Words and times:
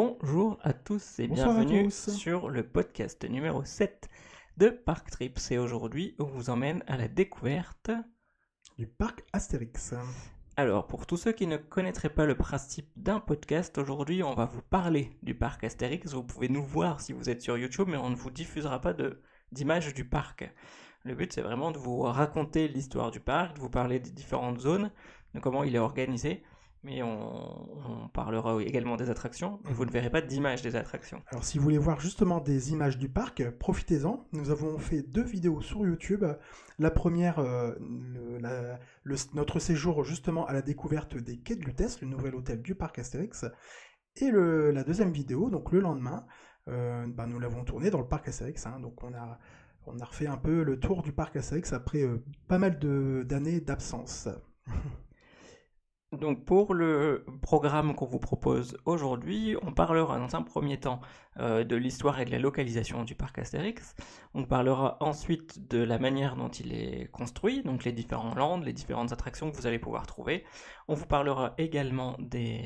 Bonjour 0.00 0.60
à 0.62 0.74
tous 0.74 1.18
et 1.18 1.26
Bonsoir 1.26 1.54
bienvenue 1.54 1.86
tous. 1.86 2.10
sur 2.10 2.50
le 2.50 2.62
podcast 2.62 3.28
numéro 3.28 3.64
7 3.64 4.08
de 4.56 4.68
Park 4.68 5.10
Trips. 5.10 5.50
Et 5.50 5.58
aujourd'hui, 5.58 6.14
on 6.20 6.24
vous 6.24 6.50
emmène 6.50 6.84
à 6.86 6.96
la 6.96 7.08
découverte. 7.08 7.90
du 8.78 8.86
parc 8.86 9.24
Astérix. 9.32 9.94
Alors, 10.56 10.86
pour 10.86 11.04
tous 11.04 11.16
ceux 11.16 11.32
qui 11.32 11.48
ne 11.48 11.56
connaîtraient 11.56 12.14
pas 12.14 12.26
le 12.26 12.36
principe 12.36 12.88
d'un 12.94 13.18
podcast, 13.18 13.76
aujourd'hui, 13.76 14.22
on 14.22 14.34
va 14.34 14.44
vous 14.44 14.62
parler 14.62 15.18
du 15.24 15.34
parc 15.34 15.64
Astérix. 15.64 16.14
Vous 16.14 16.22
pouvez 16.22 16.48
nous 16.48 16.62
voir 16.62 17.00
si 17.00 17.12
vous 17.12 17.28
êtes 17.28 17.42
sur 17.42 17.58
YouTube, 17.58 17.88
mais 17.88 17.96
on 17.96 18.10
ne 18.10 18.14
vous 18.14 18.30
diffusera 18.30 18.80
pas 18.80 18.94
d'images 19.50 19.94
du 19.94 20.08
parc. 20.08 20.48
Le 21.02 21.16
but, 21.16 21.32
c'est 21.32 21.42
vraiment 21.42 21.72
de 21.72 21.78
vous 21.78 22.02
raconter 22.02 22.68
l'histoire 22.68 23.10
du 23.10 23.18
parc, 23.18 23.56
de 23.56 23.60
vous 23.60 23.68
parler 23.68 23.98
des 23.98 24.12
différentes 24.12 24.60
zones, 24.60 24.92
de 25.34 25.40
comment 25.40 25.64
il 25.64 25.74
est 25.74 25.80
organisé. 25.80 26.44
Mais 26.84 27.02
on, 27.02 28.08
parlera 28.14 28.62
également 28.62 28.96
des 28.96 29.10
attractions, 29.10 29.60
vous 29.64 29.84
ne 29.84 29.90
verrez 29.90 30.10
pas 30.10 30.20
d'images 30.20 30.62
des 30.62 30.76
attractions. 30.76 31.22
Alors 31.28 31.44
si 31.44 31.58
vous 31.58 31.64
voulez 31.64 31.78
voir 31.78 32.00
justement 32.00 32.40
des 32.40 32.72
images 32.72 32.98
du 32.98 33.08
parc, 33.08 33.50
profitez-en. 33.50 34.26
Nous 34.32 34.50
avons 34.50 34.78
fait 34.78 35.02
deux 35.02 35.22
vidéos 35.22 35.60
sur 35.60 35.84
YouTube. 35.84 36.24
La 36.78 36.90
première, 36.90 37.40
euh, 37.40 37.74
notre 39.34 39.58
séjour 39.58 40.04
justement 40.04 40.46
à 40.46 40.52
la 40.52 40.62
découverte 40.62 41.16
des 41.16 41.38
quais 41.38 41.56
de 41.56 41.64
Lutèce, 41.64 42.00
le 42.00 42.08
nouvel 42.08 42.34
hôtel 42.34 42.62
du 42.62 42.74
parc 42.74 42.98
Astérix. 42.98 43.44
Et 44.16 44.30
la 44.30 44.84
deuxième 44.84 45.12
vidéo, 45.12 45.50
donc 45.50 45.72
le 45.72 45.80
lendemain, 45.80 46.26
euh, 46.68 47.06
bah, 47.08 47.26
nous 47.26 47.38
l'avons 47.38 47.64
tournée 47.64 47.90
dans 47.90 48.00
le 48.00 48.08
parc 48.08 48.28
Astérix. 48.28 48.66
hein. 48.66 48.80
donc 48.80 49.02
on 49.02 49.14
a, 49.14 49.38
on 49.86 49.96
refait 50.04 50.26
un 50.26 50.36
peu 50.36 50.62
le 50.62 50.78
tour 50.78 51.02
du 51.02 51.12
parc 51.12 51.36
Astérix 51.36 51.72
après 51.72 52.02
euh, 52.02 52.22
pas 52.46 52.58
mal 52.58 52.78
d'années 52.78 53.60
d'absence. 53.60 54.28
Donc 56.12 56.46
pour 56.46 56.72
le 56.72 57.26
programme 57.42 57.94
qu'on 57.94 58.06
vous 58.06 58.18
propose 58.18 58.78
aujourd'hui, 58.86 59.56
on 59.60 59.72
parlera 59.72 60.18
dans 60.18 60.36
un 60.36 60.42
premier 60.42 60.80
temps 60.80 61.02
euh, 61.38 61.64
de 61.64 61.76
l'histoire 61.76 62.18
et 62.18 62.24
de 62.24 62.30
la 62.30 62.38
localisation 62.38 63.04
du 63.04 63.14
parc 63.14 63.38
Astérix. 63.38 63.94
On 64.32 64.44
parlera 64.46 64.96
ensuite 65.00 65.68
de 65.68 65.82
la 65.82 65.98
manière 65.98 66.34
dont 66.36 66.48
il 66.48 66.72
est 66.72 67.10
construit, 67.10 67.62
donc 67.62 67.84
les 67.84 67.92
différents 67.92 68.34
landes, 68.34 68.64
les 68.64 68.72
différentes 68.72 69.12
attractions 69.12 69.50
que 69.50 69.56
vous 69.58 69.66
allez 69.66 69.78
pouvoir 69.78 70.06
trouver. 70.06 70.44
On 70.88 70.94
vous 70.94 71.04
parlera 71.04 71.52
également 71.58 72.16
des, 72.20 72.64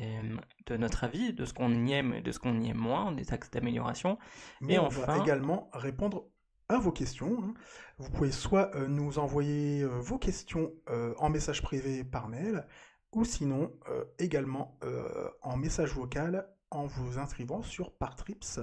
de 0.67 0.77
notre 0.77 1.03
avis, 1.03 1.33
de 1.33 1.43
ce 1.43 1.53
qu'on 1.53 1.85
y 1.85 1.91
aime 1.91 2.13
et 2.13 2.21
de 2.21 2.31
ce 2.31 2.39
qu'on 2.39 2.61
y 2.61 2.69
aime 2.69 2.77
moins, 2.77 3.11
des 3.11 3.33
axes 3.33 3.51
d'amélioration. 3.51 4.17
Mais 4.61 4.75
Et 4.75 4.79
on 4.79 4.85
enfin- 4.87 5.05
va 5.05 5.17
également 5.17 5.69
répondre 5.73 6.27
à 6.69 6.77
vos 6.77 6.93
questions. 6.93 7.37
hein. 7.43 7.53
Vous 7.99 8.09
pouvez 8.09 8.31
soit 8.31 8.73
euh, 8.75 8.87
nous 8.87 9.19
envoyer 9.19 9.81
euh, 9.81 9.89
vos 9.99 10.17
questions 10.17 10.71
en 11.17 11.29
message 11.29 11.61
privé 11.61 12.05
par 12.05 12.29
mail, 12.29 12.65
ou 13.13 13.25
sinon 13.25 13.71
euh, 13.89 14.03
également 14.19 14.77
euh, 14.83 15.29
en 15.41 15.57
message 15.57 15.93
vocal 15.93 16.47
en 16.71 16.85
vous 16.85 17.19
inscrivant 17.19 17.61
sur 17.61 17.93
Partrips 17.93 18.59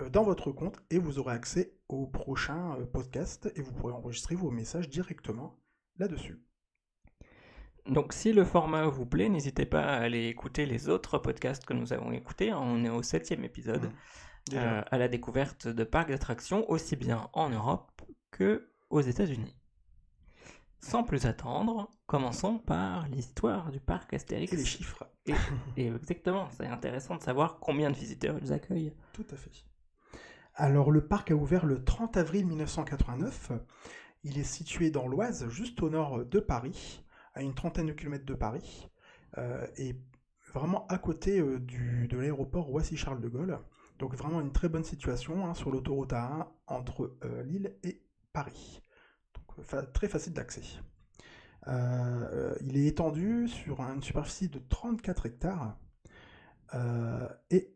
euh, 0.00 0.08
dans 0.08 0.22
votre 0.22 0.52
compte 0.52 0.80
et 0.90 0.98
vous 0.98 1.18
aurez 1.18 1.34
accès 1.34 1.74
au 1.88 2.06
prochain 2.06 2.76
podcast 2.92 3.50
et 3.56 3.62
vous 3.62 3.72
pourrez 3.72 3.92
enregistrer 3.92 4.34
vos 4.34 4.50
messages 4.50 4.88
directement 4.88 5.60
là-dessus. 5.98 6.40
Donc 7.86 8.12
si 8.14 8.32
le 8.32 8.44
format 8.44 8.86
vous 8.86 9.04
plaît, 9.04 9.28
n'hésitez 9.28 9.66
pas 9.66 9.82
à 9.82 9.96
aller 9.96 10.26
écouter 10.28 10.64
les 10.64 10.88
autres 10.88 11.18
podcasts 11.18 11.66
que 11.66 11.74
nous 11.74 11.92
avons 11.92 12.12
écoutés. 12.12 12.52
On 12.54 12.82
est 12.84 12.88
au 12.88 13.02
septième 13.02 13.44
épisode. 13.44 13.90
Euh, 14.52 14.82
à 14.90 14.98
la 14.98 15.08
découverte 15.08 15.68
de 15.68 15.84
parcs 15.84 16.10
d'attractions 16.10 16.70
aussi 16.70 16.96
bien 16.96 17.30
en 17.32 17.48
Europe 17.48 18.02
que 18.30 18.68
aux 18.90 19.00
États-Unis. 19.00 19.56
Sans 20.84 21.02
plus 21.02 21.24
attendre, 21.24 21.90
commençons 22.06 22.58
par 22.58 23.08
l'histoire 23.08 23.70
du 23.70 23.80
parc 23.80 24.12
Astérix. 24.12 24.52
Et 24.52 24.56
les 24.56 24.64
chiffres. 24.66 25.08
Et, 25.24 25.32
et 25.78 25.86
exactement, 25.88 26.48
c'est 26.50 26.66
intéressant 26.66 27.16
de 27.16 27.22
savoir 27.22 27.58
combien 27.58 27.90
de 27.90 27.96
visiteurs 27.96 28.36
ils 28.42 28.52
accueillent. 28.52 28.92
Tout 29.14 29.24
à 29.30 29.36
fait. 29.36 29.64
Alors 30.54 30.90
le 30.90 31.06
parc 31.06 31.30
a 31.30 31.34
ouvert 31.34 31.64
le 31.64 31.82
30 31.82 32.18
avril 32.18 32.46
1989. 32.46 33.52
Il 34.24 34.38
est 34.38 34.44
situé 34.44 34.90
dans 34.90 35.08
l'Oise, 35.08 35.48
juste 35.48 35.82
au 35.82 35.88
nord 35.88 36.24
de 36.26 36.38
Paris, 36.38 37.02
à 37.32 37.42
une 37.42 37.54
trentaine 37.54 37.86
de 37.86 37.92
kilomètres 37.92 38.26
de 38.26 38.34
Paris, 38.34 38.90
euh, 39.38 39.66
et 39.78 39.96
vraiment 40.52 40.86
à 40.88 40.98
côté 40.98 41.40
euh, 41.40 41.60
du, 41.60 42.08
de 42.08 42.18
l'aéroport 42.18 42.66
Roissy-Charles 42.66 43.22
de 43.22 43.28
Gaulle. 43.28 43.58
Donc 43.98 44.14
vraiment 44.14 44.40
une 44.42 44.52
très 44.52 44.68
bonne 44.68 44.84
situation 44.84 45.46
hein, 45.46 45.54
sur 45.54 45.70
l'autoroute 45.70 46.12
A1 46.12 46.46
entre 46.66 47.16
euh, 47.24 47.42
Lille 47.44 47.74
et 47.82 48.02
Paris. 48.34 48.82
Très 49.92 50.08
facile 50.08 50.32
d'accès. 50.32 50.62
Euh, 51.66 52.54
il 52.60 52.76
est 52.76 52.86
étendu 52.86 53.48
sur 53.48 53.80
une 53.80 54.02
superficie 54.02 54.48
de 54.48 54.58
34 54.58 55.26
hectares 55.26 55.78
euh, 56.74 57.28
et 57.50 57.74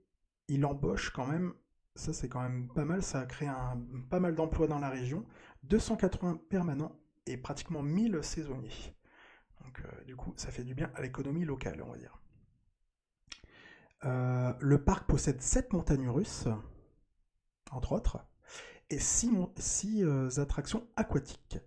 il 0.48 0.66
embauche 0.66 1.10
quand 1.10 1.26
même, 1.26 1.54
ça 1.94 2.12
c'est 2.12 2.28
quand 2.28 2.42
même 2.42 2.68
pas 2.68 2.84
mal, 2.84 3.02
ça 3.02 3.20
a 3.20 3.26
créé 3.26 3.48
un, 3.48 3.80
pas 4.10 4.20
mal 4.20 4.34
d'emplois 4.34 4.66
dans 4.66 4.78
la 4.78 4.90
région, 4.90 5.24
280 5.64 6.40
permanents 6.50 6.96
et 7.26 7.36
pratiquement 7.36 7.82
1000 7.82 8.22
saisonniers. 8.22 8.94
Donc 9.64 9.80
euh, 9.80 10.04
du 10.04 10.16
coup 10.16 10.34
ça 10.36 10.50
fait 10.50 10.64
du 10.64 10.74
bien 10.74 10.90
à 10.94 11.00
l'économie 11.00 11.44
locale 11.44 11.82
on 11.82 11.90
va 11.90 11.98
dire. 11.98 12.20
Le 14.02 14.76
parc 14.84 15.08
possède 15.08 15.40
7 15.40 15.72
montagnes 15.72 16.08
russes, 16.08 16.46
entre 17.72 17.92
autres, 17.92 18.24
et 18.90 19.00
6, 19.00 20.38
attractions 20.38 20.86
aquatiques. 20.94 21.58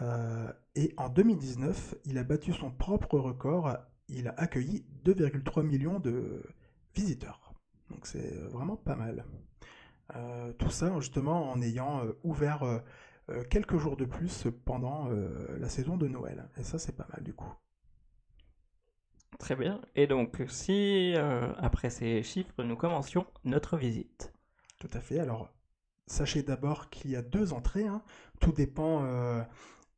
Euh, 0.00 0.50
et 0.74 0.94
en 0.96 1.08
2019, 1.08 1.96
il 2.04 2.18
a 2.18 2.24
battu 2.24 2.52
son 2.52 2.70
propre 2.70 3.18
record. 3.18 3.76
Il 4.08 4.28
a 4.28 4.34
accueilli 4.38 4.84
2,3 5.04 5.62
millions 5.62 6.00
de 6.00 6.42
visiteurs. 6.94 7.52
Donc 7.90 8.06
c'est 8.06 8.34
vraiment 8.50 8.76
pas 8.76 8.96
mal. 8.96 9.24
Euh, 10.16 10.52
tout 10.54 10.70
ça 10.70 10.92
justement 11.00 11.50
en 11.50 11.60
ayant 11.62 12.04
euh, 12.04 12.12
ouvert 12.22 12.62
euh, 12.64 12.78
euh, 13.30 13.44
quelques 13.44 13.78
jours 13.78 13.96
de 13.96 14.04
plus 14.04 14.46
pendant 14.64 15.08
euh, 15.10 15.56
la 15.58 15.68
saison 15.68 15.96
de 15.96 16.08
Noël. 16.08 16.48
Et 16.58 16.64
ça 16.64 16.78
c'est 16.78 16.96
pas 16.96 17.06
mal 17.12 17.22
du 17.22 17.34
coup. 17.34 17.52
Très 19.38 19.56
bien. 19.56 19.80
Et 19.96 20.06
donc, 20.06 20.42
si 20.48 21.14
euh, 21.16 21.52
après 21.56 21.90
ces 21.90 22.22
chiffres, 22.22 22.62
nous 22.62 22.76
commencions 22.76 23.26
notre 23.44 23.76
visite. 23.76 24.32
Tout 24.78 24.90
à 24.92 25.00
fait. 25.00 25.18
Alors, 25.18 25.48
sachez 26.06 26.42
d'abord 26.42 26.90
qu'il 26.90 27.10
y 27.10 27.16
a 27.16 27.22
deux 27.22 27.52
entrées. 27.52 27.86
hein. 27.86 28.02
Tout 28.40 28.52
dépend 28.52 29.04
euh, 29.04 29.42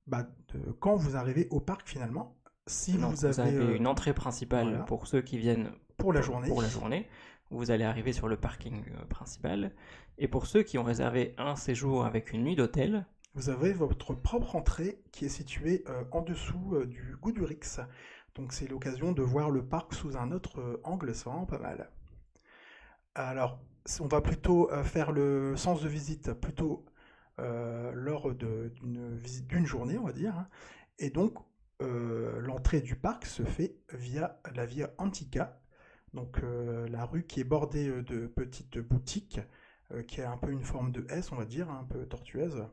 bah, 0.06 0.28
de 0.53 0.72
quand 0.72 0.97
vous 0.97 1.16
arrivez 1.16 1.48
au 1.50 1.60
parc 1.60 1.88
finalement. 1.88 2.37
Si 2.66 2.97
vous 2.97 3.26
avez, 3.26 3.56
euh, 3.56 3.76
une 3.76 3.87
entrée 3.87 4.15
principale 4.15 4.69
voilà. 4.69 4.84
pour 4.84 5.06
ceux 5.06 5.20
qui 5.20 5.37
viennent 5.37 5.70
pour 5.98 6.12
la 6.12 6.22
journée, 6.22 6.48
pour 6.48 6.62
la 6.62 6.69
journée. 6.69 7.09
Vous 7.50 7.70
allez 7.70 7.84
arriver 7.84 8.12
sur 8.12 8.26
le 8.26 8.37
parking 8.37 8.82
euh, 8.88 9.04
principal. 9.04 9.72
Et 10.16 10.28
pour 10.28 10.47
ceux 10.47 10.62
qui 10.62 10.78
ont 10.78 10.82
réservé 10.82 11.34
un 11.37 11.56
séjour 11.56 12.06
avec 12.06 12.32
une 12.32 12.42
nuit 12.42 12.56
d'hôtel, 12.56 13.06
vous 13.37 13.48
avez 13.48 13.72
votre 13.72 14.15
propre 14.15 14.54
entrée 14.54 15.03
qui 15.10 15.25
est 15.25 15.28
située 15.28 15.82
euh, 15.88 16.04
en 16.12 16.22
dessous 16.22 16.76
euh, 16.76 16.86
du 16.86 17.16
goût 17.21 17.32
du 17.32 17.42
Rix. 17.42 17.81
Donc 18.36 18.53
c'est 18.53 18.69
l'occasion 18.69 19.10
de 19.10 19.22
voir 19.22 19.50
le 19.50 19.65
parc 19.65 19.92
sous 19.92 20.16
un 20.16 20.31
autre 20.31 20.60
euh, 20.60 20.81
angle, 20.84 21.12
c'est 21.15 21.25
vraiment 21.25 21.44
pas 21.44 21.59
mal. 21.59 21.91
Alors, 23.16 23.59
on 24.00 24.06
va 24.06 24.21
plutôt 24.21 24.71
faire 24.82 25.12
le 25.12 25.56
sens 25.56 25.82
de 25.82 25.88
visite 25.88 26.32
plutôt 26.32 26.84
lors 27.39 28.34
de- 28.34 28.71
d'une 28.77 29.17
visite 29.17 29.47
d'une 29.49 29.67
journée, 29.67 29.99
on 29.99 30.05
va 30.05 30.12
dire. 30.12 30.37
hein. 30.37 30.49
Et 30.99 31.11
donc, 31.11 31.39
euh, 31.83 32.41
l'entrée 32.41 32.81
du 32.81 32.97
parc 32.97 33.27
se 33.27 33.43
fait 33.45 33.77
via 33.93 34.41
la 34.55 34.67
via 34.67 34.91
Antica, 34.99 35.61
donc 36.15 36.39
euh, 36.43 36.87
la 36.89 37.05
rue 37.05 37.25
qui 37.27 37.41
est 37.41 37.45
bordée 37.45 37.89
euh, 37.89 38.03
de 38.03 38.27
petites 38.27 38.78
boutiques, 38.78 39.41
euh, 39.93 40.03
qui 40.03 40.21
a 40.22 40.31
un 40.31 40.37
peu 40.37 40.50
une 40.53 40.62
forme 40.65 40.93
de 40.93 41.06
S, 41.11 41.33
on 41.33 41.37
va 41.37 41.45
dire, 41.45 41.71
un 41.71 41.84
peu 41.84 42.06
tortueuse. 42.06 42.66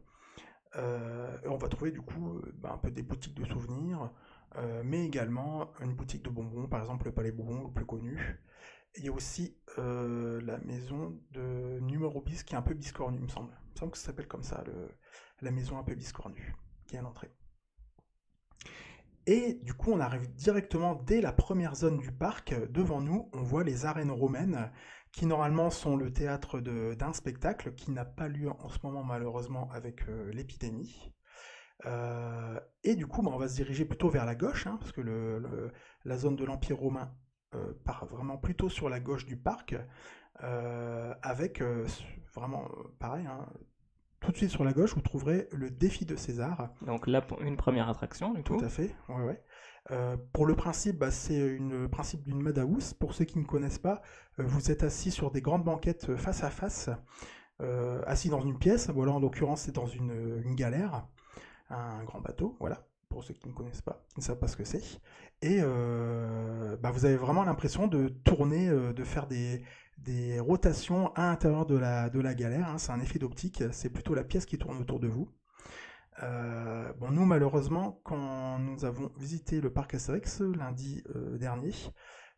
Euh, 0.78 1.38
on 1.46 1.58
va 1.58 1.68
trouver 1.68 1.92
du 1.92 2.02
coup 2.02 2.38
euh, 2.38 2.54
bah, 2.58 2.72
un 2.74 2.78
peu 2.78 2.92
des 2.92 3.02
boutiques 3.04 3.36
de 3.36 3.46
souvenirs, 3.46 4.12
euh, 4.58 4.82
mais 4.86 5.06
également 5.06 5.72
une 5.82 5.94
boutique 5.94 6.24
de 6.24 6.30
bonbons, 6.30 6.68
par 6.68 6.80
exemple 6.82 7.06
le 7.08 7.14
Palais 7.14 7.32
Bourbon, 7.32 7.64
le 7.68 7.74
plus 7.74 7.86
connu. 7.86 8.40
Il 8.98 9.06
y 9.06 9.10
a 9.10 9.14
aussi 9.14 9.58
euh, 9.80 10.42
la 10.42 10.58
maison 10.60 11.20
de 11.32 11.80
numéro 11.82 12.22
bis 12.22 12.44
qui 12.44 12.56
est 12.56 12.58
un 12.58 12.62
peu 12.62 12.74
biscornue, 12.74 13.18
il 13.20 13.24
me 13.24 13.30
semble. 13.30 13.54
Me 13.74 13.80
semble 13.80 13.92
que 13.92 13.98
ça 13.98 14.06
s'appelle 14.06 14.28
comme 14.28 14.44
ça, 14.44 14.64
la 15.42 15.52
maison 15.52 15.78
un 15.78 15.84
peu 15.84 15.96
biscornue, 15.96 16.56
qui 16.88 16.96
est 16.96 17.00
à 17.00 17.02
l'entrée. 17.02 17.32
Et 19.28 19.54
du 19.64 19.74
coup, 19.74 19.92
on 19.92 20.00
arrive 20.00 20.34
directement 20.34 20.96
dès 20.96 21.22
la 21.22 21.32
première 21.32 21.76
zone 21.76 22.00
du 22.00 22.12
parc. 22.12 22.56
Devant 22.72 23.02
nous, 23.02 23.30
on 23.34 23.44
voit 23.44 23.64
les 23.64 23.86
arènes 23.86 24.12
romaines, 24.12 24.72
qui 25.12 25.26
normalement 25.26 25.70
sont 25.70 25.96
le 25.96 26.12
théâtre 26.12 26.60
d'un 26.60 27.14
spectacle 27.14 27.76
qui 27.76 27.92
n'a 27.92 28.06
pas 28.06 28.28
lieu 28.28 28.50
en 28.50 28.70
ce 28.70 28.80
moment 28.84 29.04
malheureusement 29.04 29.70
avec 29.72 30.08
euh, 30.08 30.32
l'épidémie. 30.32 31.14
Euh, 31.86 32.60
et 32.84 32.96
du 32.96 33.08
coup, 33.08 33.22
bah, 33.22 33.32
on 33.34 33.38
va 33.38 33.48
se 33.48 33.56
diriger 33.56 33.86
plutôt 33.86 34.10
vers 34.10 34.26
la 34.26 34.36
gauche, 34.36 34.68
hein, 34.68 34.78
parce 34.80 34.92
que 34.92 35.02
la 36.06 36.18
zone 36.18 36.36
de 36.36 36.46
l'Empire 36.46 36.78
romain 36.78 37.14
euh, 37.54 37.74
part 37.84 38.06
vraiment 38.06 38.38
plutôt 38.38 38.70
sur 38.70 38.90
la 38.90 39.00
gauche 39.00 39.26
du 39.26 39.36
parc, 39.36 39.76
avec 40.42 41.62
euh, 41.62 41.86
vraiment 42.34 42.66
euh, 42.66 42.84
pareil, 43.00 43.26
hein, 43.26 43.46
tout 44.20 44.32
de 44.32 44.38
suite 44.38 44.52
sur 44.52 44.64
la 44.64 44.74
gauche, 44.74 44.94
vous 44.94 45.02
trouverez 45.02 45.48
le 45.52 45.70
défi 45.70 46.06
de 46.06 46.16
César. 46.16 46.70
Donc 46.86 47.08
là, 47.08 47.26
une 47.42 47.58
première 47.58 47.90
attraction, 47.90 48.34
du 48.34 48.44
tout 48.44 48.58
coup. 48.58 48.64
à 48.64 48.70
fait, 48.70 48.96
ouais, 49.10 49.24
ouais. 49.24 49.44
Euh, 49.90 50.16
pour 50.32 50.46
le 50.46 50.56
principe, 50.56 51.00
bah, 51.00 51.10
c'est 51.10 51.58
le 51.58 51.88
principe 51.88 52.24
d'une 52.24 52.40
Madhouse. 52.40 52.94
Pour 52.94 53.16
ceux 53.16 53.26
qui 53.26 53.40
ne 53.40 53.46
connaissent 53.46 53.80
pas, 53.80 54.04
euh, 54.40 54.44
vous 54.46 54.70
êtes 54.70 54.84
assis 54.84 55.10
sur 55.10 55.32
des 55.32 55.42
grandes 55.42 55.64
banquettes 55.64 56.16
face 56.18 56.44
à 56.44 56.52
face, 56.52 56.92
euh, 57.62 58.02
assis 58.06 58.30
dans 58.30 58.42
une 58.42 58.60
pièce. 58.60 58.90
Voilà, 58.92 59.14
en 59.14 59.20
l'occurrence, 59.20 59.62
c'est 59.62 59.76
dans 59.76 59.88
une, 59.88 60.42
une, 60.46 60.56
galère, 60.56 61.08
un 61.72 62.04
grand 62.04 62.22
bateau. 62.22 62.56
Voilà, 62.60 62.86
pour 63.12 63.24
ceux 63.24 63.36
qui 63.36 63.48
ne 63.48 63.54
connaissent 63.54 63.84
pas, 63.84 64.04
qui 64.14 64.22
ne 64.22 64.24
savent 64.24 64.40
pas 64.40 64.48
ce 64.48 64.58
que 64.58 64.64
c'est. 64.64 64.82
Et 65.44 65.62
bah, 65.62 66.92
vous 66.92 67.06
avez 67.06 67.18
vraiment 67.18 67.44
l'impression 67.44 67.88
de 67.88 68.08
tourner, 68.08 68.70
de 68.70 69.04
faire 69.04 69.28
des, 69.28 69.64
des 70.00 70.40
rotations 70.40 71.14
à 71.14 71.28
l'intérieur 71.28 71.66
de 71.66 71.78
la, 71.78 72.10
de 72.10 72.20
la 72.20 72.34
galère. 72.34 72.70
Hein. 72.70 72.78
C'est 72.78 72.92
un 72.92 73.00
effet 73.00 73.20
d'optique, 73.20 73.64
c'est 73.72 73.90
plutôt 73.90 74.16
la 74.16 74.24
pièce 74.24 74.46
qui 74.46 74.58
tourne 74.58 74.78
autour 74.80 75.00
de 75.00 75.08
vous. 75.08 75.30
Euh, 76.24 76.92
bon, 77.00 77.12
nous, 77.12 77.26
malheureusement, 77.26 78.00
quand 78.04 78.60
nous 78.60 78.86
avons 78.86 79.12
visité 79.18 79.62
le 79.62 79.72
parc 79.72 79.96
Astérix 79.96 80.42
lundi 80.42 81.04
euh, 81.16 81.38
dernier, 81.38 81.72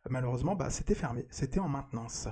malheureusement, 0.08 0.54
bah, 0.54 0.70
c'était 0.70 0.94
fermé, 0.94 1.26
c'était 1.30 1.60
en 1.60 1.68
maintenance. 1.68 2.28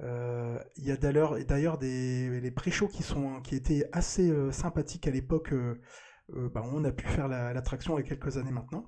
Euh, 0.00 0.58
il 0.76 0.84
y 0.86 0.92
a 0.92 0.96
d'ailleurs 0.96 1.78
des 1.78 2.40
les 2.40 2.50
pré-shows 2.52 2.88
qui, 2.88 3.04
qui 3.42 3.56
étaient 3.56 3.88
assez 3.92 4.32
sympathiques 4.52 5.06
à 5.08 5.10
l'époque. 5.10 5.52
Bah, 6.28 6.62
on 6.64 6.84
a 6.84 6.92
pu 6.92 7.06
faire 7.06 7.28
l'attraction 7.28 7.98
il 7.98 8.02
y 8.02 8.04
a 8.04 8.08
quelques 8.08 8.36
années 8.36 8.50
maintenant. 8.50 8.84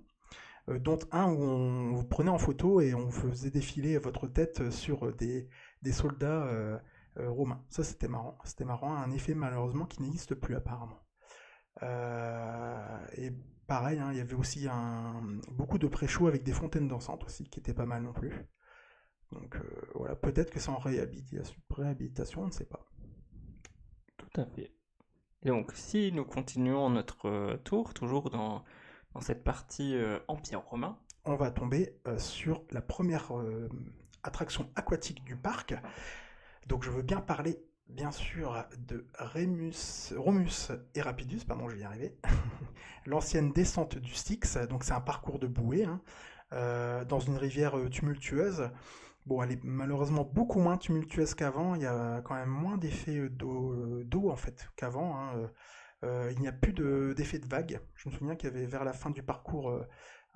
dont 0.68 0.98
un 1.10 1.26
où 1.32 1.42
on 1.42 1.92
vous 1.94 2.04
prenait 2.04 2.30
en 2.30 2.38
photo 2.38 2.80
et 2.80 2.94
on 2.94 3.10
faisait 3.10 3.50
défiler 3.50 3.98
votre 3.98 4.26
tête 4.26 4.70
sur 4.70 5.14
des, 5.14 5.48
soldats 5.90 6.80
romains. 7.16 7.64
Ça, 7.68 7.82
c'était 7.82 8.08
marrant. 8.08 8.38
C'était 8.44 8.64
marrant, 8.64 8.94
un 8.94 9.10
effet 9.10 9.34
malheureusement 9.34 9.86
qui 9.86 10.02
n'existe 10.02 10.34
plus 10.34 10.54
apparemment. 10.54 11.00
Euh, 11.82 13.06
et 13.16 13.32
pareil, 13.66 13.98
hein, 13.98 14.10
il 14.12 14.18
y 14.18 14.20
avait 14.20 14.34
aussi 14.34 14.66
un, 14.68 15.22
beaucoup 15.50 15.78
de 15.78 15.86
pré-show 15.86 16.26
avec 16.26 16.42
des 16.42 16.52
fontaines 16.52 16.88
dansantes 16.88 17.24
aussi, 17.24 17.48
qui 17.48 17.60
étaient 17.60 17.74
pas 17.74 17.86
mal 17.86 18.02
non 18.02 18.12
plus. 18.12 18.32
Donc 19.32 19.56
euh, 19.56 19.62
voilà, 19.94 20.16
peut-être 20.16 20.50
que 20.50 20.58
c'est 20.58 20.70
en 20.70 20.78
réhabilitation, 20.78 22.42
on 22.42 22.46
ne 22.46 22.52
sait 22.52 22.66
pas. 22.66 22.84
Tout 24.16 24.40
à 24.40 24.46
fait. 24.46 24.72
Donc, 25.44 25.72
si 25.74 26.12
nous 26.12 26.24
continuons 26.24 26.90
notre 26.90 27.28
euh, 27.28 27.56
tour, 27.58 27.94
toujours 27.94 28.30
dans, 28.30 28.64
dans 29.14 29.20
cette 29.20 29.42
partie 29.44 29.96
Empire 30.28 30.62
romain, 30.62 30.98
on 31.24 31.36
va 31.36 31.50
tomber 31.50 31.94
sur 32.16 32.62
la 32.70 32.80
première 32.80 33.32
attraction 34.22 34.70
aquatique 34.76 35.24
du 35.24 35.36
parc. 35.36 35.74
Donc, 36.66 36.84
je 36.84 36.90
veux 36.90 37.02
bien 37.02 37.20
parler 37.20 37.58
bien 37.94 38.10
sûr 38.10 38.64
de 38.78 39.06
Rémus, 39.18 40.12
Romus 40.16 40.70
et 40.94 41.02
Rapidus, 41.02 41.44
pardon, 41.46 41.68
je 41.68 41.74
vais 41.74 41.82
y 41.82 41.84
arriver, 41.84 42.16
l'ancienne 43.06 43.52
descente 43.52 43.98
du 43.98 44.14
Styx, 44.14 44.58
donc 44.68 44.84
c'est 44.84 44.92
un 44.92 45.00
parcours 45.00 45.38
de 45.38 45.46
bouée, 45.46 45.84
hein, 45.84 46.00
euh, 46.52 47.04
dans 47.04 47.20
une 47.20 47.36
rivière 47.36 47.78
euh, 47.78 47.88
tumultueuse. 47.88 48.70
Bon, 49.26 49.42
elle 49.42 49.52
est 49.52 49.64
malheureusement 49.64 50.24
beaucoup 50.24 50.60
moins 50.60 50.76
tumultueuse 50.76 51.34
qu'avant, 51.34 51.74
il 51.74 51.82
y 51.82 51.86
a 51.86 52.20
quand 52.22 52.34
même 52.34 52.48
moins 52.48 52.78
d'effets 52.78 53.18
euh, 53.18 54.04
d'eau 54.04 54.30
en 54.30 54.36
fait 54.36 54.68
qu'avant. 54.76 55.16
Hein, 55.16 55.50
il 56.02 56.40
n'y 56.40 56.48
a 56.48 56.52
plus 56.52 56.72
d'effet 57.14 57.38
de, 57.38 57.46
vague. 57.46 57.80
Je 57.94 58.08
me 58.08 58.14
souviens 58.14 58.34
qu'il 58.34 58.48
y 58.48 58.52
avait 58.52 58.64
vers 58.64 58.84
la 58.84 58.94
fin 58.94 59.10
du 59.10 59.22
parcours 59.22 59.70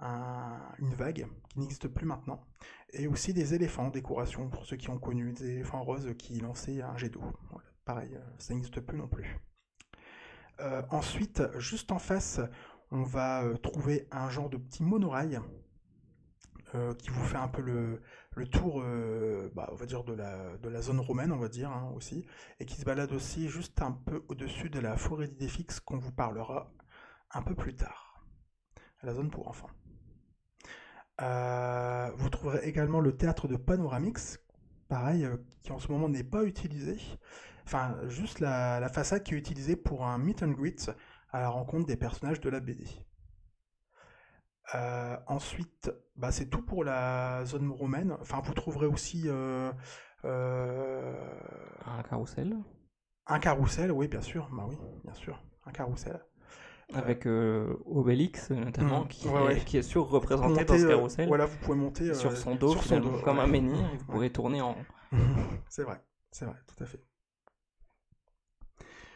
une 0.00 0.94
vague 0.94 1.26
qui 1.48 1.58
n'existe 1.58 1.88
plus 1.88 2.06
maintenant, 2.06 2.44
et 2.92 3.06
aussi 3.06 3.32
des 3.32 3.54
éléphants, 3.54 3.88
décoration 3.88 4.48
pour 4.48 4.64
ceux 4.64 4.76
qui 4.76 4.90
ont 4.90 4.98
connu, 4.98 5.32
des 5.32 5.50
éléphants 5.50 5.82
roses 5.82 6.14
qui 6.18 6.40
lançaient 6.40 6.82
un 6.82 6.96
jet 6.96 7.08
d'eau. 7.08 7.22
pareil, 7.84 8.14
euh, 8.14 8.20
ça 8.38 8.54
n'existe 8.54 8.80
plus 8.80 8.98
non 8.98 9.08
plus. 9.08 9.38
Euh, 10.60 10.82
ensuite, 10.90 11.42
juste 11.58 11.92
en 11.92 11.98
face, 11.98 12.40
on 12.90 13.02
va 13.02 13.42
euh, 13.42 13.56
trouver 13.56 14.08
un 14.10 14.30
genre 14.30 14.50
de 14.50 14.56
petit 14.56 14.82
monorail 14.82 15.40
qui 16.98 17.10
vous 17.10 17.22
fait 17.22 17.36
un 17.36 17.46
peu 17.46 17.62
le, 17.62 18.02
tour, 18.46 18.82
bah, 19.54 19.68
on 19.72 19.74
va 19.76 19.86
dire, 19.86 20.04
de 20.04 20.12
la, 20.14 20.82
zone 20.82 21.00
romaine, 21.00 21.32
on 21.32 21.38
va 21.38 21.48
dire, 21.48 21.70
hein, 21.70 21.92
aussi, 21.94 22.26
et 22.60 22.66
qui 22.66 22.76
se 22.76 22.84
balade 22.84 23.12
aussi 23.12 23.48
juste 23.48 23.80
un 23.82 23.92
peu 23.92 24.24
au-dessus 24.28 24.70
de 24.70 24.80
la 24.80 24.96
forêt 24.96 25.28
d'Idéfix 25.28 25.80
qu'on 25.80 25.98
vous 25.98 26.12
parlera 26.12 26.72
un 27.30 27.42
peu 27.42 27.54
plus 27.54 27.74
tard. 27.74 28.24
La 29.02 29.14
zone 29.14 29.30
pour 29.30 29.48
enfants. 29.48 29.70
Euh, 31.20 32.10
vous 32.16 32.28
trouverez 32.28 32.66
également 32.66 33.00
le 33.00 33.16
théâtre 33.16 33.46
de 33.46 33.56
Panoramix, 33.56 34.40
pareil, 34.88 35.24
euh, 35.24 35.36
qui 35.62 35.72
en 35.72 35.78
ce 35.78 35.90
moment 35.90 36.08
n'est 36.08 36.24
pas 36.24 36.44
utilisé. 36.44 36.98
Enfin, 37.66 37.96
juste 38.08 38.40
la, 38.40 38.88
façade 38.88 39.22
qui 39.22 39.34
est 39.34 39.38
utilisée 39.38 39.76
pour 39.76 40.04
un 40.04 40.18
meet 40.18 40.42
and 40.42 40.50
greet 40.50 40.90
à 41.30 41.40
la 41.40 41.48
rencontre 41.48 41.86
des 41.86 41.96
personnages 41.96 42.40
de 42.40 42.50
la 42.50 42.60
BD. 42.60 42.86
Euh, 44.74 45.16
ensuite, 45.26 45.90
bah, 46.16 46.32
c'est 46.32 46.46
tout 46.46 46.62
pour 46.62 46.84
la 46.84 47.44
zone 47.44 47.70
romaine. 47.70 48.16
Enfin, 48.20 48.40
vous 48.42 48.54
trouverez 48.54 48.86
aussi 48.86 49.28
un 49.28 49.74
carrousel. 52.08 52.56
Un 53.26 53.38
carrousel, 53.38 53.92
oui, 53.92 54.08
bien 54.08 54.20
sûr. 54.20 54.48
Bah 54.52 54.66
oui, 54.68 54.76
bien 55.04 55.14
sûr, 55.14 55.42
un 55.66 55.72
carrousel 55.72 56.20
avec 56.92 57.26
euh, 57.26 57.76
Obélix 57.86 58.50
notamment, 58.50 59.04
mmh. 59.04 59.08
qui, 59.08 59.28
est, 59.28 59.64
qui, 59.64 59.76
est, 59.78 59.82
surreprésenté 59.82 60.64
dans 60.64 60.76
ce 60.76 60.84
euh, 60.84 60.88
carrousel. 60.88 61.28
voilà, 61.28 61.46
vous 61.46 61.56
pouvez 61.58 61.76
monter 61.76 62.14
sur 62.14 62.30
euh, 62.30 62.34
son 62.34 62.56
dos, 62.56 62.76
comme 63.24 63.38
un 63.38 63.46
menhir, 63.46 63.90
et 63.92 63.96
vous 63.96 64.04
pourrez 64.04 64.30
tourner 64.30 64.60
en. 64.60 64.76
c'est 65.68 65.82
vrai, 65.82 66.00
c'est 66.30 66.44
vrai, 66.44 66.56
tout 66.66 66.82
à 66.82 66.86
fait. 66.86 67.00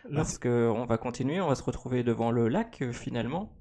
Lorsqu'on 0.08 0.86
va 0.86 0.96
continuer, 0.96 1.40
on 1.40 1.48
va 1.48 1.54
se 1.54 1.62
retrouver 1.62 2.02
devant 2.02 2.30
le 2.30 2.48
lac 2.48 2.82
finalement. 2.92 3.52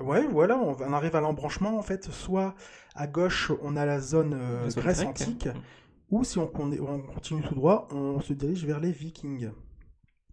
Ouais, 0.00 0.26
voilà, 0.26 0.58
on, 0.58 0.92
arrive 0.92 1.16
à 1.16 1.20
l'embranchement 1.20 1.78
en 1.78 1.82
fait. 1.82 2.10
Soit 2.10 2.54
à 2.94 3.06
gauche, 3.06 3.50
on 3.62 3.76
a 3.76 3.86
la 3.86 4.00
zone 4.00 4.38
Grèce 4.76 5.02
antique, 5.02 5.46
mmh. 5.46 5.52
ou 6.10 6.24
si 6.24 6.38
on, 6.38 6.50
on, 6.54 7.00
continue 7.00 7.42
tout 7.42 7.54
droit, 7.54 7.88
on 7.90 8.20
se 8.20 8.32
dirige 8.32 8.64
vers 8.66 8.80
les 8.80 8.92
Vikings. 8.92 9.50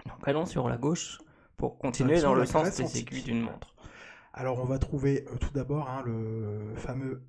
Donc 0.05 0.27
allons 0.27 0.45
sur 0.45 0.67
la 0.67 0.77
gauche 0.77 1.19
pour 1.57 1.77
continuer 1.77 2.21
dans 2.21 2.33
le 2.33 2.45
sens 2.45 2.75
des 2.75 2.97
aiguilles 2.99 3.23
d'une 3.23 3.41
montre. 3.41 3.73
Alors 4.35 4.59
on 4.59 4.65
va 4.65 4.79
trouver 4.79 5.25
euh, 5.31 5.37
tout 5.37 5.51
d'abord 5.53 5.89
hein, 5.89 6.01
le 6.05 6.73
fameux 6.75 7.21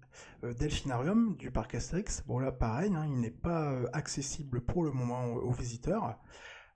euh, 0.42 0.54
Delphinarium 0.54 1.36
du 1.36 1.50
parc 1.50 1.74
Astérix. 1.74 2.24
Bon 2.26 2.38
là 2.38 2.50
pareil, 2.50 2.94
hein, 2.96 3.04
il 3.06 3.20
n'est 3.20 3.30
pas 3.30 3.72
euh, 3.72 3.86
accessible 3.92 4.62
pour 4.62 4.82
le 4.84 4.90
moment 4.90 5.26
aux, 5.26 5.52
visiteurs. 5.52 6.16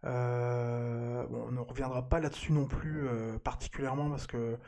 on 0.04 0.08
ne 0.08 1.60
reviendra 1.60 2.08
pas 2.10 2.20
là-dessus 2.20 2.52
non 2.52 2.66
plus 2.66 3.08
particulièrement 3.42 4.10
parce 4.10 4.26
que 4.26 4.58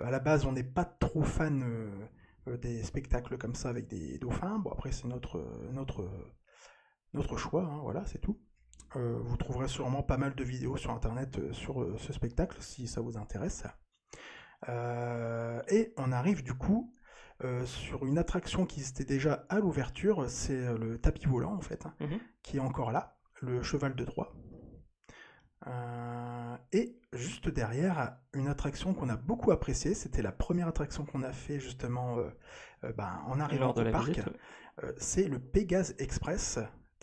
à 0.00 0.10
la 0.10 0.20
base 0.20 0.46
on 0.46 0.52
n'est 0.52 0.62
pas 0.62 0.84
trop 0.84 1.22
fan 1.22 1.64
des 2.46 2.82
spectacles 2.82 3.38
comme 3.38 3.54
ça 3.54 3.68
avec 3.68 3.88
des 3.88 4.18
dauphins. 4.18 4.58
Bon 4.58 4.70
après 4.70 4.92
c'est 4.92 5.06
notre 5.06 5.44
notre 5.72 6.08
notre 7.14 7.36
choix, 7.36 7.64
hein, 7.64 7.80
voilà 7.82 8.04
c'est 8.06 8.20
tout. 8.20 8.38
Euh, 8.96 9.18
vous 9.22 9.36
trouverez 9.36 9.68
sûrement 9.68 10.02
pas 10.02 10.16
mal 10.16 10.34
de 10.34 10.44
vidéos 10.44 10.78
sur 10.78 10.90
internet 10.92 11.38
euh, 11.38 11.52
sur 11.52 11.82
euh, 11.82 11.96
ce 11.98 12.12
spectacle 12.12 12.56
si 12.60 12.88
ça 12.88 13.02
vous 13.02 13.18
intéresse. 13.18 13.64
et 14.66 15.92
on 15.96 16.10
arrive 16.12 16.42
du 16.42 16.54
coup 16.54 16.94
sur 17.64 18.04
une 18.04 18.18
attraction 18.18 18.66
qui 18.66 18.80
était 18.80 19.04
déjà 19.04 19.46
à 19.48 19.60
l'ouverture, 19.60 20.28
c'est 20.28 20.76
le 20.76 20.98
tapis 20.98 21.26
volant 21.26 21.54
en 21.54 21.60
fait, 21.60 21.86
hein, 21.86 21.94
mhm. 22.00 22.18
qui 22.42 22.56
est 22.56 22.60
encore 22.60 22.90
là, 22.90 23.16
le 23.40 23.62
cheval 23.62 23.94
de 23.94 24.04
Troie. 24.04 24.34
Et 26.72 26.98
juste 27.12 27.48
derrière, 27.48 28.16
une 28.34 28.48
attraction 28.48 28.94
qu'on 28.94 29.08
a 29.08 29.16
beaucoup 29.16 29.50
appréciée, 29.50 29.94
c'était 29.94 30.22
la 30.22 30.32
première 30.32 30.68
attraction 30.68 31.04
qu'on 31.04 31.22
a 31.22 31.32
fait 31.32 31.60
justement 31.60 32.16
ben, 32.82 33.22
en 33.26 33.40
arrivant 33.40 33.72
au 33.72 33.90
parc. 33.90 34.20
c'est 34.98 35.28
le 35.28 35.38
Pégase 35.38 35.94
Express 35.98 36.58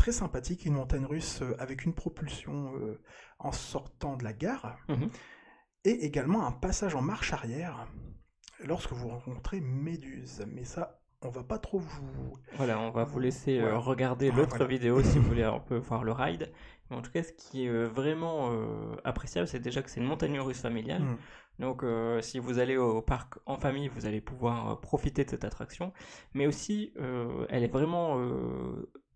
très 0.05 0.11
sympathique, 0.11 0.65
une 0.65 0.73
montagne 0.73 1.05
russe 1.05 1.41
euh, 1.41 1.55
avec 1.59 1.85
une 1.85 1.93
propulsion 1.93 2.73
euh, 2.75 3.01
en 3.39 3.51
sortant 3.51 4.17
de 4.17 4.23
la 4.23 4.33
gare, 4.33 4.77
mhm. 4.87 5.09
et 5.83 6.05
également 6.05 6.45
un 6.45 6.51
passage 6.51 6.95
en 6.95 7.01
marche 7.01 7.33
arrière 7.33 7.87
lorsque 8.63 8.91
vous 8.91 9.07
rencontrez 9.07 9.61
Méduse. 9.61 10.45
Mais 10.47 10.63
ça, 10.63 11.01
on 11.21 11.29
va 11.29 11.43
pas 11.43 11.59
trop 11.59 11.79
vous. 11.79 12.33
Voilà, 12.55 12.79
on 12.79 12.91
va 12.91 13.03
vous 13.03 13.19
laisser 13.19 13.59
euh, 13.59 13.77
regarder 13.77 14.31
l'autre 14.31 14.65
vidéo 14.65 15.01
si 15.01 15.17
vous 15.17 15.27
voulez 15.27 15.43
un 15.43 15.59
peu 15.59 15.77
voir 15.77 16.03
le 16.03 16.11
ride. 16.11 16.51
Mais 16.89 16.97
en 16.97 17.01
tout 17.01 17.11
cas, 17.11 17.23
ce 17.23 17.31
qui 17.31 17.65
est 17.65 17.85
vraiment 17.85 18.51
appréciable, 19.03 19.47
c'est 19.47 19.59
déjà 19.59 19.81
que 19.81 19.89
c'est 19.89 19.99
une 19.99 20.07
montagne 20.07 20.39
russe 20.39 20.61
familiale. 20.61 21.01
Mm. 21.01 21.17
Donc, 21.59 21.83
si 22.21 22.37
vous 22.39 22.59
allez 22.59 22.77
au 22.77 23.01
parc 23.01 23.35
en 23.45 23.57
famille, 23.57 23.87
vous 23.87 24.05
allez 24.05 24.21
pouvoir 24.21 24.79
profiter 24.81 25.23
de 25.23 25.29
cette 25.29 25.45
attraction. 25.45 25.93
Mais 26.33 26.47
aussi, 26.47 26.93
elle 27.49 27.63
est 27.63 27.71
vraiment 27.71 28.19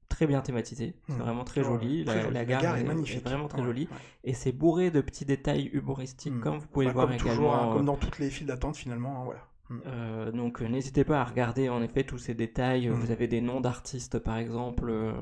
très 0.09 0.27
bien 0.27 0.41
thématisé, 0.41 0.95
c'est 1.07 1.13
hmm. 1.13 1.19
vraiment 1.19 1.43
très 1.45 1.63
joli. 1.63 2.03
La, 2.03 2.43
gare, 2.43 2.77
est, 2.77 2.83
magnifique, 2.83 3.23
vraiment 3.23 3.47
très 3.47 3.63
jolie, 3.63 3.87
et 4.25 4.33
c'est 4.33 4.51
bourré 4.51 4.91
de 4.91 4.99
petits 4.99 5.23
détails 5.23 5.69
humoristiques, 5.71 6.33
hmm. 6.33 6.41
comme 6.41 6.57
vous 6.57 6.67
pouvez 6.67 6.87
le 6.87 6.91
voir 6.91 7.07
comme 7.07 7.15
également. 7.15 7.53
Hein, 7.53 7.71
comme 7.71 7.83
euh, 7.83 7.85
dans 7.85 7.95
toutes 7.95 8.19
les 8.19 8.29
files 8.29 8.47
d'attente 8.47 8.75
finalement. 8.75 9.21
Hein, 9.21 9.23
voilà. 9.23 9.47
Mm. 9.69 9.79
Euh, 9.85 10.31
donc 10.31 10.61
euh, 10.61 10.67
n'hésitez 10.67 11.03
pas 11.03 11.21
à 11.21 11.23
regarder 11.23 11.69
en 11.69 11.81
effet 11.81 12.03
tous 12.03 12.17
ces 12.17 12.33
détails. 12.33 12.89
Mm. 12.89 12.93
Vous 12.93 13.11
avez 13.11 13.27
des 13.27 13.41
noms 13.41 13.61
d'artistes 13.61 14.19
par 14.19 14.37
exemple 14.37 14.89
euh, 14.89 15.13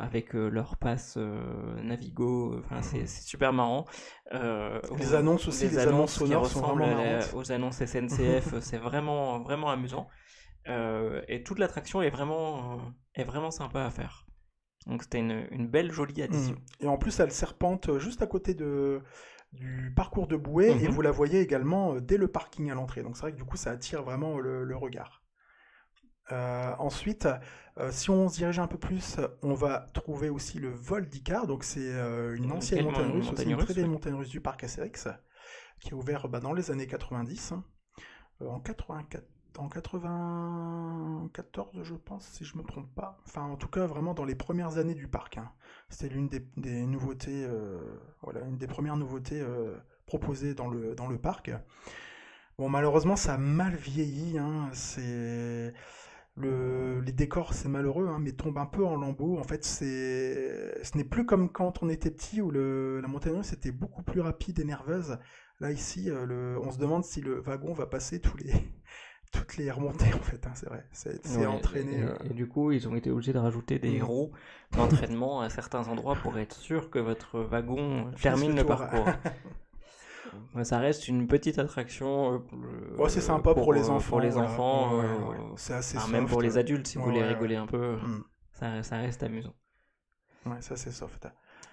avec 0.00 0.34
euh, 0.34 0.48
leur 0.48 0.76
passe 0.76 1.18
Navigo. 1.82 2.58
Enfin, 2.58 2.82
c'est 2.82 3.06
c'est 3.06 3.22
super 3.22 3.52
marrant. 3.52 3.84
Les 4.32 4.38
on- 5.12 5.14
annonces 5.14 5.48
aussi, 5.48 5.68
les 5.68 5.78
annonces 5.78 6.14
qui 6.14 6.18
sonores 6.20 6.46
sont 6.46 6.60
ressemblent 6.60 6.82
vraiment 6.82 7.02
à 7.02 7.36
aux 7.36 7.52
annonces 7.52 7.84
SNCF. 7.84 8.58
c'est 8.60 8.78
vraiment 8.78 9.40
vraiment 9.40 9.70
amusant. 9.70 10.08
Et 10.66 11.42
toute 11.44 11.58
l'attraction 11.58 12.00
est 12.02 12.10
vraiment 12.10 12.80
est 13.14 13.24
vraiment 13.24 13.50
sympa 13.50 13.84
à 13.84 13.90
faire. 13.90 14.26
Donc 14.86 15.02
c'était 15.02 15.20
une, 15.20 15.46
une 15.50 15.66
belle 15.66 15.92
jolie 15.92 16.22
addition. 16.22 16.56
Mm. 16.80 16.84
Et 16.84 16.88
en 16.88 16.98
plus, 16.98 17.18
elle 17.20 17.30
serpente 17.32 17.98
juste 17.98 18.22
à 18.22 18.26
côté 18.26 18.54
de, 18.54 19.02
du 19.54 19.92
parcours 19.94 20.26
de 20.26 20.36
bouée 20.36 20.70
et 20.70 20.88
Mhm. 20.88 20.94
vous 20.94 21.00
la 21.02 21.10
voyez 21.10 21.40
également 21.40 21.94
euh, 21.94 22.00
dès 22.00 22.16
le 22.16 22.28
parking 22.28 22.70
à 22.70 22.74
l'entrée. 22.74 23.02
Donc 23.02 23.16
c'est 23.16 23.22
vrai 23.22 23.32
que 23.32 23.36
du 23.36 23.44
coup, 23.44 23.56
ça 23.56 23.70
attire 23.70 24.02
vraiment 24.02 24.38
le, 24.38 24.64
le 24.64 24.76
regard. 24.76 25.22
Euh, 26.32 26.72
ensuite, 26.78 27.28
euh, 27.78 27.90
si 27.90 28.08
on 28.10 28.28
se 28.28 28.36
dirige 28.36 28.58
un 28.58 28.66
peu 28.66 28.78
plus, 28.78 29.18
on 29.42 29.52
va 29.54 29.86
trouver 29.92 30.30
aussi 30.30 30.58
le 30.58 30.70
vol 30.70 31.06
d'Icar. 31.08 31.46
Donc 31.46 31.64
c'est 31.64 31.92
euh, 31.92 32.34
une 32.36 32.50
ancienne 32.52 32.84
montagne 32.84 33.06
mon- 33.08 33.12
russe, 33.14 33.22
aussi 33.24 33.30
montagne 33.32 33.50
une 33.50 33.56
très 33.58 33.74
belle 33.74 33.84
ouais. 33.84 33.90
montagne 33.90 34.14
russe 34.14 34.28
du 34.30 34.40
parc 34.40 34.64
Astérix, 34.64 35.08
qui 35.80 35.90
est 35.90 35.94
ouvert 35.94 36.28
bah, 36.28 36.40
dans 36.40 36.52
les 36.54 36.70
années 36.70 36.86
90. 36.86 37.52
hein. 37.52 37.64
Euh, 38.42 38.48
en 38.48 38.58
84, 38.60 39.22
en 39.58 39.68
94, 39.68 41.82
je 41.82 41.94
pense, 41.94 42.24
si 42.26 42.44
je 42.44 42.56
me 42.56 42.62
trompe 42.62 42.92
pas. 42.94 43.18
Enfin, 43.26 43.42
en 43.42 43.56
tout 43.56 43.68
cas, 43.68 43.86
vraiment 43.86 44.14
dans 44.14 44.24
les 44.24 44.34
premières 44.34 44.78
années 44.78 44.94
du 44.94 45.08
parc. 45.08 45.38
hein. 45.38 45.50
C'était 45.88 46.12
l'une 46.14 46.28
des, 46.28 46.86
nouveautés, 46.86 47.44
euh, 47.44 47.78
voilà, 48.22 48.40
une 48.46 48.58
des 48.58 48.66
premières 48.66 48.96
nouveautés 48.96 49.40
euh, 49.40 49.76
proposées 50.06 50.54
dans 50.54 50.68
le, 50.68 50.94
dans 50.94 51.06
le 51.06 51.18
parc. 51.18 51.50
Bon, 52.58 52.68
malheureusement, 52.68 53.16
ça 53.16 53.34
a 53.34 53.38
mal 53.38 53.74
vieilli. 53.74 54.38
hein. 54.38 54.70
Les 56.36 57.12
décors, 57.12 57.54
c'est 57.54 57.68
malheureux, 57.68 58.08
hein, 58.08 58.18
mais 58.20 58.32
tombent 58.32 58.58
un 58.58 58.66
peu 58.66 58.84
en 58.84 58.96
lambeaux. 58.96 59.38
En 59.38 59.44
fait, 59.44 59.64
ce 59.64 60.96
n'est 60.96 61.04
plus 61.04 61.26
comme 61.26 61.50
quand 61.50 61.82
on 61.82 61.88
était 61.88 62.10
petit 62.10 62.40
où 62.40 62.50
la 62.50 63.08
montagne 63.08 63.34
russe 63.36 63.52
était 63.52 63.72
beaucoup 63.72 64.02
plus 64.02 64.20
rapide 64.20 64.58
et 64.60 64.64
nerveuse. 64.64 65.18
Là, 65.60 65.70
ici, 65.70 66.10
euh, 66.10 66.58
on 66.62 66.70
se 66.72 66.78
demande 66.78 67.04
si 67.04 67.20
le 67.20 67.40
wagon 67.40 67.72
va 67.72 67.86
passer 67.86 68.20
tous 68.20 68.36
les, 68.38 68.52
toutes 69.34 69.56
les 69.56 69.70
remontées, 69.70 70.12
en 70.14 70.18
fait. 70.22 70.46
hein, 70.46 70.52
c'est 70.54 70.68
vrai. 70.68 70.84
C'est, 70.92 71.36
Ouais, 71.38 71.46
entraîné. 71.46 71.98
et, 71.98 72.02
euh, 72.02 72.14
et 72.30 72.34
du 72.34 72.46
coup, 72.48 72.72
ils 72.72 72.88
ont 72.88 72.94
été 72.96 73.10
obligés 73.10 73.32
de 73.32 73.38
rajouter 73.38 73.78
des 73.78 74.00
Mm. 74.00 74.04
roues 74.04 74.32
d'entraînement 74.72 75.40
à 75.40 75.50
certains 75.50 75.86
endroits 75.88 76.14
pour 76.16 76.38
être 76.38 76.56
sûr 76.56 76.90
que 76.90 76.98
votre 76.98 77.40
wagon 77.40 78.10
termine 78.22 78.54
le 78.56 78.64
parcours. 78.64 79.06
Mais 80.54 80.64
ça 80.64 80.78
reste 80.78 81.08
une 81.08 81.26
petite 81.26 81.58
attraction. 81.58 82.34
euh, 82.54 82.96
Ouais, 82.96 83.08
c'est 83.08 83.20
sympa 83.20 83.54
pour, 83.54 83.72
les 83.72 83.88
enfants. 83.90 84.08
Pour 84.08 84.20
les 84.20 84.36
enfants, 84.36 84.98
Ouais, 84.98 85.04
euh, 85.04 85.18
ouais. 85.30 85.36
C'est 85.56 85.74
assez 85.74 85.96
enfin, 85.98 86.08
même 86.12 86.26
pour 86.26 86.42
les 86.42 86.56
adultes, 86.58 86.86
si 86.86 86.98
vous 86.98 87.04
voulez 87.04 87.22
rigoler 87.22 87.56
un 87.56 87.66
peu, 87.66 87.96
Mm. 87.96 88.24
ça, 88.52 88.82
ça 88.82 88.96
reste 88.96 89.22
amusant. 89.22 89.54
Ouais, 90.46 90.60
ça 90.60 90.76
c'est 90.76 90.90
soft. 90.92 91.28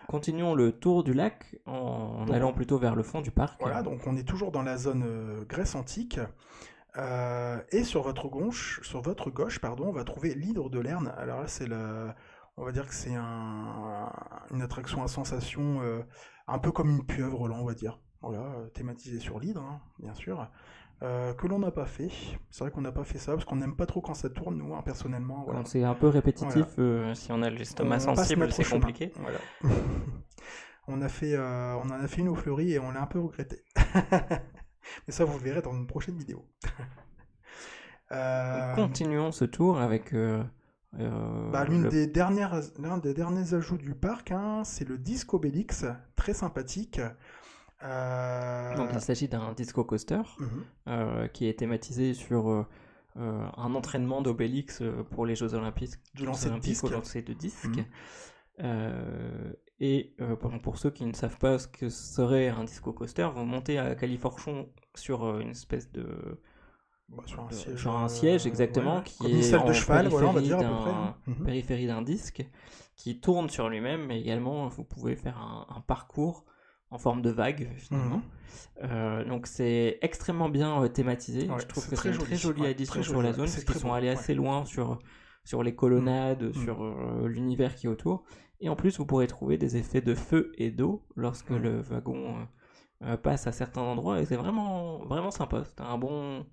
Continuons 0.07 0.55
le 0.55 0.71
tour 0.71 1.03
du 1.03 1.13
lac 1.13 1.57
en, 1.65 1.71
en 1.73 2.25
Donc, 2.25 2.35
allant 2.35 2.53
plutôt 2.53 2.77
vers 2.77 2.95
le 2.95 3.03
fond 3.03 3.21
du 3.21 3.31
parc. 3.31 3.59
Voilà, 3.61 3.81
donc 3.83 4.05
on 4.07 4.15
est 4.17 4.27
toujours 4.27 4.51
dans 4.51 4.63
la 4.63 4.77
zone 4.77 5.03
euh, 5.05 5.45
Grèce 5.45 5.75
antique. 5.75 6.19
Euh, 6.97 7.61
et 7.71 7.83
sur 7.83 8.01
votre 8.01 8.27
gauche, 8.27 8.81
sur 8.83 9.01
votre 9.01 9.29
gauche, 9.29 9.59
pardon, 9.59 9.87
on 9.87 9.93
va 9.93 10.03
trouver 10.03 10.33
l'hydre 10.35 10.69
de 10.69 10.79
Lerne. 10.79 11.13
Alors 11.17 11.41
là, 11.41 11.47
c'est 11.47 11.67
on 12.57 12.65
va 12.65 12.71
dire 12.71 12.87
que 12.87 12.93
c'est 12.93 13.15
un, 13.15 14.11
une 14.51 14.61
attraction 14.61 15.03
à 15.03 15.07
sensation, 15.07 15.81
euh, 15.81 16.01
un 16.47 16.59
peu 16.59 16.71
comme 16.71 16.89
une 16.89 17.05
pieuvre, 17.05 17.47
là, 17.47 17.55
on 17.57 17.65
va 17.65 17.73
dire. 17.73 17.99
Voilà, 18.21 18.53
thématisée 18.73 19.19
sur 19.19 19.39
l'hydre, 19.39 19.61
hein, 19.61 19.81
bien 19.99 20.13
sûr. 20.13 20.47
Euh, 21.01 21.33
que 21.33 21.47
l'on 21.47 21.57
n'a 21.57 21.71
pas 21.71 21.87
fait. 21.87 22.09
C'est 22.51 22.63
vrai 22.63 22.69
qu'on 22.69 22.81
n'a 22.81 22.91
pas 22.91 23.03
fait 23.03 23.17
ça 23.17 23.31
parce 23.31 23.45
qu'on 23.45 23.55
n'aime 23.55 23.75
pas 23.75 23.87
trop 23.87 24.01
quand 24.01 24.13
ça 24.13 24.29
tourne, 24.29 24.57
nous, 24.57 24.75
hein, 24.75 24.83
personnellement. 24.83 25.43
Voilà. 25.45 25.61
C'est 25.65 25.83
un 25.83 25.95
peu 25.95 26.07
répétitif, 26.07 26.67
si 27.13 27.31
on 27.31 27.41
a 27.41 27.49
l'estomac 27.49 27.99
sensible, 27.99 28.51
c'est 28.51 28.69
compliqué. 28.69 29.11
Voilà. 29.15 29.39
on, 30.87 31.01
a 31.01 31.09
fait, 31.09 31.33
euh, 31.33 31.75
on 31.75 31.89
en 31.89 32.03
a 32.03 32.07
fait 32.07 32.21
une 32.21 32.29
au 32.29 32.35
fleuri 32.35 32.73
et 32.73 32.79
on 32.79 32.91
l'a 32.91 33.01
un 33.01 33.07
peu 33.07 33.19
regretté. 33.19 33.63
Mais 35.07 35.13
ça, 35.13 35.25
vous 35.25 35.37
le 35.37 35.43
verrez 35.43 35.61
dans 35.61 35.73
une 35.73 35.87
prochaine 35.87 36.17
vidéo. 36.17 36.45
Euh, 38.13 38.75
Continuons 38.75 39.31
ce 39.31 39.45
tour 39.45 39.79
avec 39.79 40.13
euh, 40.13 40.43
euh, 40.99 41.49
bah, 41.49 41.63
l'une 41.63 41.83
le 41.83 41.89
des 41.89 42.07
dernières, 42.07 42.59
l'un 42.77 42.97
des 42.97 43.13
derniers 43.13 43.53
ajouts 43.53 43.77
du 43.77 43.95
parc, 43.95 44.31
hein, 44.31 44.63
c'est 44.65 44.85
le 44.85 44.97
Disco 44.97 45.37
Obélix, 45.37 45.85
très 46.17 46.33
sympathique. 46.33 46.99
Donc 47.79 48.89
il 48.93 48.99
s'agit 48.99 49.29
d'un 49.29 49.53
disco 49.53 49.85
coaster 49.85 50.23
mhm. 50.39 51.29
qui 51.29 51.47
est 51.47 51.57
thématisé 51.57 52.13
sur 52.13 52.67
euh, 53.17 53.45
un 53.57 53.75
entraînement 53.75 54.21
d'Obélix 54.21 54.81
pour 55.11 55.25
les 55.25 55.35
Jeux 55.35 55.53
Olympiques, 55.53 55.95
Du 56.13 56.25
lancer 56.25 56.49
de 56.49 56.59
disque. 56.59 56.85
au 56.85 56.89
lancer 56.89 57.21
de 57.21 57.33
disque. 57.33 57.65
Mhm. 57.65 57.85
Euh, 58.63 59.53
et 59.83 60.13
euh, 60.21 60.35
pour, 60.35 60.77
ceux 60.77 60.91
qui 60.91 61.05
ne 61.05 61.13
savent 61.13 61.37
pas 61.39 61.57
ce 61.57 61.67
que 61.67 61.89
serait 61.89 62.49
un 62.49 62.63
disco 62.63 62.93
coaster, 62.93 63.27
vous 63.35 63.45
montez 63.45 63.79
à 63.79 63.95
Califorchon 63.95 64.69
sur 64.95 65.25
euh, 65.25 65.39
une 65.39 65.49
espèce 65.49 65.91
de 65.91 66.39
Bah, 67.09 67.23
sur 67.25 67.41
un 67.41 67.47
de- 67.47 67.53
siège, 67.55 67.79
sur 67.79 67.91
un 67.97 68.05
euh, 68.05 68.07
siège 68.07 68.45
exactement 68.45 68.97
ouais, 68.97 69.03
qui 69.03 69.17
comme 69.17 69.31
est 69.31 69.55
en 69.55 69.65
de 69.65 69.73
cheval, 69.73 70.07
voilà, 70.07 70.27
on 70.27 70.33
va 70.33 70.41
dire 70.41 70.59
à 70.59 70.61
peu 70.61 70.67
périphérie 70.67 70.81
près. 70.83 70.91
hein. 70.91 71.15
d'un- 71.27 71.33
Mhm. 71.33 71.45
périphérie 71.45 71.87
d'un 71.87 72.01
disque 72.03 72.45
qui 72.95 73.19
tourne 73.19 73.49
sur 73.49 73.69
lui-même, 73.69 74.05
mais 74.05 74.21
également 74.21 74.67
vous 74.67 74.83
pouvez 74.83 75.15
faire 75.15 75.37
un, 75.39 75.65
un 75.75 75.81
parcours 75.81 76.45
en 76.91 76.97
forme 76.99 77.21
de 77.23 77.31
vague 77.31 77.69
finalement. 77.77 78.17
Mhm. 78.17 78.23
Euh, 78.83 79.25
donc 79.25 79.47
c'est 79.47 79.97
extrêmement 80.01 80.49
bien 80.49 80.83
euh, 80.83 80.89
thématisé. 80.89 81.49
Ouais, 81.49 81.59
Je 81.59 81.65
trouve 81.65 81.83
que 81.85 81.89
c'est 81.91 81.95
très 81.95 82.09
une 82.09 82.15
joli, 82.15 82.25
très 82.27 82.35
jolie 82.35 82.61
ouais, 82.61 82.69
addition 82.69 82.93
très 82.93 83.03
sur 83.03 83.13
joli, 83.15 83.23
la 83.23 83.29
ouais. 83.31 83.35
zone 83.37 83.45
parce 83.45 83.63
qu'ils 83.63 83.75
sont 83.75 83.93
allés 83.93 84.07
ouais. 84.07 84.13
assez 84.13 84.33
loin 84.35 84.65
sur, 84.65 84.99
sur 85.43 85.63
les 85.63 85.75
colonnades, 85.75 86.43
Mhm. 86.43 86.53
sur 86.53 86.83
euh, 86.83 87.27
l'univers 87.27 87.75
qui 87.75 87.87
est 87.87 87.89
autour. 87.89 88.23
Et 88.59 88.69
en 88.69 88.75
plus, 88.75 88.97
vous 88.99 89.05
pourrez 89.05 89.27
trouver 89.27 89.57
des 89.57 89.77
effets 89.77 90.01
de 90.01 90.13
feu 90.13 90.51
et 90.57 90.69
d'eau 90.71 91.03
lorsque 91.15 91.49
Mhm. 91.51 91.61
le 91.61 91.81
wagon 91.81 92.35
euh, 92.37 92.43
euh, 93.13 93.17
passe 93.17 93.47
à 93.47 93.51
certains 93.51 93.81
endroits 93.81 94.19
et 94.21 94.25
c'est 94.25 94.35
vraiment, 94.35 94.99
vraiment 95.05 95.31
sympa. 95.31 95.63
C'est 95.65 95.81
un 95.81 95.97
bon, 95.97 96.45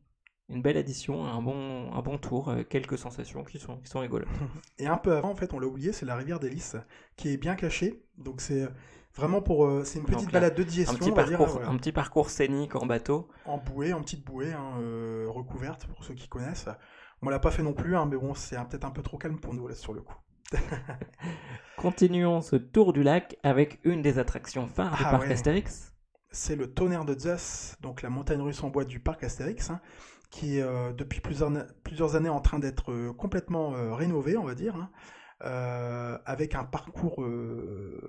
une 0.48 0.62
belle 0.62 0.78
addition, 0.78 1.26
un 1.26 1.42
bon, 1.42 1.92
un 1.92 2.00
bon 2.00 2.16
tour, 2.16 2.50
quelques 2.70 2.96
sensations 2.96 3.44
qui 3.44 3.58
sont, 3.58 3.76
qui 3.76 3.88
sont 3.88 4.00
rigolotes. 4.00 4.28
Et 4.78 4.86
un 4.86 4.96
peu 4.96 5.12
avant, 5.14 5.30
en 5.30 5.34
fait, 5.36 5.52
on 5.52 5.58
l'a 5.58 5.66
oublié, 5.66 5.92
c'est 5.92 6.06
la 6.06 6.16
rivière 6.16 6.40
des 6.40 6.48
Lys, 6.48 6.76
qui 7.16 7.28
est 7.28 7.36
bien 7.36 7.54
cachée. 7.54 8.02
Donc 8.16 8.40
c'est 8.40 8.66
vraiment 9.14 9.42
pour, 9.42 9.66
euh, 9.66 9.84
c'est 9.84 9.98
une 9.98 10.06
petite 10.06 10.32
balade 10.32 10.54
de 10.54 10.62
Un 10.62 10.64
digestion, 10.64 10.96
petit, 10.96 11.10
on 11.10 11.14
va 11.14 11.24
dire, 11.24 11.36
parcours, 11.38 11.60
un 11.68 11.76
petit 11.76 11.92
parcours 11.92 12.30
scénique 12.30 12.74
en 12.76 12.86
bateau. 12.86 13.28
en 13.44 13.58
bouée, 13.58 13.92
en 13.92 14.00
petite 14.00 14.24
bouée, 14.24 14.52
hein, 14.54 14.78
euh, 14.80 15.26
recouverte 15.28 15.86
pour 15.86 16.02
ceux 16.02 16.14
qui 16.14 16.28
connaissent. 16.28 16.68
On 17.22 17.28
l'a 17.28 17.38
pas 17.38 17.50
fait 17.50 17.62
non 17.62 17.72
plus, 17.72 17.96
hein, 17.96 18.06
mais 18.06 18.16
bon, 18.16 18.34
c'est 18.34 18.56
peut-être 18.68 18.84
un 18.84 18.90
peu 18.90 19.02
trop 19.02 19.18
calme 19.18 19.38
pour 19.38 19.54
nous 19.54 19.66
là 19.66 19.74
sur 19.74 19.92
le 19.92 20.00
coup. 20.00 20.16
Continuons 21.76 22.40
ce 22.40 22.56
tour 22.56 22.92
du 22.92 23.02
lac 23.02 23.36
avec 23.42 23.80
une 23.84 24.02
des 24.02 24.18
attractions 24.18 24.66
phares 24.68 24.96
du 24.96 25.02
Ah 25.04 25.10
parc 25.10 25.24
ouais. 25.24 25.32
Astérix. 25.32 25.94
C'est 26.30 26.56
le 26.56 26.72
tonnerre 26.72 27.04
de 27.04 27.18
Zeus, 27.18 27.76
donc 27.80 28.02
la 28.02 28.10
montagne 28.10 28.40
russe 28.40 28.62
en 28.62 28.68
bois 28.68 28.84
du 28.84 29.00
parc 29.00 29.24
Astérix, 29.24 29.70
hein, 29.70 29.80
qui 30.30 30.58
est 30.58 30.62
euh, 30.62 30.92
depuis 30.92 31.20
plusieurs, 31.20 32.16
années 32.16 32.28
en 32.28 32.40
train 32.40 32.58
d'être 32.58 32.92
euh, 32.92 33.12
complètement 33.12 33.74
euh, 33.74 33.94
rénové, 33.94 34.36
on 34.36 34.44
va 34.44 34.54
dire, 34.54 34.76
hein, 34.76 34.90
euh, 35.44 36.18
avec 36.26 36.54
un 36.54 36.64
parcours 36.64 37.24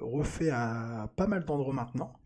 refait 0.01 0.49
à 0.49 1.09
pas 1.15 1.27
mal 1.27 1.45
d'endroits 1.45 1.73
maintenant. 1.73 2.18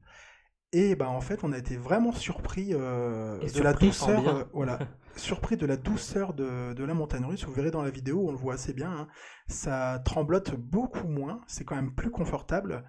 Et 0.73 0.95
ben 0.95 1.05
en 1.07 1.21
fait, 1.21 1.43
on 1.43 1.53
a 1.53 1.57
été 1.57 1.77
vraiment 1.77 2.11
surpris 2.11 2.69
euh, 2.73 3.37
de 3.51 3.61
la 3.61 3.73
surpris 3.73 3.85
douceur, 3.87 4.27
euh, 4.27 4.43
voilà, 4.53 4.79
surpris 5.15 5.55
de 5.55 5.65
la 5.67 5.77
douceur 5.77 6.33
de, 6.33 6.73
de 6.73 6.83
la 6.83 6.95
montagne 6.95 7.25
russe. 7.25 7.45
Vous 7.45 7.53
verrez 7.53 7.71
dans 7.71 7.83
la 7.83 7.91
vidéo, 7.91 8.25
on 8.27 8.31
le 8.31 8.37
voit 8.37 8.55
assez 8.55 8.73
bien. 8.73 8.91
hein. 8.91 9.07
Ça 9.47 10.01
tremblote 10.03 10.55
beaucoup 10.55 11.07
moins, 11.07 11.41
c'est 11.47 11.63
quand 11.63 11.75
même 11.75 11.93
plus 11.93 12.09
confortable. 12.09 12.83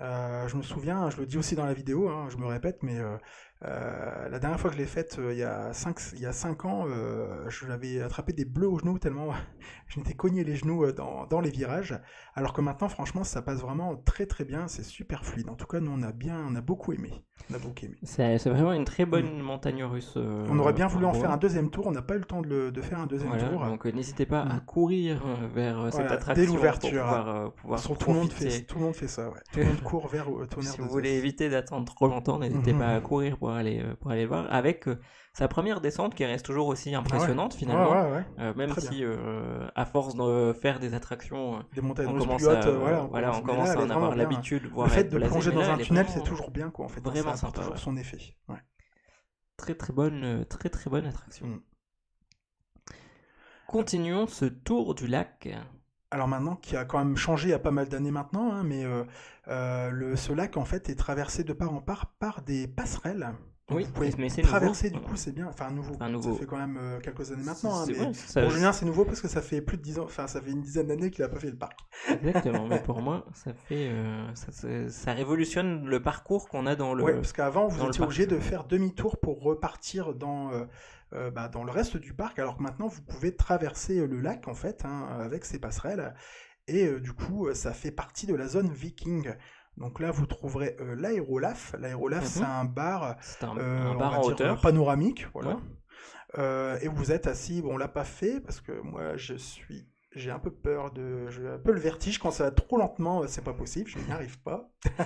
Euh, 0.00 0.46
je 0.48 0.56
me 0.56 0.62
souviens, 0.62 1.10
je 1.10 1.18
le 1.18 1.26
dis 1.26 1.38
aussi 1.38 1.56
dans 1.56 1.66
la 1.66 1.74
vidéo, 1.74 2.08
hein, 2.10 2.28
je 2.30 2.36
me 2.36 2.46
répète, 2.46 2.82
mais 2.82 2.98
euh, 3.64 4.28
la 4.28 4.38
dernière 4.38 4.60
fois 4.60 4.68
que 4.68 4.76
je 4.76 4.80
l'ai 4.80 4.86
faite, 4.86 5.16
euh, 5.18 5.32
il 5.32 5.38
y 5.38 5.42
a 5.42 5.72
5 5.72 6.12
il 6.12 6.20
y 6.20 6.26
a 6.26 6.32
ans, 6.64 6.86
euh, 6.88 7.48
je 7.48 7.66
l'avais 7.66 8.02
attrapé 8.02 8.34
des 8.34 8.44
bleus 8.44 8.68
aux 8.68 8.78
genoux 8.78 8.98
tellement 8.98 9.32
je 9.88 9.98
m'étais 9.98 10.12
cogné 10.14 10.44
les 10.44 10.56
genoux 10.56 10.92
dans, 10.92 11.26
dans 11.26 11.40
les 11.40 11.50
virages. 11.50 11.98
Alors 12.34 12.52
que 12.52 12.60
maintenant, 12.60 12.88
franchement, 12.88 13.24
ça 13.24 13.40
passe 13.40 13.60
vraiment 13.60 13.96
très 13.96 14.26
très 14.26 14.44
bien, 14.44 14.68
c'est 14.68 14.82
super 14.82 15.24
fluide. 15.24 15.48
En 15.48 15.54
tout 15.54 15.66
cas, 15.66 15.80
nous, 15.80 15.90
on 15.90 16.02
a 16.02 16.12
bien, 16.12 16.38
on 16.46 16.54
a 16.54 16.60
beaucoup 16.60 16.92
aimé. 16.92 17.24
On 17.50 17.54
a 17.54 17.58
beaucoup 17.58 17.84
aimé. 17.84 17.94
C'est 18.02 18.38
vraiment 18.48 18.72
une 18.72 18.84
très 18.84 19.04
bonne 19.06 19.38
montagne 19.40 19.84
russe. 19.84 20.14
euh. 20.16 20.46
On 20.50 20.58
aurait 20.58 20.72
bien 20.72 20.86
voulu 20.88 21.04
en 21.06 21.12
faire 21.14 21.30
un 21.30 21.36
deuxième 21.36 21.70
tour, 21.70 21.86
on 21.86 21.92
n'a 21.92 22.02
pas 22.02 22.14
eu 22.16 22.18
le 22.18 22.24
temps 22.24 22.42
de, 22.42 22.48
le- 22.48 22.70
de 22.72 22.80
faire 22.80 22.98
un 22.98 23.06
deuxième 23.06 23.28
Voilà, 23.30 23.48
tour. 23.48 23.64
donc 23.64 23.86
euh, 23.86 23.90
n'hésitez 23.92 24.26
pas 24.26 24.40
à 24.40 24.56
Mm. 24.56 24.60
courir 24.66 25.22
euh, 25.24 25.46
vers 25.54 25.76
cette 25.84 25.92
Voilà, 25.92 26.08
dès 26.08 26.14
attraction 26.14 26.54
l'ouverture, 26.54 27.04
pour 27.04 27.52
pouvoir, 27.62 27.82
tout, 27.82 28.10
le 28.10 28.14
monde 28.14 28.32
fait, 28.32 28.62
tout 28.62 28.78
le 28.78 28.84
monde 28.84 28.94
fait 28.96 29.06
ça, 29.08 29.28
ouais. 29.28 29.40
Tout 29.52 29.60
le 29.60 29.66
monde 29.66 29.80
court 29.82 30.08
vers 30.08 30.26
tonnerre 30.50 30.72
Si 30.72 30.80
vous 30.80 30.88
voulez 30.88 31.12
éviter 31.12 31.48
d'attendre 31.48 31.84
trop 31.94 32.08
longtemps, 32.08 32.38
n'hésitez 32.40 32.72
pas 32.72 32.88
à 32.94 33.00
courir 33.00 33.38
pour 33.38 33.50
aller, 33.50 33.82
pour 34.00 34.10
aller 34.10 34.26
voir. 34.26 34.46
Avec 34.52 34.86
sa 35.36 35.48
première 35.48 35.82
descente 35.82 36.14
qui 36.14 36.24
reste 36.24 36.46
toujours 36.46 36.66
aussi 36.66 36.94
impressionnante 36.94 37.52
Ouais, 37.52 37.58
finalement. 37.58 37.90
ouais, 37.90 38.10
ouais. 38.10 38.24
Euh, 38.38 38.54
même 38.54 38.70
Très 38.70 38.80
si, 38.80 39.04
euh, 39.04 39.68
à 39.74 39.84
force 39.84 40.14
de 40.14 40.54
faire 40.54 40.78
des 40.80 40.94
attractions, 40.94 41.56
euh, 41.56 41.62
Des 41.74 41.82
montagnes 41.82 42.08
on 42.08 42.18
commence, 42.18 42.46
à, 42.46 42.70
voilà, 42.70 43.36
on 43.36 43.42
commence 43.42 43.68
à 43.68 43.80
en 43.80 43.90
avoir 43.90 44.16
l'habitude. 44.16 44.70
Le 44.74 44.88
fait 44.88 45.04
de 45.04 45.18
plonger 45.18 45.52
dans 45.52 45.68
un 45.68 45.76
tunnel, 45.76 46.06
c'est 46.08 46.22
toujours 46.22 46.50
bien, 46.50 46.70
quoi, 46.70 46.86
en 46.86 46.88
fait. 46.88 47.02
vraiment 47.02 47.32
ça 47.32 47.48
sympa, 47.48 47.60
toujours 47.60 47.78
son 47.78 47.98
effet. 47.98 48.18
Très 49.58 49.74
très 49.74 49.92
bonne, 49.92 50.46
très 50.48 50.70
très 50.70 50.88
bonne 50.88 51.04
attraction. 51.04 51.46
Mm. 51.46 51.60
Continuons 53.66 54.26
ce 54.26 54.46
tour 54.46 54.94
du 54.94 55.06
lac. 55.06 55.48
Alors 56.10 56.28
maintenant, 56.28 56.56
qui 56.56 56.76
a 56.76 56.84
quand 56.86 56.98
même 56.98 57.16
changé 57.16 57.48
il 57.48 57.50
y 57.50 57.54
a 57.54 57.58
pas 57.58 57.72
mal 57.72 57.88
d'années 57.88 58.10
maintenant, 58.10 58.52
hein, 58.52 58.62
mais 58.62 58.84
euh, 58.84 59.04
euh, 59.48 59.90
le, 59.90 60.16
ce 60.16 60.32
lac 60.32 60.56
en 60.56 60.64
fait 60.64 60.88
est 60.88 60.94
traversé 60.94 61.44
de 61.44 61.52
part 61.52 61.74
en 61.74 61.82
part 61.82 62.14
par 62.18 62.40
des 62.42 62.68
passerelles. 62.68 63.34
Oui, 63.72 63.82
vous 63.82 63.90
pouvez 63.90 64.14
mais 64.16 64.28
c'est 64.28 64.42
traverser 64.42 64.90
nouveau. 64.90 65.02
du 65.02 65.10
coup, 65.10 65.16
c'est 65.16 65.32
bien. 65.32 65.48
Enfin, 65.48 65.72
nouveau. 65.72 65.94
Enfin, 65.96 66.08
nouveau. 66.08 66.34
Ça 66.34 66.38
fait 66.38 66.46
quand 66.46 66.56
même 66.56 66.76
euh, 66.80 67.00
quelques 67.00 67.32
années 67.32 67.42
maintenant. 67.42 67.80
hein, 67.80 67.84
mais 67.88 68.14
ça- 68.14 68.42
pour 68.42 68.50
Julien, 68.50 68.72
c'est 68.72 68.86
nouveau 68.86 69.04
parce 69.04 69.20
que 69.20 69.26
ça 69.26 69.42
fait 69.42 69.60
plus 69.60 69.76
de 69.76 69.82
10 69.82 69.98
ans. 69.98 70.04
Enfin, 70.04 70.28
ça 70.28 70.40
fait 70.40 70.52
une 70.52 70.60
dizaine 70.62 70.86
d'années 70.86 71.10
qu'il 71.10 71.24
a 71.24 71.28
pas 71.28 71.40
fait 71.40 71.50
le 71.50 71.56
parc. 71.56 71.76
Exactement, 72.08 72.66
mais 72.68 72.80
pour 72.80 73.00
moi, 73.02 73.26
ça 73.34 73.52
fait, 73.54 73.88
euh, 73.90 74.24
ça, 74.36 74.52
ça- 74.52 74.88
ça 74.88 75.12
révolutionne 75.14 75.84
le 75.84 76.00
parcours 76.00 76.48
qu'on 76.48 76.64
a 76.66 76.76
dans 76.76 76.94
le. 76.94 77.02
Ouais, 77.02 77.14
parce 77.14 77.32
qu'avant, 77.32 77.66
vous 77.66 77.84
étiez 77.88 78.02
obligé 78.04 78.26
de 78.26 78.38
faire 78.38 78.64
demi-tour 78.64 79.18
pour 79.18 79.42
repartir 79.42 80.14
dans, 80.14 80.52
euh, 81.12 81.30
bah, 81.32 81.48
dans 81.48 81.64
le 81.64 81.72
reste 81.72 81.96
du 81.96 82.14
parc, 82.14 82.38
alors 82.38 82.58
que 82.58 82.62
maintenant, 82.62 82.86
vous 82.86 83.02
pouvez 83.02 83.34
traverser 83.34 84.06
le 84.06 84.20
lac, 84.20 84.46
en 84.46 84.54
fait, 84.54 84.84
hein, 84.84 85.08
avec 85.20 85.44
ces 85.44 85.58
passerelles. 85.58 86.14
Et 86.68 86.86
euh, 86.86 87.00
du 87.00 87.12
coup, 87.12 87.52
ça 87.54 87.72
fait 87.72 87.92
partie 87.92 88.26
de 88.26 88.34
la 88.36 88.46
zone 88.46 88.68
viking. 88.72 89.32
Donc 89.76 90.00
là, 90.00 90.10
vous 90.10 90.26
trouverez 90.26 90.76
euh, 90.80 90.94
l'aérolaf. 90.96 91.74
L'aérolaf, 91.78 92.22
Mhm. 92.22 92.28
c'est 92.28 92.44
un 92.44 92.64
bar, 92.64 93.02
un, 93.42 93.58
euh, 93.58 93.82
un 93.82 93.90
on 93.92 93.98
bar 93.98 94.10
va 94.12 94.18
en 94.18 94.20
dire, 94.22 94.30
hauteur. 94.30 94.60
panoramique. 94.60 95.26
Voilà. 95.34 95.50
Ouais. 95.50 95.56
Euh, 96.38 96.78
et 96.80 96.88
vous 96.88 97.12
êtes 97.12 97.26
assis, 97.26 97.62
bon, 97.62 97.74
on 97.74 97.76
l'a 97.76 97.88
pas 97.88 98.04
fait, 98.04 98.40
parce 98.40 98.60
que 98.60 98.72
moi, 98.82 99.16
je 99.16 99.34
suis... 99.34 99.88
J'ai 100.12 100.30
un 100.30 100.38
peu 100.38 100.50
peur 100.50 100.92
de... 100.92 101.28
J'ai 101.28 101.46
un 101.46 101.58
peu 101.58 101.72
le 101.72 101.80
vertige 101.80 102.18
quand 102.18 102.30
ça 102.30 102.44
va 102.44 102.50
trop 102.50 102.78
lentement, 102.78 103.22
euh, 103.22 103.26
c'est 103.26 103.44
pas 103.44 103.52
possible, 103.52 103.90
je 103.90 103.98
n'y 103.98 104.10
arrive 104.10 104.40
pas. 104.40 104.70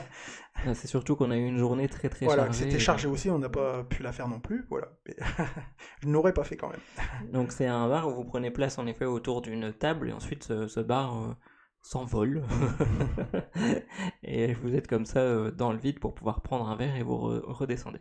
Ah, 0.66 0.74
C'est 0.74 0.88
surtout 0.88 1.16
qu'on 1.16 1.30
a 1.30 1.36
eu 1.38 1.46
une 1.46 1.56
journée 1.58 1.88
très 1.88 2.08
très 2.10 2.26
Voilà, 2.26 2.44
chargée. 2.44 2.64
c'était 2.64 2.78
chargé 2.78 3.08
aussi, 3.08 3.30
on 3.30 3.38
n'a 3.38 3.48
pas 3.48 3.82
pu 3.84 4.02
la 4.02 4.12
faire 4.12 4.28
non 4.28 4.40
plus, 4.40 4.66
voilà. 4.68 4.88
Mais 5.06 5.16
je 6.02 6.08
n'aurais 6.08 6.34
pas 6.34 6.44
fait 6.44 6.56
quand 6.56 6.68
même. 6.68 7.32
Donc 7.32 7.50
c'est 7.52 7.66
un 7.66 7.88
bar 7.88 8.06
où 8.08 8.14
vous 8.14 8.24
prenez 8.24 8.50
place 8.50 8.78
en 8.78 8.86
effet 8.86 9.06
autour 9.06 9.40
d'une 9.42 9.72
table 9.72 10.10
et 10.10 10.12
ensuite 10.12 10.44
ce, 10.44 10.68
ce 10.68 10.80
bar 10.80 11.34
s'envole. 11.82 12.42
et 14.22 14.54
vous 14.54 14.74
êtes 14.74 14.86
comme 14.86 15.06
ça 15.06 15.20
euh, 15.20 15.50
dans 15.50 15.72
le 15.72 15.78
vide 15.78 16.00
pour 16.00 16.14
pouvoir 16.14 16.42
prendre 16.42 16.68
un 16.68 16.76
verre 16.76 16.96
et 16.96 17.02
vous 17.02 17.14
re- 17.16 17.40
redescendez. 17.44 18.00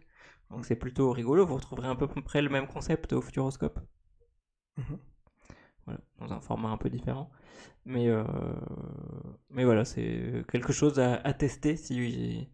Donc 0.51 0.65
c'est 0.65 0.75
plutôt 0.75 1.11
rigolo, 1.11 1.45
vous 1.45 1.55
retrouverez 1.55 1.87
à 1.89 1.95
peu 1.95 2.07
près 2.07 2.41
le 2.41 2.49
même 2.49 2.67
concept 2.67 3.13
au 3.13 3.21
Futuroscope. 3.21 3.79
Mhm. 4.77 4.99
Voilà, 5.85 6.01
dans 6.19 6.33
un 6.33 6.41
format 6.41 6.69
un 6.69 6.77
peu 6.77 6.89
différent. 6.89 7.31
Mais, 7.85 8.07
euh, 8.09 8.23
mais 9.49 9.65
voilà, 9.65 9.85
c'est 9.85 10.43
quelque 10.51 10.73
chose 10.73 10.99
à, 10.99 11.15
à 11.15 11.33
tester 11.33 11.75
si, 11.77 12.47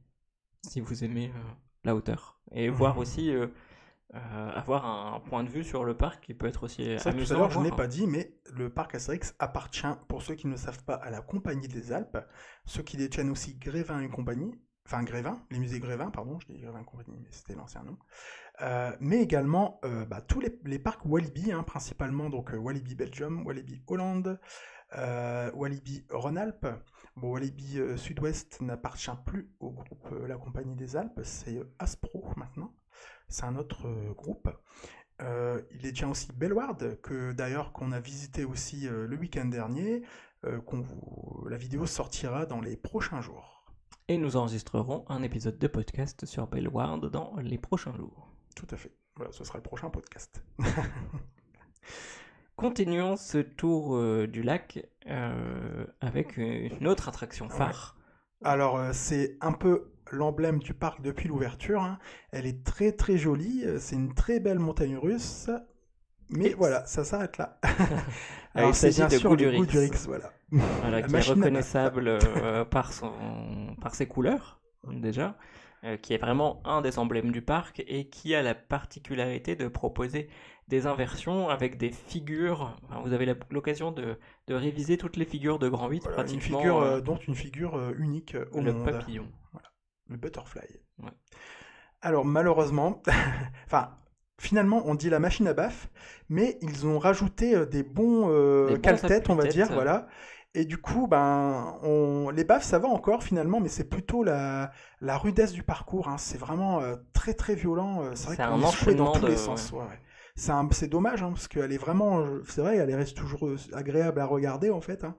si 0.64 0.82
vous 0.82 1.04
aimez 1.04 1.30
euh, 1.36 1.40
la 1.84 1.96
hauteur. 1.96 2.40
Et 2.54 2.70
voir 2.70 2.98
aussi, 2.98 3.32
euh, 3.32 3.48
euh, 4.14 4.52
avoir 4.52 4.86
un, 4.86 5.20
point 5.20 5.44
de 5.44 5.50
vue 5.50 5.64
sur 5.64 5.84
le 5.84 5.98
parc 5.98 6.24
qui 6.24 6.34
peut 6.34 6.46
être 6.46 6.64
aussi 6.64 6.84
vrai 6.84 6.98
que 6.98 7.02
tout 7.02 7.10
à 7.10 7.12
amusant. 7.12 7.38
l'heure, 7.40 7.50
je 7.52 7.60
n'ai 7.60 7.70
voir. 7.70 7.78
pas 7.78 7.88
dit, 7.88 8.06
mais 8.06 8.38
le 8.54 8.70
parc 8.70 8.96
Astérix 8.96 9.36
appartient, 9.40 9.88
pour 10.08 10.22
ceux 10.22 10.36
qui 10.36 10.48
ne 10.48 10.52
le 10.52 10.58
savent 10.58 10.84
pas, 10.84 10.96
à 10.96 11.10
la 11.10 11.22
Compagnie 11.22 11.68
des 11.68 11.92
Alpes, 11.92 12.18
ceux 12.66 12.84
qui 12.84 12.98
détiennent 12.98 13.32
aussi 13.32 13.56
Grévin 13.56 14.02
et 14.02 14.08
compagnie, 14.08 14.54
enfin 14.86 15.04
Grévin, 15.04 15.42
les 15.50 15.60
musées 15.60 15.80
Grévin, 15.80 16.12
pardon, 16.12 16.40
je 16.40 16.48
dis 16.48 16.60
Grévin 16.60 16.82
et 16.82 16.86
compagnie, 16.86 17.18
mais 17.20 17.30
c'était 17.32 17.56
l'ancien 17.56 17.84
nom, 17.84 17.98
Euh, 18.62 18.96
mais 19.02 19.22
également 19.22 19.82
euh, 19.84 20.06
bah, 20.06 20.22
tous 20.22 20.40
les, 20.40 20.58
les 20.64 20.80
parcs 20.80 21.06
Walibi, 21.06 21.52
hein, 21.52 21.64
principalement 21.64 22.30
donc 22.30 22.54
Walibi 22.58 22.96
Belgium, 22.96 23.46
Walibi 23.46 23.82
Hollande, 23.88 24.40
Walibi 25.54 26.06
Rhône-Alpes. 26.10 26.68
Bon, 27.18 27.32
Walibi 27.32 27.80
Sud-Ouest 27.98 28.62
n'appartient 28.62 29.12
plus 29.26 29.50
au 29.60 29.72
groupe 29.72 30.10
La 30.26 30.38
Compagnie 30.38 30.76
des 30.76 30.96
Alpes, 30.96 31.20
c'est 31.24 31.60
Aspro 31.80 32.24
maintenant. 32.38 32.74
C'est 33.28 33.46
un 33.46 33.56
autre 33.56 33.88
euh, 33.88 34.14
groupe. 34.14 34.50
Euh, 35.22 35.62
il 35.72 35.82
détient 35.82 36.10
aussi 36.10 36.28
Bellward, 36.34 37.00
que 37.02 37.32
d'ailleurs 37.32 37.72
qu'on 37.72 37.92
a 37.92 38.00
visité 38.00 38.44
aussi 38.44 38.88
euh, 38.88 39.08
le 39.08 39.16
week-end 39.18 39.46
dernier. 39.46 40.04
euh, 40.46 40.60
vous... 40.68 41.48
La 41.50 41.58
vidéo 41.58 41.86
sortira 41.86 42.46
dans 42.46 42.60
les 42.62 42.76
prochains 42.76 43.22
jours. 43.22 43.64
Et 44.08 44.18
nous 44.18 44.36
enregistrerons 44.36 45.06
un 45.08 45.24
épisode 45.24 45.58
de 45.58 45.68
podcast 45.68 46.26
sur 46.26 46.48
Bellward 46.48 47.10
dans 47.10 47.36
les 47.38 47.58
prochains 47.58 47.96
jours. 47.96 48.30
Tout 48.56 48.68
à 48.72 48.78
fait. 48.78 48.92
Voilà, 49.16 49.32
ce 49.32 49.44
sera 49.44 49.58
le 49.58 49.64
prochain 49.64 49.90
podcast. 49.90 50.44
Continuons 52.56 53.16
ce 53.16 53.40
tour 53.40 54.00
du 54.28 54.44
lac 54.44 54.86
avec 56.02 56.38
une 56.38 56.88
autre 56.88 57.10
attraction 57.10 57.50
phare. 57.50 57.95
Alors, 58.44 58.78
euh, 58.78 58.92
c'est 58.94 59.38
un 59.42 59.52
peu 59.54 59.92
l'emblème 60.12 60.60
du 60.60 60.74
parc 60.74 61.02
depuis 61.02 61.28
l'ouverture. 61.28 61.82
hein. 61.82 62.00
Elle 62.32 62.46
est 62.46 62.64
très 62.64 62.92
très 62.92 63.18
jolie. 63.18 63.64
euh, 63.66 63.80
C'est 63.80 63.96
une 63.96 64.14
très 64.14 64.40
belle 64.40 64.60
montagne 64.60 64.98
russe. 64.98 65.50
Mais 66.30 66.54
voilà, 66.54 66.86
ça 66.86 67.04
s'arrête 67.04 67.38
là. 67.38 67.60
il 68.58 68.60
Alors, 68.60 68.76
c'est 68.76 68.92
s'agit 68.92 69.04
bien 69.04 69.08
de 69.08 69.18
Goudurix. 69.20 69.58
Goudurix, 69.58 70.06
voilà. 70.08 70.32
Voilà, 70.52 71.02
qui 71.04 71.18
est 71.18 71.22
reconnaissable 71.22 72.08
euh, 72.08 72.66
par, 72.66 72.94
son, 72.94 73.12
par 73.82 73.96
ses 73.96 74.08
couleurs, 74.08 74.62
déjà, 74.88 75.38
qui 76.02 76.14
est 76.14 76.18
vraiment 76.18 76.62
un 76.66 76.82
des 76.82 77.00
emblèmes 77.00 77.32
du 77.32 77.42
parc 77.42 77.84
et 77.88 78.08
qui 78.10 78.34
a 78.36 78.42
la 78.42 78.56
particularité 78.56 79.56
de 79.56 79.68
proposer 79.68 80.30
des 80.68 80.88
inversions 80.88 81.50
avec 81.50 81.78
des 81.78 81.92
figures. 81.92 82.76
Enfin, 82.84 83.02
vous 83.02 83.14
avez 83.14 83.36
l'occasion 83.52 83.92
de, 83.92 84.18
de 84.48 84.54
réviser 84.56 84.98
toutes 84.98 85.18
les 85.18 85.26
figures 85.26 85.60
de 85.60 85.70
Grand 85.70 85.88
8, 85.90 86.04
Voilà, 86.04 86.28
une 86.28 86.40
pratiquement. 86.40 86.58
figure, 86.58 86.78
euh, 86.82 86.98
euh, 86.98 87.02
dont 87.02 87.18
une 87.18 87.36
figure 87.36 87.76
euh, 87.76 87.94
unique 87.98 88.36
euh, 88.36 88.46
au 88.52 88.62
le 88.62 88.74
monde. 88.74 88.86
papillon. 88.86 89.28
Le 90.10 90.18
butterfly. 90.18 90.68
Ouais. 91.00 91.12
Alors 92.02 92.26
malheureusement, 92.26 93.02
enfin 93.66 93.98
finalement 94.40 94.84
on 94.86 94.96
dit 94.96 95.10
la 95.10 95.20
machine 95.20 95.48
à 95.48 95.54
baffe, 95.54 95.90
mais 96.30 96.58
ils 96.62 96.86
ont 96.86 97.00
rajouté 97.00 97.56
euh, 97.56 97.66
des 97.66 97.84
bons 97.84 98.30
euh, 98.30 98.68
Des 98.68 98.76
bons 98.76 98.82
casse-têtes, 98.82 99.30
on 99.30 99.36
va 99.36 99.46
dire, 99.46 99.72
voilà. 99.72 100.08
Et 100.58 100.66
du 100.66 100.78
coup, 100.78 101.08
ben, 101.08 101.78
on... 101.84 102.30
les 102.30 102.46
baffes, 102.46 102.64
ça 102.64 102.80
va 102.80 102.88
encore 102.88 103.24
finalement, 103.24 103.60
mais 103.60 103.70
c'est 103.70 103.90
plutôt 103.90 104.24
la, 104.24 104.72
la 105.02 105.18
rudesse 105.18 105.52
du 105.52 105.64
parcours. 105.64 106.08
hein. 106.08 106.18
C'est 106.18 106.38
vraiment 106.38 106.82
euh, 106.82 106.96
très 107.14 107.34
très 107.34 107.56
violent. 107.56 108.04
euh, 108.04 108.12
C'est 108.16 108.28
vrai 108.28 108.38
qu'on 108.38 108.44
un 108.54 108.90
est 108.90 108.96
dans 108.96 109.12
tous 109.12 109.26
les 109.28 109.38
sens. 109.38 109.72
ouais, 109.74 109.80
ouais. 109.80 110.00
C'est 110.36 110.52
un- 110.52 110.70
dommage 110.88 111.24
hein, 111.24 111.30
parce 111.32 111.48
qu'elle 111.48 111.72
est 111.72 111.78
vraiment, 111.78 112.26
c'est 112.48 112.62
vrai, 112.62 112.78
elle 112.78 112.94
reste 112.96 113.16
toujours 113.18 113.48
euh, 113.48 113.58
agréable 113.74 114.20
à 114.20 114.26
regarder 114.26 114.70
en 114.70 114.82
fait. 114.82 115.04
hein. 115.04 115.16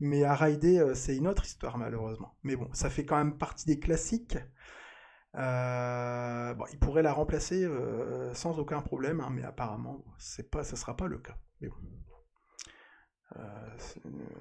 Mais 0.00 0.24
à 0.24 0.34
rider, 0.34 0.92
c'est 0.94 1.16
une 1.16 1.26
autre 1.28 1.44
histoire 1.44 1.76
malheureusement. 1.78 2.34
Mais 2.44 2.56
bon, 2.56 2.68
ça 2.72 2.88
fait 2.90 3.04
quand 3.04 3.16
même 3.16 3.36
partie 3.36 3.66
des 3.66 3.78
classiques. 3.80 4.38
Euh, 5.36 6.54
bon, 6.54 6.64
il 6.72 6.78
pourrait 6.78 7.02
la 7.02 7.12
remplacer 7.12 7.64
euh, 7.64 8.32
sans 8.34 8.58
aucun 8.58 8.80
problème, 8.80 9.22
mais 9.30 9.44
apparemment, 9.44 10.04
c'est 10.18 10.50
pas, 10.50 10.64
ça 10.64 10.76
sera 10.76 10.96
pas 10.96 11.06
le 11.06 11.18
cas. 11.18 11.36
Mais 11.60 11.68
bon. 11.68 11.76
Euh, 13.38 13.76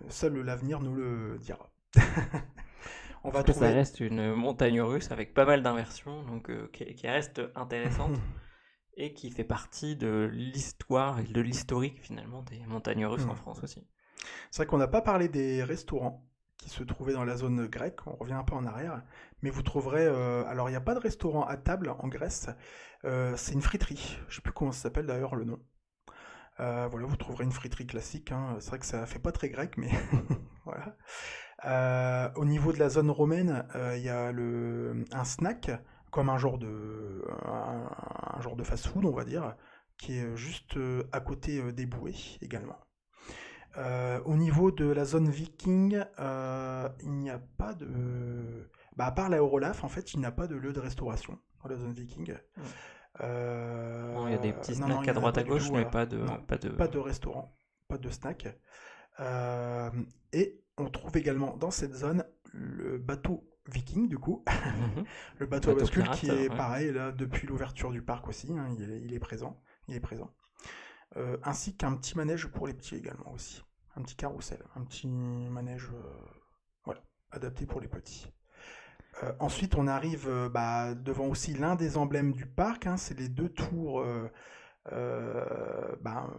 seul 0.10 0.38
l'avenir 0.42 0.80
nous 0.82 0.96
le 0.96 1.38
dira. 1.40 1.70
On 3.24 3.30
va 3.30 3.44
ça 3.54 3.70
reste 3.72 4.00
une 4.00 4.34
montagne 4.34 4.82
russe 4.82 5.12
avec 5.12 5.34
pas 5.34 5.46
mal 5.46 5.62
d'inversions, 5.64 6.24
donc 6.24 6.50
euh, 6.50 6.70
qui, 6.72 6.86
qui 6.96 7.08
reste 7.08 7.42
intéressante 7.56 8.18
et 8.98 9.14
qui 9.14 9.32
fait 9.32 9.44
partie 9.44 9.96
de 9.96 10.30
l'histoire 10.34 11.20
et 11.20 11.24
de 11.26 11.42
l'historique 11.42 12.02
finalement 12.02 12.44
des 12.44 12.66
montagnes 12.68 13.06
russes 13.06 13.28
en 13.28 13.34
Mhm. 13.34 13.36
France 13.36 13.64
aussi. 13.64 13.88
C'est 14.52 14.64
vrai 14.64 14.68
qu'on 14.68 14.78
n'a 14.78 14.88
pas 14.88 15.02
parlé 15.02 15.30
des 15.30 15.64
restaurants 15.64 16.26
qui 16.58 16.70
se 16.70 16.84
trouvaient 16.84 17.14
dans 17.14 17.26
la 17.26 17.38
zone 17.38 17.68
grecque, 17.68 18.08
on 18.08 18.16
revient 18.16 18.34
un 18.34 18.44
peu 18.44 18.56
en 18.56 18.66
arrière, 18.66 19.04
mais 19.42 19.50
vous 19.52 19.62
trouverez... 19.64 20.06
euh, 20.06 20.44
alors 20.48 20.70
il 20.70 20.74
n'y 20.74 20.78
a 20.78 20.82
pas 20.82 20.96
de 20.96 21.00
restaurant 21.00 21.44
à 21.46 21.58
table 21.58 21.90
en 22.00 22.08
Grèce, 22.08 22.50
euh, 23.06 23.36
c'est 23.38 23.54
une 23.54 23.62
friterie, 23.62 24.20
je 24.30 24.36
sais 24.38 24.42
plus 24.42 24.54
comment 24.54 24.72
ça 24.72 24.82
s'appelle 24.84 25.06
d'ailleurs 25.08 25.36
le 25.36 25.46
nom. 25.46 25.60
Euh, 26.60 26.88
voilà, 26.90 27.06
vous 27.06 27.16
trouverez 27.18 27.44
une 27.44 27.52
friterie 27.52 27.86
classique, 27.86 28.32
hein. 28.32 28.56
c'est 28.60 28.70
vrai 28.70 28.80
que 28.80 28.86
ça 28.86 29.06
fait 29.06 29.20
pas 29.20 29.32
très 29.32 29.50
grec, 29.50 29.78
mais 29.78 29.90
voilà. 30.66 30.96
Euh, 31.66 32.30
au 32.36 32.46
niveau 32.46 32.74
de 32.74 32.80
la 32.80 32.90
zone 32.90 33.12
romaine, 33.12 33.68
euh, 33.76 33.98
il 33.98 34.04
y 34.04 34.10
a 34.10 34.32
le, 34.32 35.06
un 35.12 35.24
snack, 35.24 35.72
comme 36.12 36.30
un 36.30 36.38
genre 36.38 36.58
de, 36.58 37.24
un, 37.46 37.90
un 38.38 38.42
genre 38.42 38.56
de 38.56 38.64
fast-food, 38.64 39.06
on 39.06 39.12
va 39.12 39.24
dire, 39.24 39.56
qui 39.98 40.18
est 40.18 40.36
juste 40.36 40.78
à 41.12 41.20
côté 41.20 41.72
des 41.74 41.86
bouées 41.86 42.38
également. 42.42 42.78
Au 44.26 44.36
niveau 44.36 44.72
de 44.72 44.86
la 44.86 45.06
zone 45.06 45.30
viking, 45.30 46.04
il 46.20 47.12
n'y 47.12 47.30
a 47.30 47.40
pas 47.58 47.76
de... 47.76 48.72
Bah, 48.96 49.06
à 49.06 49.12
part 49.12 49.30
l'aérolaf, 49.30 49.84
en 49.84 49.90
fait, 49.90 50.16
il 50.16 50.20
n'y 50.20 50.26
a 50.26 50.32
pas 50.32 50.48
de 50.48 50.56
lieu 50.56 50.74
de 50.74 50.80
restauration 50.80 51.38
dans 51.62 51.70
la 51.70 51.78
zone 51.78 51.94
viking. 51.94 52.34
Mm. 52.34 52.62
Euh, 53.22 54.24
il 54.28 54.32
y 54.32 54.36
a 54.36 54.38
des 54.38 54.54
petits 54.54 54.80
non, 54.80 54.88
non, 54.88 54.96
snacks 54.98 55.08
à 55.10 55.14
droite 55.14 55.38
à 55.38 55.44
gauche, 55.44 55.72
mais 55.72 55.86
pas 55.86 56.06
de, 56.06 56.18
Non, 56.18 56.40
pas 56.42 56.58
de, 56.58 56.70
pas 56.70 56.88
de 56.88 57.00
restaurant, 57.00 57.56
pas 57.88 57.98
de 57.98 58.10
snack. 58.10 58.48
Euh, 59.20 59.90
et 60.34 60.62
on 60.78 60.90
trouve 60.90 61.18
également 61.18 61.58
dans 61.58 61.72
cette 61.72 61.94
zone 61.94 62.24
le 62.54 62.98
bateau 62.98 63.50
viking, 63.70 64.08
du 64.08 64.18
coup, 64.18 64.44
Mhm. 64.48 65.06
le 65.40 65.46
bateau 65.46 65.72
à 65.72 65.76
bascule 65.76 66.04
pirate, 66.04 66.20
qui 66.20 66.28
est 66.30 66.50
ouais. 66.50 66.56
pareil 66.56 66.92
là 66.92 67.12
depuis 67.12 67.48
l'ouverture 67.48 67.92
du 67.92 68.02
parc 68.02 68.28
aussi, 68.28 68.54
hein, 68.58 68.68
il, 68.78 68.92
est, 68.92 69.02
il 69.02 69.14
est 69.14 69.20
présent, 69.20 69.62
il 69.88 69.96
est 69.96 70.00
présent. 70.00 70.32
Euh, 71.16 71.38
ainsi 71.44 71.76
qu'un 71.76 71.96
petit 71.96 72.16
manège 72.18 72.48
pour 72.48 72.68
les 72.68 72.74
petits 72.74 72.96
également 72.96 73.32
aussi, 73.34 73.64
un 73.96 74.02
petit 74.04 74.16
carrousel, 74.16 74.62
un 74.76 74.84
petit 74.84 75.08
manège, 75.08 75.90
euh, 75.94 76.30
voilà, 76.84 77.02
adapté 77.32 77.66
pour 77.66 77.82
les 77.82 77.88
petits. 77.88 78.28
Euh, 79.24 79.32
ensuite, 79.40 79.76
on 79.76 79.88
arrive 79.88 80.28
euh, 80.28 80.50
bah, 80.50 80.94
devant 80.94 81.26
aussi 81.26 81.54
l'un 81.54 81.76
des 81.76 81.98
emblèmes 81.98 82.32
du 82.34 82.46
parc, 82.46 82.86
hein, 82.88 82.98
c'est 82.98 83.18
les 83.18 83.30
deux 83.30 83.50
tours, 83.50 84.02
euh, 84.02 85.96
bah, 86.02 86.30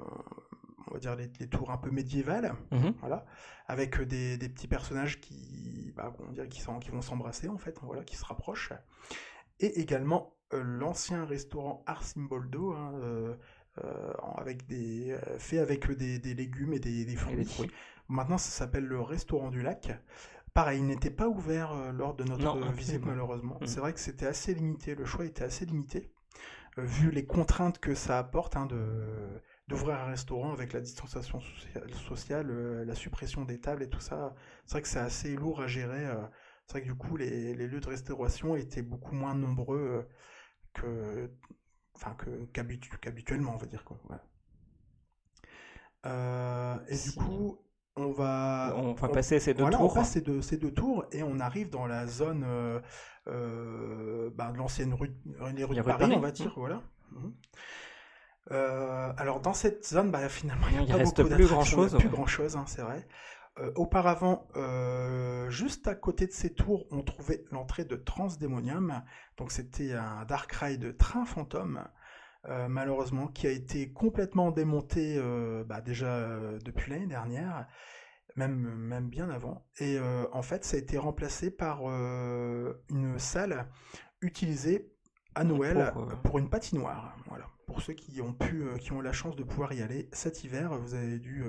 on 0.86 0.94
va 0.94 0.98
dire 1.00 1.16
les, 1.16 1.30
les 1.40 1.48
tours 1.48 1.70
un 1.70 1.76
peu 1.78 1.90
médiévales, 1.90 2.54
Mhm. 2.70 2.94
voilà, 3.00 3.26
avec 3.66 4.00
des, 4.02 4.36
des 4.38 4.48
petits 4.48 4.68
personnages 4.68 5.20
qui, 5.20 5.92
bah, 5.96 6.14
on 6.20 6.32
dirait 6.32 6.48
qui, 6.48 6.62
vont 6.62 7.02
s'embrasser 7.02 7.48
en 7.48 7.58
fait, 7.58 7.76
voilà, 7.82 8.04
qui 8.04 8.16
se 8.16 8.24
rapprochent. 8.24 8.72
Et 9.60 9.80
également 9.80 10.34
l'ancien 10.52 11.24
restaurant 11.24 11.82
Arsimboldo, 11.86 12.72
hein, 12.72 13.36
avec 14.36 14.66
des, 14.66 15.16
fait 15.38 15.58
avec 15.58 15.90
des, 15.92 16.18
des 16.18 16.34
légumes 16.34 16.72
et 16.72 16.78
des, 16.80 17.04
des 17.04 17.12
Et 17.12 17.16
fruits. 17.16 17.36
des 17.36 17.44
fruits. 17.44 17.70
Maintenant, 18.08 18.38
ça 18.38 18.50
s'appelle 18.50 18.84
le 18.86 19.00
restaurant 19.00 19.50
du 19.50 19.60
lac. 19.62 19.90
Pareil, 20.58 20.80
il 20.80 20.86
n'était 20.86 21.12
pas 21.12 21.28
ouvert 21.28 21.70
euh, 21.70 21.92
lors 21.92 22.16
de 22.16 22.24
notre 22.24 22.42
Non, 22.42 22.60
euh, 22.60 22.72
visite 22.72 23.06
malheureusement. 23.06 23.58
Mhm. 23.60 23.68
C'est 23.68 23.78
vrai 23.78 23.92
que 23.92 24.00
c'était 24.00 24.26
assez 24.26 24.54
limité, 24.54 24.96
le 24.96 25.04
choix 25.04 25.24
était 25.24 25.44
assez 25.44 25.64
limité, 25.64 26.10
euh, 26.78 26.82
vu 26.82 27.12
les 27.12 27.24
contraintes 27.24 27.78
que 27.78 27.94
ça 27.94 28.18
apporte 28.18 28.56
hein, 28.56 28.66
de 28.66 29.40
d'ouvrir 29.68 30.00
un 30.00 30.06
restaurant 30.06 30.50
avec 30.52 30.72
la 30.72 30.80
distanciation 30.80 31.38
sociale, 31.38 31.94
sociale, 31.94 32.50
euh, 32.50 32.84
la 32.84 32.96
suppression 32.96 33.44
des 33.44 33.60
tables 33.60 33.84
et 33.84 33.88
tout 33.88 34.00
ça. 34.00 34.34
C'est 34.64 34.72
vrai 34.72 34.82
que 34.82 34.88
c'est 34.88 34.98
assez 34.98 35.36
lourd 35.36 35.60
à 35.60 35.68
gérer. 35.68 36.08
C'est 36.66 36.72
vrai 36.72 36.82
que 36.82 36.86
du 36.86 36.94
coup, 36.96 37.16
les, 37.16 37.54
les 37.54 37.68
lieux 37.68 37.78
de 37.78 37.88
restauration 37.88 38.56
étaient 38.56 38.82
beaucoup 38.82 39.14
moins 39.14 39.36
nombreux 39.36 40.08
que, 40.74 41.30
enfin, 41.94 42.14
que, 42.14 42.30
qu'habitu- 42.46 42.98
qu'habituellement, 43.00 43.54
on 43.54 43.58
va 43.58 43.66
dire. 43.66 43.84
Quoi. 43.84 43.96
Et 46.88 46.96
du 46.96 47.12
coup, 47.12 47.60
on 47.98 48.12
va, 48.12 48.74
On 48.76 48.92
va 48.92 49.08
passer 49.08 49.40
ces 49.40 49.54
deux 49.54 49.62
voilà, 49.62 49.76
tours. 49.76 49.92
on 49.92 49.94
passe 49.94 50.12
ces 50.12 50.20
deux, 50.20 50.40
ces 50.40 50.56
deux 50.56 50.72
tours 50.72 51.04
et 51.12 51.22
on 51.22 51.40
arrive 51.40 51.70
dans 51.70 51.86
la 51.86 52.06
zone 52.06 52.44
euh, 52.46 52.80
euh, 53.26 54.30
ben, 54.34 54.52
de 54.52 54.58
l'ancienne 54.58 54.94
rue, 54.94 55.14
les 55.54 55.64
rues 55.64 55.74
Les 55.74 55.80
de 55.80 55.86
Paris, 55.86 55.98
Paris, 55.98 56.14
on 56.16 56.20
va 56.20 56.30
dire. 56.30 56.52
Voilà. 56.56 56.82
Mhm. 57.12 57.34
Euh, 58.50 59.12
alors 59.16 59.40
dans 59.40 59.52
cette 59.52 59.86
zone, 59.86 60.10
bah, 60.10 60.28
finalement, 60.28 60.66
il 60.70 60.78
n'y 60.78 60.84
a 60.84 60.94
pas 60.94 60.98
reste 60.98 61.20
beaucoup 61.20 61.34
plus 61.34 61.50
y 61.50 61.52
a 61.52 61.98
plus 61.98 62.08
ouais. 62.08 62.08
grand 62.08 62.26
chose, 62.26 62.56
hein, 62.56 62.64
c'est 62.66 62.82
vrai. 62.82 63.06
Auparavant, 63.74 64.46
juste 65.48 65.88
à 65.88 65.96
côté 65.96 66.28
de 66.28 66.32
ces 66.32 66.54
tours, 66.54 66.86
on 66.92 67.02
trouvait 67.02 67.44
l'entrée 67.50 67.84
de 67.84 67.96
Transdemonium. 67.96 69.02
Donc 69.36 69.50
c'était 69.50 69.94
un 69.94 70.24
dark 70.26 70.52
ride 70.52 70.80
de 70.80 70.92
train 70.92 71.24
fantôme, 71.24 71.82
euh, 72.46 72.68
malheureusement, 72.68 73.26
qui 73.26 73.46
a 73.46 73.50
été 73.50 73.92
complètement 73.92 74.50
démonté 74.50 75.16
euh, 75.18 75.64
bah, 75.64 75.80
déjà 75.80 76.06
euh, 76.06 76.58
depuis 76.64 76.90
l'année 76.90 77.06
dernière, 77.06 77.66
même, 78.36 78.54
même 78.54 79.08
bien 79.08 79.28
avant. 79.28 79.66
Et 79.80 79.98
en 80.32 80.42
fait, 80.42 80.64
ça 80.64 80.76
a 80.76 80.80
été 80.80 80.96
remplacé 80.96 81.50
par 81.50 81.82
une 81.82 83.18
salle 83.18 83.68
utilisée 84.20 84.92
à 85.34 85.42
Noël 85.42 85.90
Pour, 85.92 86.06
pour 86.22 86.38
une 86.38 86.48
patinoire. 86.48 87.16
Voilà. 87.26 87.46
Pour 87.66 87.82
ceux 87.82 87.94
qui 87.94 88.22
ont 88.22 88.32
pu, 88.32 88.64
qui 88.78 88.92
ont 88.92 89.00
eu 89.00 89.04
la 89.04 89.12
chance 89.12 89.34
de 89.34 89.42
pouvoir 89.42 89.72
y 89.72 89.82
aller 89.82 90.08
cet 90.12 90.44
hiver, 90.44 90.78
vous 90.78 90.94
avez 90.94 91.18
dû. 91.18 91.44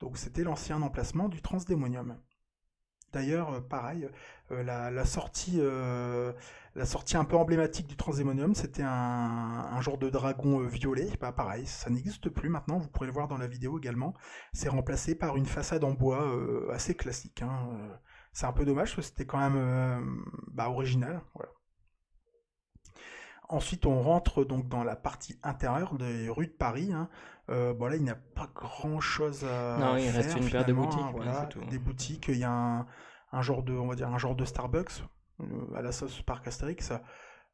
donc 0.00 0.18
c'était 0.18 0.44
l'ancien 0.44 0.82
emplacement 0.82 1.28
du 1.28 1.40
Transdémonium. 1.40 2.20
D'ailleurs, 3.12 3.52
euh, 3.54 3.60
pareil, 3.60 4.08
euh, 4.50 4.62
la, 4.62 4.90
la 4.90 5.04
sortie, 5.04 5.58
euh, 5.60 6.32
la 6.74 6.84
sortie 6.84 7.16
un 7.16 7.24
peu 7.24 7.36
emblématique 7.36 7.86
du 7.86 7.96
Transdémonium, 7.96 8.54
c'était 8.54 8.82
un, 8.84 9.80
genre 9.80 9.98
de 9.98 10.10
dragon 10.10 10.60
violet. 10.66 11.08
Bah, 11.20 11.32
pareil, 11.32 11.66
ça 11.66 11.90
n'existe 11.90 12.28
plus 12.28 12.48
maintenant. 12.48 12.78
Vous 12.78 12.88
pourrez 12.88 13.06
le 13.06 13.12
voir 13.12 13.28
dans 13.28 13.38
la 13.38 13.46
vidéo 13.46 13.78
également. 13.78 14.14
C'est 14.52 14.68
remplacé 14.68 15.14
par 15.14 15.36
une 15.36 15.46
façade 15.46 15.84
en 15.84 15.92
bois 15.92 16.26
assez 16.72 16.94
classique. 16.94 17.42
hein. 17.42 17.68
C'est 18.32 18.46
un 18.46 18.52
peu 18.52 18.64
dommage 18.64 18.94
que 18.94 19.02
c'était 19.02 19.26
quand 19.26 19.38
même 19.38 20.24
bah, 20.48 20.68
original. 20.68 21.20
Ensuite, 23.48 23.86
on 23.86 24.02
rentre 24.02 24.44
donc 24.44 24.68
dans 24.68 24.84
la 24.84 24.94
partie 24.96 25.38
intérieure 25.42 25.94
des 25.94 26.28
rues 26.28 26.46
de 26.48 26.52
Paris. 26.52 26.92
hein. 26.92 27.08
Euh, 27.50 27.72
bon, 27.72 27.86
là, 27.86 27.96
il 27.96 28.02
n'y 28.02 28.10
a 28.10 28.18
pas 28.34 28.46
grand-chose 28.54 29.44
à 29.44 29.78
Non, 29.80 29.96
il 29.96 30.04
faire, 30.10 30.14
reste 30.22 30.36
une 30.36 30.50
paire 30.50 30.66
de 30.66 30.72
boutiques, 30.74 31.00
hein, 31.00 31.12
voilà. 31.14 31.46
tout. 31.46 31.60
Des 31.70 31.78
boutiques, 31.78 32.28
il 32.28 32.36
y 32.38 32.44
a 32.44 32.50
un, 32.50 32.86
un 33.32 33.40
genre 33.42 33.62
de, 33.62 33.72
on 33.72 33.86
va 33.86 33.94
dire, 33.94 34.08
un 34.08 34.18
genre 34.18 34.34
de 34.36 34.44
Starbucks 34.44 35.02
euh, 35.40 35.44
à 35.74 35.80
la 35.80 35.92
sauce 35.92 36.20
Parc 36.22 36.46
Astérix. 36.46 36.92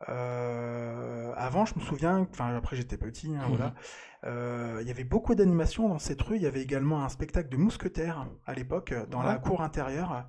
Euh, 0.09 1.33
avant, 1.37 1.65
je 1.65 1.75
me 1.77 1.81
souviens, 1.81 2.27
enfin 2.31 2.55
après 2.57 2.77
j'étais 2.77 2.97
petit, 2.97 3.29
hein, 3.37 3.43
Mhm. 3.49 3.57
voilà. 3.57 3.75
Euh, 4.25 4.79
il 4.83 4.89
y 4.89 4.91
avait 4.91 5.05
beaucoup 5.05 5.35
d'animations 5.35 5.89
dans 5.89 5.99
cette 5.99 6.21
rue. 6.23 6.37
Il 6.37 6.43
y 6.43 6.47
avait 6.47 6.63
également 6.63 7.05
un 7.05 7.09
spectacle 7.09 7.49
de 7.49 7.57
mousquetaires 7.57 8.27
à 8.47 8.55
l'époque 8.55 8.95
dans 9.11 9.23
la 9.23 9.37
cour 9.37 9.61
intérieure. 9.63 10.25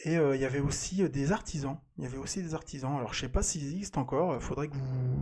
Et 0.00 0.16
euh, 0.18 0.36
il 0.36 0.42
y 0.42 0.44
avait 0.44 0.60
aussi 0.60 1.02
euh, 1.02 1.08
des 1.08 1.32
artisans. 1.32 1.78
Il 1.98 2.04
y 2.04 2.06
avait 2.06 2.18
aussi 2.18 2.42
des 2.42 2.54
artisans. 2.54 2.96
Alors 2.96 3.14
je 3.14 3.20
sais 3.20 3.28
pas 3.28 3.42
s'ils 3.42 3.72
existent 3.72 4.00
encore. 4.00 4.34
Il 4.34 4.40
faudrait 4.40 4.68
que 4.68 4.76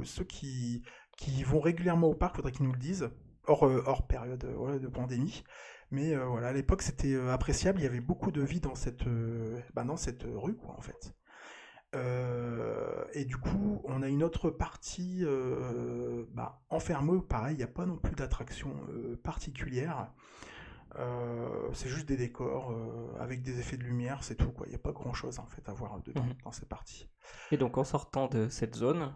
ceux 0.04 0.24
qui, 0.24 0.82
qui 1.16 1.42
vont 1.44 1.60
régulièrement 1.60 2.08
au 2.08 2.14
parc, 2.14 2.36
faudrait 2.36 2.52
qu'ils 2.52 2.66
nous 2.66 2.72
le 2.72 2.78
disent. 2.78 3.10
Hors, 3.46 3.66
euh, 3.66 3.82
hors 3.86 4.06
période 4.06 4.44
euh, 4.44 4.78
de 4.78 4.88
pandémie. 4.88 5.44
Mais 5.90 6.14
euh, 6.14 6.24
voilà, 6.24 6.48
à 6.48 6.52
l'époque 6.52 6.82
c'était 6.82 7.12
euh, 7.14 7.32
appréciable. 7.32 7.78
Il 7.80 7.84
y 7.84 7.86
avait 7.86 8.00
beaucoup 8.00 8.32
de 8.32 8.42
vie 8.42 8.60
dans 8.60 8.74
cette, 8.74 9.06
euh, 9.06 9.60
dans 9.74 9.96
cette 9.96 10.24
rue, 10.24 10.56
quoi, 10.56 10.74
en 10.76 10.80
fait. 10.80 11.14
Euh, 11.94 13.04
et 13.12 13.24
du 13.24 13.36
coup, 13.36 13.80
on 13.84 14.02
a 14.02 14.08
une 14.08 14.22
autre 14.22 14.50
partie 14.50 15.20
euh, 15.22 16.24
bah, 16.32 16.60
enfermée, 16.70 17.20
pareil, 17.28 17.54
il 17.54 17.58
n'y 17.58 17.64
a 17.64 17.68
pas 17.68 17.86
non 17.86 17.96
plus 17.96 18.16
d'attraction 18.16 18.74
euh, 18.90 19.16
particulière. 19.22 20.12
Euh, 20.98 21.68
c'est 21.72 21.88
juste 21.88 22.06
des 22.06 22.16
décors 22.16 22.70
euh, 22.70 23.16
avec 23.20 23.42
des 23.42 23.58
effets 23.58 23.76
de 23.76 23.82
lumière, 23.82 24.22
c'est 24.22 24.36
tout. 24.36 24.52
Il 24.66 24.68
n'y 24.70 24.74
a 24.76 24.78
pas 24.78 24.92
grand 24.92 25.12
chose 25.12 25.38
en 25.40 25.46
fait 25.46 25.68
à 25.68 25.72
voir 25.72 25.98
dedans, 26.00 26.22
Mhm. 26.22 26.34
dans 26.44 26.52
ces 26.52 26.66
parties. 26.66 27.08
Et 27.50 27.56
donc 27.56 27.76
en 27.78 27.84
sortant 27.84 28.28
de 28.28 28.48
cette 28.48 28.76
zone, 28.76 29.12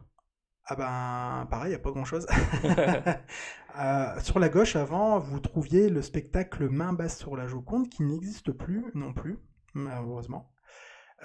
Ah 0.70 0.76
ben, 0.76 1.46
pareil, 1.50 1.68
il 1.68 1.70
n'y 1.70 1.76
a 1.76 1.78
pas 1.78 1.92
grand 1.92 2.04
chose. 2.04 2.26
sur 4.22 4.38
la 4.38 4.48
gauche, 4.48 4.76
avant, 4.76 5.18
vous 5.18 5.40
trouviez 5.40 5.88
le 5.88 6.02
spectacle 6.02 6.68
Main 6.68 6.92
basse 6.92 7.16
sur 7.18 7.36
la 7.36 7.46
Joconde 7.46 7.88
qui 7.88 8.02
n'existe 8.02 8.52
plus 8.52 8.84
non 8.94 9.12
plus, 9.14 9.38
malheureusement. 9.74 10.52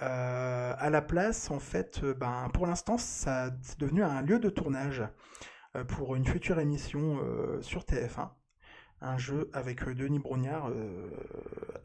Euh, 0.02 0.74
à 0.78 0.90
la 0.90 1.02
place, 1.02 1.52
en 1.52 1.60
fait, 1.60 2.02
euh, 2.04 2.14
ben, 2.14 2.50
pour 2.54 2.66
l'instant, 2.68 2.98
ça 2.98 3.52
c'est 3.62 3.80
devenu 3.80 4.04
un 4.04 4.22
lieu 4.22 4.40
de 4.40 4.50
tournage 4.50 5.04
euh, 5.76 5.84
pour 5.84 6.16
une 6.16 6.26
future 6.26 6.60
émission 6.60 7.20
euh, 7.24 7.62
sur 7.62 7.84
TF1. 7.84 8.30
Un 9.06 9.18
jeu 9.18 9.50
avec 9.52 9.86
euh, 9.86 9.94
Denis 9.94 10.20
Brognard 10.20 10.70
euh, 10.70 11.10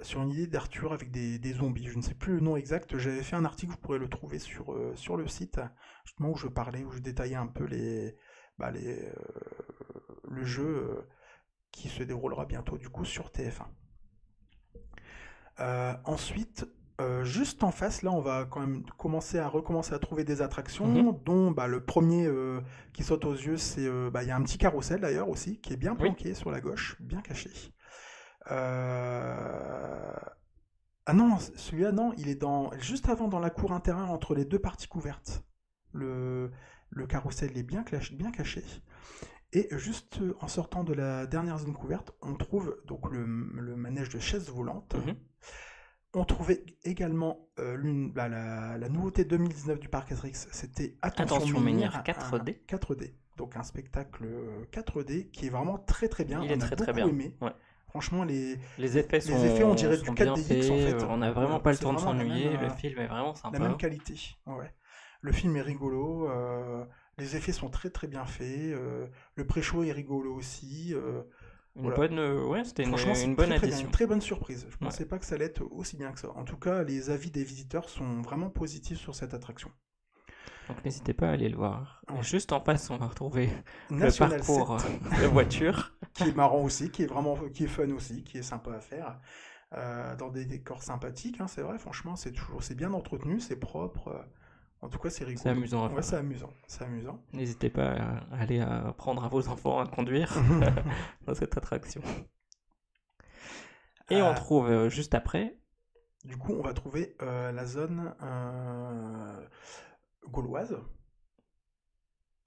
sur 0.02 0.22
une 0.22 0.30
idée 0.30 0.46
d'Arthur 0.46 0.92
avec 0.92 1.10
des, 1.10 1.52
zombies. 1.52 1.88
Je 1.88 1.96
ne 1.96 2.02
sais 2.02 2.14
plus 2.14 2.34
le 2.34 2.40
nom 2.40 2.56
exact. 2.56 2.96
J'avais 2.96 3.24
fait 3.24 3.34
un 3.34 3.44
article, 3.44 3.72
vous 3.72 3.78
pourrez 3.78 3.98
le 3.98 4.08
trouver 4.08 4.38
sur, 4.38 4.72
euh, 4.72 4.94
sur 4.94 5.16
le 5.16 5.26
site, 5.26 5.60
justement 6.04 6.30
où 6.30 6.36
je 6.36 6.46
parlais, 6.46 6.84
où 6.84 6.92
je 6.92 7.00
détaillais 7.00 7.34
un 7.34 7.48
peu 7.48 7.64
les, 7.64 8.16
bah, 8.56 8.70
le 8.70 10.44
jeu 10.44 11.08
qui 11.72 11.88
se 11.88 12.04
déroulera 12.04 12.46
bientôt 12.46 12.78
du 12.78 12.88
coup 12.88 13.04
sur 13.04 13.30
TF1. 13.30 13.66
Euh, 15.60 15.94
ensuite, 16.04 16.66
euh, 17.00 17.22
juste 17.24 17.62
en 17.62 17.70
face, 17.70 18.02
là, 18.02 18.10
on 18.10 18.20
va 18.20 18.44
quand 18.50 18.60
même 18.60 18.82
commencer 18.98 19.38
à 19.38 19.48
recommencer 19.48 19.94
à 19.94 19.98
trouver 19.98 20.24
des 20.24 20.42
attractions, 20.42 20.86
Mhm. 20.86 21.18
dont 21.24 21.50
bah, 21.52 21.66
le 21.68 21.84
premier 21.84 22.26
euh, 22.26 22.60
qui 22.92 23.04
saute 23.04 23.24
aux 23.24 23.34
yeux, 23.34 23.56
c'est 23.56 23.86
euh, 23.86 24.10
bah, 24.10 24.22
il 24.24 24.28
y 24.28 24.32
a 24.32 24.36
un 24.36 24.42
petit 24.42 24.58
carrousel 24.58 25.00
d'ailleurs 25.00 25.28
aussi, 25.28 25.60
qui 25.60 25.72
est 25.72 25.76
bien 25.76 25.92
Oui. 25.92 25.98
planqué 25.98 26.34
sur 26.34 26.50
la 26.50 26.60
gauche, 26.60 26.96
bien 27.00 27.20
caché. 27.20 27.50
Ah 31.10 31.14
non, 31.14 31.38
celui-là 31.38 31.92
non, 31.92 32.12
il 32.18 32.28
est 32.28 32.34
dans 32.34 32.70
juste 32.78 33.08
avant 33.08 33.28
dans 33.28 33.38
la 33.38 33.48
cour 33.50 33.72
intérieure 33.72 34.10
entre 34.10 34.34
les 34.34 34.44
deux 34.44 34.58
parties 34.58 34.88
couvertes. 34.88 35.42
Le, 35.92 36.50
le 36.90 37.06
carrousel 37.06 37.56
est 37.56 37.62
bien, 37.62 37.82
caché. 37.82 38.62
Et 39.54 39.68
juste 39.78 40.20
en 40.40 40.48
sortant 40.48 40.84
de 40.84 40.92
la 40.92 41.26
dernière 41.26 41.56
zone 41.58 41.72
couverte, 41.72 42.12
on 42.20 42.34
trouve 42.34 42.76
donc 42.86 43.10
le, 43.10 43.24
le 43.24 43.76
manège 43.76 44.10
de 44.10 44.18
chaises 44.18 44.50
volantes. 44.50 44.94
Mhm. 44.94 45.14
On 46.14 46.24
trouvait 46.24 46.64
également 46.84 47.48
euh, 47.58 47.76
l'une- 47.76 48.10
bah, 48.12 48.28
la, 48.28 48.78
la 48.78 48.88
nouveauté 48.88 49.24
2019 49.24 49.78
du 49.78 49.88
parc 49.88 50.10
Asterix, 50.10 50.32
c'était 50.52 50.96
Attention, 51.02 51.36
Attention 51.36 51.60
Menhir 51.60 52.02
4D. 52.04 52.56
un 52.72 52.76
4D. 52.76 53.12
Donc 53.36 53.56
un 53.56 53.62
spectacle 53.62 54.24
euh, 54.24 54.64
4D 54.72 55.30
qui 55.30 55.46
est 55.46 55.50
vraiment 55.50 55.78
très 55.78 56.08
très 56.08 56.24
bien. 56.24 56.42
Il 56.42 56.50
on 56.50 56.54
est 56.54 56.62
a 56.62 56.66
très, 56.66 56.76
très 56.76 56.92
bien. 56.92 57.06
aimé. 57.08 57.36
Ouais. 57.40 57.52
Franchement, 57.88 58.24
les, 58.24 58.58
les 58.78 58.98
effets 58.98 59.20
sont, 59.20 59.32
effets, 59.44 59.64
on 59.64 59.74
dirait 59.74 59.96
du 59.98 60.04
sont 60.06 60.12
bien 60.12 60.34
4DX, 60.34 60.42
faits, 60.42 60.70
en 60.70 60.76
fait. 60.76 60.92
euh, 60.94 61.06
on 61.08 61.16
n'a 61.18 61.30
vraiment 61.30 61.60
pas 61.60 61.72
le 61.72 61.78
temps 61.78 61.92
de 61.92 61.98
s'ennuyer, 61.98 62.50
le 62.56 62.64
euh, 62.66 62.70
film 62.70 62.98
est 62.98 63.06
vraiment 63.06 63.34
sympa. 63.34 63.58
la 63.58 63.68
même 63.68 63.76
qualité. 63.78 64.14
Ouais. 64.46 64.72
Le 65.20 65.32
film 65.32 65.56
est 65.56 65.62
rigolo, 65.62 66.28
euh, 66.30 66.84
les 67.16 67.34
effets 67.36 67.52
sont 67.52 67.70
très 67.70 67.90
très 67.90 68.06
bien 68.06 68.24
faits, 68.24 68.46
euh, 68.72 69.06
le 69.34 69.46
pré-show 69.46 69.82
est 69.84 69.92
rigolo 69.92 70.34
aussi. 70.34 70.94
euh, 70.94 71.22
Une 71.82 71.90
Voilà. 71.90 71.96
bonne, 71.96 72.18
euh, 72.18 72.44
ouais, 72.46 72.62
c'était 72.64 72.82
une, 72.84 72.94
une 73.24 73.34
bonne 73.36 73.54
très, 73.54 73.54
addition. 73.54 73.88
une 73.88 74.06
bonne 74.06 74.20
surprise. 74.20 74.66
Je 74.70 74.76
pensais 74.76 75.06
pas 75.06 75.18
que 75.18 75.24
ça 75.24 75.34
allait 75.36 75.46
être 75.46 75.62
aussi 75.72 75.96
bien 75.96 76.12
que 76.12 76.20
ça. 76.20 76.30
En 76.36 76.44
tout 76.44 76.58
cas, 76.58 76.82
les 76.82 77.10
avis 77.10 77.30
des 77.30 77.44
visiteurs 77.44 77.88
sont 77.88 78.20
vraiment 78.22 78.50
positifs 78.50 78.98
sur 78.98 79.14
cette 79.14 79.32
attraction. 79.34 79.70
Donc 80.68 80.84
n'hésitez 80.84 81.14
pas 81.14 81.28
à 81.28 81.32
aller 81.32 81.48
le 81.48 81.56
voir. 81.56 82.04
Ouais. 82.10 82.22
juste 82.22 82.52
en 82.52 82.60
face, 82.60 82.90
on 82.90 82.96
va 82.98 83.06
retrouver 83.06 83.50
National 83.90 84.38
le 84.38 84.44
parcours 84.44 84.80
7, 84.80 85.02
de 85.10 85.24
voiture. 85.26 85.92
qui 86.14 86.28
est 86.28 86.36
marrant 86.36 86.62
aussi, 86.62 86.90
qui 86.90 87.02
est 87.02 87.06
vraiment 87.06 87.36
qui 87.54 87.64
est 87.64 87.68
fun 87.68 87.90
aussi, 87.90 88.24
qui 88.24 88.38
est 88.38 88.42
sympa 88.42 88.72
à 88.74 88.80
faire. 88.80 89.20
euh, 89.74 90.16
dans 90.16 90.30
des 90.30 90.46
décors 90.46 90.82
sympathiques, 90.82 91.40
hein, 91.40 91.48
c'est 91.48 91.62
vrai, 91.62 91.78
franchement, 91.78 92.16
c'est 92.16 92.32
toujours 92.32 92.62
c'est 92.62 92.74
bien 92.76 92.92
entretenu, 92.94 93.40
c'est 93.40 93.56
propre. 93.58 94.26
En 94.80 94.88
tout 94.88 94.98
cas, 94.98 95.10
c'est 95.10 95.24
rigolo. 95.24 95.42
C'est 95.42 95.48
amusant 95.50 95.84
à 95.84 95.92
Ouais, 95.92 96.02
c'est 96.02 96.16
amusant. 96.16 96.52
C'est 96.68 96.84
amusant. 96.84 97.20
N'hésitez 97.32 97.68
pas 97.70 97.92
à 97.92 98.34
aller 98.40 98.60
apprendre 98.60 99.24
à 99.24 99.28
vos 99.28 99.48
enfants 99.48 99.80
à 99.80 99.86
conduire 99.86 100.32
dans 101.26 101.34
cette 101.34 101.56
attraction. 101.56 102.00
Et 104.10 104.22
on 104.22 104.30
Euh, 104.30 104.34
trouve 104.34 104.68
euh, 104.70 104.88
juste 104.88 105.14
après, 105.14 105.58
Du 106.24 106.36
coup, 106.36 106.52
on 106.52 106.62
va 106.62 106.72
trouver 106.74 107.16
euh, 107.22 107.52
la 107.52 107.66
zone 107.66 108.14
euh, 108.22 109.48
gauloise, 110.28 110.78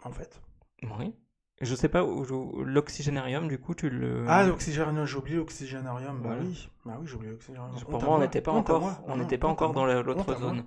en 0.04 0.12
fait. 0.12 0.41
oui. 0.84 1.15
Je 1.63 1.76
sais 1.76 1.89
pas 1.89 2.04
où, 2.04 2.24
l'oxygénarium, 2.63 3.47
du 3.47 3.60
coup, 3.60 3.76
tu 3.76 3.89
le. 3.89 4.26
Ah, 4.28 4.43
l'oxygénarium, 4.43 5.06
j'ai 5.06 5.17
oublié 5.17 5.38
l'oxygénarium. 5.38 6.17
Bah 6.21 6.30
Voilà. 6.30 6.41
oui, 6.41 6.69
bah 6.86 6.97
oui 7.00 7.06
j'ai 7.08 7.15
oublié 7.15 7.32
l'oxygénarium. 7.32 7.76
Pour 7.82 7.93
Honte 7.95 8.04
moi, 8.04 8.15
on 8.15 8.19
n'était 8.19 8.41
pas 8.41 8.52
honte 8.52 8.69
encore, 8.69 9.02
on 9.08 9.15
n'était 9.17 9.38
pas 9.38 9.47
honte 9.47 9.52
encore 9.62 9.74
dans 9.74 9.86
l'autre 9.86 10.39
zone. 10.39 10.63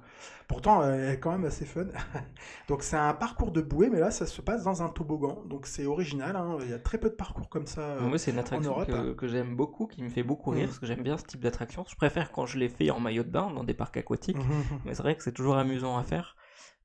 Pourtant, 0.47 0.83
euh, 0.83 0.93
elle 0.95 1.15
est 1.15 1.19
quand 1.21 1.33
même 1.33 1.47
assez 1.47 1.65
fun. 1.65 1.87
donc, 2.69 2.83
c'est 2.83 2.97
un 2.99 3.15
parcours 3.15 3.51
de 3.51 3.61
bouée, 3.63 3.89
mais 3.91 3.99
là, 3.99 4.11
ça 4.11 4.27
se 4.27 4.41
passe 4.43 4.63
dans 4.65 4.83
un 4.83 4.89
toboggan. 4.89 5.43
Donc, 5.47 5.67
c'est 5.67 5.87
original. 5.87 6.37
hein. 6.37 6.59
Il 6.61 6.71
y 6.71 6.75
a 6.75 6.79
très 6.79 6.99
peu 6.99 7.09
de 7.09 7.15
parcours 7.15 7.49
comme 7.49 7.67
ça. 7.67 7.81
euh, 7.81 8.01
Moi, 8.03 8.19
c'est 8.19 8.31
une 8.31 8.39
attraction 8.39 8.73
Europe. 8.73 8.87
que, 8.87 9.13
que 9.15 9.27
j'aime 9.27 9.57
beaucoup, 9.57 9.87
qui 9.87 10.03
me 10.03 10.11
fait 10.11 10.23
beaucoup 10.23 10.51
rire, 10.51 10.61
Mhm. 10.65 10.67
parce 10.69 10.79
que 10.79 10.87
j'aime 10.87 11.03
bien 11.03 11.17
ce 11.17 11.25
type 11.25 11.41
d'attraction. 11.41 11.85
Je 11.89 11.97
préfère 11.97 12.31
quand 12.31 12.45
je 12.47 12.59
l'ai 12.59 12.69
fait 12.69 12.91
en 12.91 13.01
maillot 13.01 13.23
de 13.25 13.31
bain 13.31 13.51
dans 13.55 13.65
des 13.65 13.75
parcs 13.75 13.97
aquatiques, 13.97 14.37
Mhm. 14.37 14.45
mais 14.85 14.95
c'est 14.95 15.03
vrai 15.03 15.17
que 15.17 15.23
c'est 15.23 15.33
toujours 15.33 15.57
amusant 15.57 15.97
à 15.97 16.03
faire. 16.05 16.37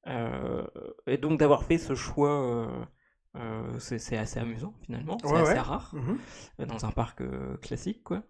Euh, 0.08 0.64
et 1.06 1.18
donc 1.18 1.38
d'avoir 1.40 1.64
fait 1.64 1.78
ce 1.78 1.94
choix, 1.94 2.32
euh, 2.32 2.68
euh, 3.36 3.78
c'est 3.80 4.18
assez 4.18 4.40
amusant 4.40 4.74
finalement, 4.82 5.18
c'est 5.22 5.28
Ouais, 5.32 5.42
assez 5.42 5.52
ouais. 5.54 5.60
rare 5.60 5.92
Mhm. 5.94 6.18
euh, 6.62 6.66
dans 6.66 6.86
un 6.86 6.92
parc 6.92 7.22
euh, 7.22 7.58
classique. 7.58 8.04
quoi. 8.04 8.24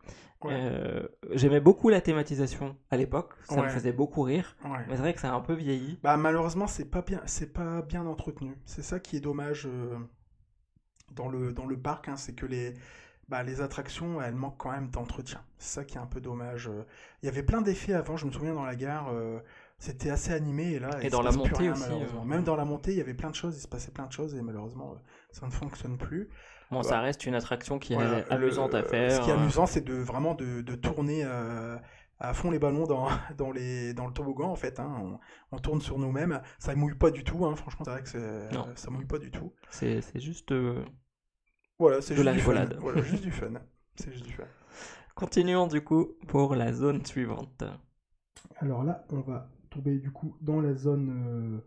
Ouais. 0.43 0.51
Euh, 0.53 1.07
J'aimais 1.31 1.59
beaucoup 1.61 1.89
la 1.89 2.01
thématisation 2.01 2.77
à 2.91 2.97
l'époque, 2.97 3.33
ça 3.43 3.61
me 3.61 3.69
faisait 3.69 3.91
beaucoup 3.93 4.21
rire, 4.21 4.55
mais 4.63 4.95
c'est 4.95 4.97
vrai 5.01 5.13
que 5.13 5.19
ça 5.21 5.31
a 5.31 5.35
un 5.35 5.41
peu 5.41 5.53
vieilli. 5.53 5.99
Bah, 6.03 6.15
malheureusement, 6.17 6.67
c'est 6.67 6.85
pas 6.89 7.01
bien, 7.01 7.21
c'est 7.25 7.51
pas 7.53 7.81
bien 7.81 8.05
entretenu. 8.05 8.55
C'est 8.65 8.83
ça 8.83 8.99
qui 8.99 9.17
est 9.17 9.21
dommage 9.21 9.67
dans 11.11 11.27
le 11.27 11.51
dans 11.53 11.65
le 11.65 11.77
parc, 11.77 12.07
hein, 12.07 12.15
c'est 12.15 12.33
que 12.35 12.45
les 12.45 12.73
bah, 13.27 13.43
les 13.43 13.61
attractions, 13.61 14.21
elles 14.21 14.33
manquent 14.35 14.57
quand 14.57 14.71
même 14.71 14.89
d'entretien. 14.89 15.41
C'est 15.59 15.75
ça 15.75 15.85
qui 15.85 15.97
est 15.97 16.01
un 16.01 16.07
peu 16.07 16.19
dommage. 16.21 16.69
Il 17.21 17.25
y 17.25 17.29
avait 17.29 17.43
plein 17.43 17.61
d'effets 17.61 17.93
avant. 17.93 18.17
Je 18.17 18.25
me 18.25 18.31
souviens 18.31 18.53
dans 18.55 18.65
la 18.65 18.75
gare, 18.75 19.13
c'était 19.79 20.09
assez 20.11 20.31
animé 20.33 20.73
et 20.73 20.79
là, 20.79 20.89
Et 21.01 21.05
il 21.05 21.09
dans 21.09 21.19
se 21.21 21.25
la 21.25 21.31
montée 21.31 21.55
rien, 21.57 21.71
aussi, 21.71 21.81
malheureusement. 21.81 22.21
euh. 22.21 22.25
Même 22.25 22.43
dans 22.43 22.55
la 22.55 22.65
montée, 22.65 22.91
il 22.91 22.97
y 22.97 23.01
avait 23.01 23.13
plein 23.15 23.29
de 23.29 23.35
choses, 23.35 23.57
il 23.57 23.61
se 23.61 23.67
passait 23.67 23.91
plein 23.91 24.05
de 24.07 24.11
choses 24.11 24.35
et 24.35 24.41
malheureusement, 24.41 24.93
euh, 24.93 24.97
ça 25.31 25.45
ne 25.45 25.51
fonctionne 25.51 25.97
plus. 25.97 26.29
Bon, 26.71 26.83
ça 26.83 26.99
reste 27.01 27.25
une 27.25 27.33
attraction 27.33 27.79
qui 27.79 27.93
est 27.93 28.31
amusante 28.31 28.75
à 28.75 28.83
faire. 28.83 29.11
Ce 29.11 29.21
qui 29.21 29.29
est 29.31 29.33
euh, 29.33 29.37
amusant, 29.37 29.65
c'est 29.65 29.81
de 29.81 29.95
vraiment 29.95 30.35
de, 30.35 30.61
de 30.61 30.75
tourner 30.75 31.23
euh, 31.25 31.77
à 32.19 32.33
fond 32.35 32.51
les 32.51 32.59
ballons 32.59 32.85
dans, 32.85 33.07
dans, 33.37 33.51
les, 33.51 33.93
dans 33.95 34.05
le 34.05 34.13
toboggan, 34.13 34.49
en 34.51 34.55
fait. 34.55 34.79
hein. 34.79 34.93
On, 35.01 35.19
on 35.51 35.59
tourne 35.59 35.81
sur 35.81 35.97
nous-mêmes. 35.97 36.41
Ça 36.59 36.75
mouille 36.75 36.93
pas 36.95 37.09
du 37.09 37.23
tout, 37.23 37.43
hein. 37.45 37.55
franchement, 37.55 37.85
c'est 37.85 37.91
vrai 37.91 38.03
que 38.03 38.09
c'est- 38.09 38.51
Non. 38.51 38.67
ça 38.75 38.91
mouille 38.91 39.05
pas 39.07 39.17
du 39.17 39.31
tout. 39.31 39.51
C'est 39.71 40.01
c'est 40.01 40.19
juste. 40.19 40.51
euh, 40.51 40.83
Voilà, 41.79 42.01
c'est 42.01 42.13
De 42.13 42.17
juste 42.17 42.25
la 42.25 42.33
du 42.33 42.39
fun. 42.41 42.65
Voilà, 42.79 43.01
juste 43.01 43.23
du 43.23 43.31
fun. 43.31 43.53
C'est 43.95 44.11
juste 44.11 44.25
du 44.25 44.33
fun. 44.33 44.43
Continuons 45.15 45.65
du 45.67 45.81
coup 45.83 46.17
pour 46.27 46.53
la 46.55 46.71
zone 46.73 47.03
suivante. 47.05 47.63
Alors 48.57 48.83
là, 48.83 49.05
on 49.09 49.21
va 49.21 49.49
tomber 49.69 49.97
du 49.99 50.11
coup 50.11 50.35
dans 50.41 50.61
la 50.61 50.73
zone 50.73 51.09
euh, 51.09 51.59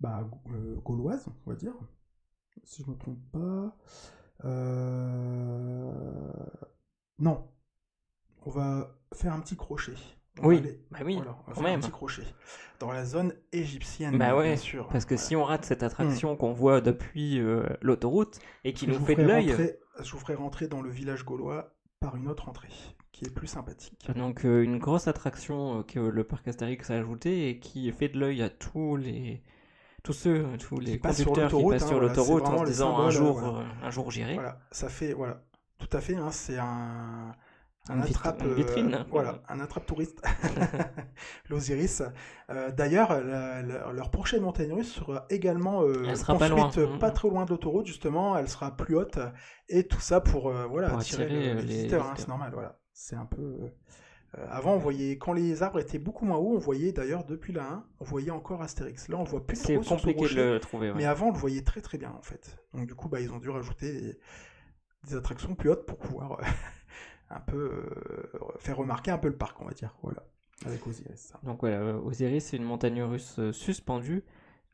bah, 0.00 0.28
euh, 0.50 0.76
gauloise, 0.84 1.26
on 1.46 1.50
va 1.50 1.56
dire. 1.56 1.74
Si 2.64 2.82
je 2.84 2.90
me 2.90 2.96
trompe 2.96 3.18
pas. 3.32 3.76
Euh, 4.44 5.92
Non. 7.18 7.48
On 8.44 8.50
va 8.50 8.96
faire 9.14 9.32
un 9.32 9.40
petit 9.40 9.56
crochet. 9.56 9.94
On 10.40 10.48
Oui, 10.48 10.58
aller- 10.58 10.80
bah 10.90 10.98
oui, 11.04 11.16
voilà, 11.16 11.32
on 11.32 11.34
va 11.34 11.42
quand 11.46 11.54
faire 11.54 11.62
même. 11.62 11.78
un 11.78 11.82
petit 11.82 11.90
crochet. 11.90 12.22
Dans 12.78 12.92
la 12.92 13.04
zone 13.06 13.32
égyptienne, 13.52 14.18
Bah 14.18 14.36
ouais, 14.36 14.48
bien 14.48 14.56
sûr. 14.56 14.86
Parce 14.88 15.04
que 15.06 15.14
Voilà. 15.14 15.26
si 15.26 15.34
on 15.36 15.44
rate 15.44 15.64
cette 15.64 15.82
attraction 15.82 16.36
qu'on 16.36 16.52
voit 16.52 16.80
depuis 16.82 17.40
euh, 17.40 17.64
l'autoroute 17.80 18.38
et 18.64 18.72
qui 18.74 18.86
nous 18.86 18.98
fait 19.00 19.14
de 19.16 19.22
l'œil, 19.22 19.54
Je 20.02 20.12
vous 20.12 20.18
ferai 20.18 20.34
rentrer 20.34 20.68
dans 20.68 20.82
le 20.82 20.90
village 20.90 21.24
gaulois 21.24 21.74
par 22.00 22.16
une 22.16 22.28
autre 22.28 22.50
entrée, 22.50 22.68
qui 23.16 23.24
est 23.24 23.30
plus 23.34 23.46
sympathique. 23.46 24.10
donc 24.14 24.44
euh, 24.44 24.62
une 24.62 24.78
grosse 24.78 25.08
attraction 25.08 25.78
euh, 25.78 25.82
que 25.82 25.98
le 25.98 26.22
parc 26.24 26.46
Astérix 26.48 26.90
a 26.90 26.94
ajouté 26.94 27.48
et 27.48 27.58
qui 27.58 27.90
fait 27.92 28.08
de 28.10 28.18
l'œil 28.18 28.42
à 28.42 28.50
tous 28.50 28.96
les 28.96 29.42
tous 30.02 30.12
ceux, 30.12 30.46
tous 30.58 30.78
les 30.78 30.92
Qui 30.92 30.98
conducteurs 31.00 31.34
qui 31.34 31.40
l'autoroute, 31.40 31.72
passent 31.72 31.82
hein, 31.84 31.86
sur 31.88 31.98
voilà, 31.98 32.14
c'est 32.14 32.20
l'autoroute 32.20 32.46
en 32.48 32.58
se 32.60 32.70
disant 32.70 32.98
un 32.98 33.10
jour, 33.10 33.38
voilà. 33.40 33.58
euh, 33.58 33.86
un 33.86 33.90
jour 33.90 34.10
j'irai. 34.10 34.34
Voilà, 34.34 34.60
ça 34.70 34.88
fait, 34.88 35.12
voilà, 35.14 35.42
tout 35.78 35.88
à 35.96 36.00
fait, 36.00 36.14
hein, 36.14 36.30
c'est 36.30 36.58
un, 36.58 37.32
attrape, 37.88 38.42
une 38.44 38.54
vitrine, 38.54 38.94
euh, 38.94 38.98
hein. 38.98 39.06
voilà, 39.10 39.42
un 39.48 39.58
attrape 39.60 39.86
touriste, 39.86 40.22
l'Osiris. 41.50 42.02
Euh, 42.50 42.70
D'ailleurs, 42.70 43.18
leur 43.92 44.10
prochaine 44.10 44.42
montagne 44.42 44.72
russe 44.72 44.92
sera 44.92 45.26
également 45.30 45.82
euh, 45.82 46.04
Elle 46.08 46.16
sera 46.16 46.36
pas 46.38 46.48
loin. 46.48 46.70
euh, 46.78 46.98
pas 46.98 47.08
Mhm. 47.08 47.14
trop 47.14 47.30
loin 47.30 47.44
de 47.44 47.50
l'autoroute, 47.50 47.86
justement, 47.86 48.36
elle 48.38 48.48
sera 48.48 48.76
plus 48.76 48.96
haute, 48.96 49.18
et 49.68 49.88
tout 49.88 50.00
ça 50.00 50.20
pour, 50.20 50.48
euh, 50.50 50.66
voilà, 50.66 50.90
Pour 50.90 50.98
attirer, 51.00 51.24
attirer, 51.24 51.40
le- 51.40 51.48
euh, 51.50 51.54
les 51.54 51.62
les 51.62 51.66
visiteurs, 51.66 52.02
hein, 52.02 52.14
visiteurs. 52.14 52.18
c'est 52.18 52.28
normal, 52.28 52.50
voilà. 52.52 52.78
C'est 52.98 53.16
un 53.16 53.26
peu... 53.26 53.42
euh, 53.42 53.68
euh, 54.38 54.46
avant, 54.48 54.74
on 54.74 54.78
voyait, 54.78 55.18
quand 55.18 55.32
les 55.34 55.62
arbres 55.62 55.78
étaient 55.80 55.98
beaucoup 55.98 56.24
moins 56.24 56.38
hauts, 56.38 56.54
on 56.54 56.58
voyait 56.58 56.92
d'ailleurs 56.92 57.24
depuis 57.24 57.52
la 57.52 57.64
1, 57.70 57.86
on 58.00 58.04
voyait 58.04 58.30
encore 58.30 58.62
Astérix. 58.62 59.08
Là, 59.08 59.18
on 59.18 59.24
voit 59.24 59.46
plus 59.46 59.56
C'est 59.56 59.74
trop 59.74 59.82
sur 59.82 60.00
ce 60.00 60.06
compliqué 60.06 60.34
de 60.34 60.40
le 60.54 60.60
trouver. 60.60 60.90
ouais. 60.90 60.96
Mais 60.96 61.04
avant, 61.04 61.28
on 61.28 61.32
le 61.32 61.38
voyait 61.38 61.62
très 61.62 61.80
très 61.82 61.98
bien 61.98 62.10
en 62.10 62.22
fait. 62.22 62.56
Donc 62.72 62.86
du 62.86 62.94
coup, 62.94 63.08
bah, 63.08 63.20
ils 63.20 63.30
ont 63.32 63.38
dû 63.38 63.50
rajouter 63.50 63.92
des, 63.92 64.18
des 65.08 65.14
attractions 65.14 65.54
plus 65.54 65.70
hautes 65.70 65.84
pour 65.86 65.98
pouvoir 65.98 66.32
euh, 66.40 66.44
un 67.30 67.40
peu 67.40 67.56
euh, 67.56 68.38
faire 68.58 68.76
remarquer 68.78 69.10
un 69.10 69.18
peu 69.18 69.28
le 69.28 69.36
parc, 69.36 69.60
on 69.60 69.66
va 69.66 69.72
dire. 69.74 69.94
Voilà, 70.02 70.24
avec 70.64 70.86
Osiris. 70.86 71.34
Donc 71.42 71.60
voilà, 71.60 71.96
Osiris, 71.98 72.46
c'est 72.46 72.56
une 72.56 72.64
montagne 72.64 73.02
russe 73.02 73.38
suspendue 73.52 74.24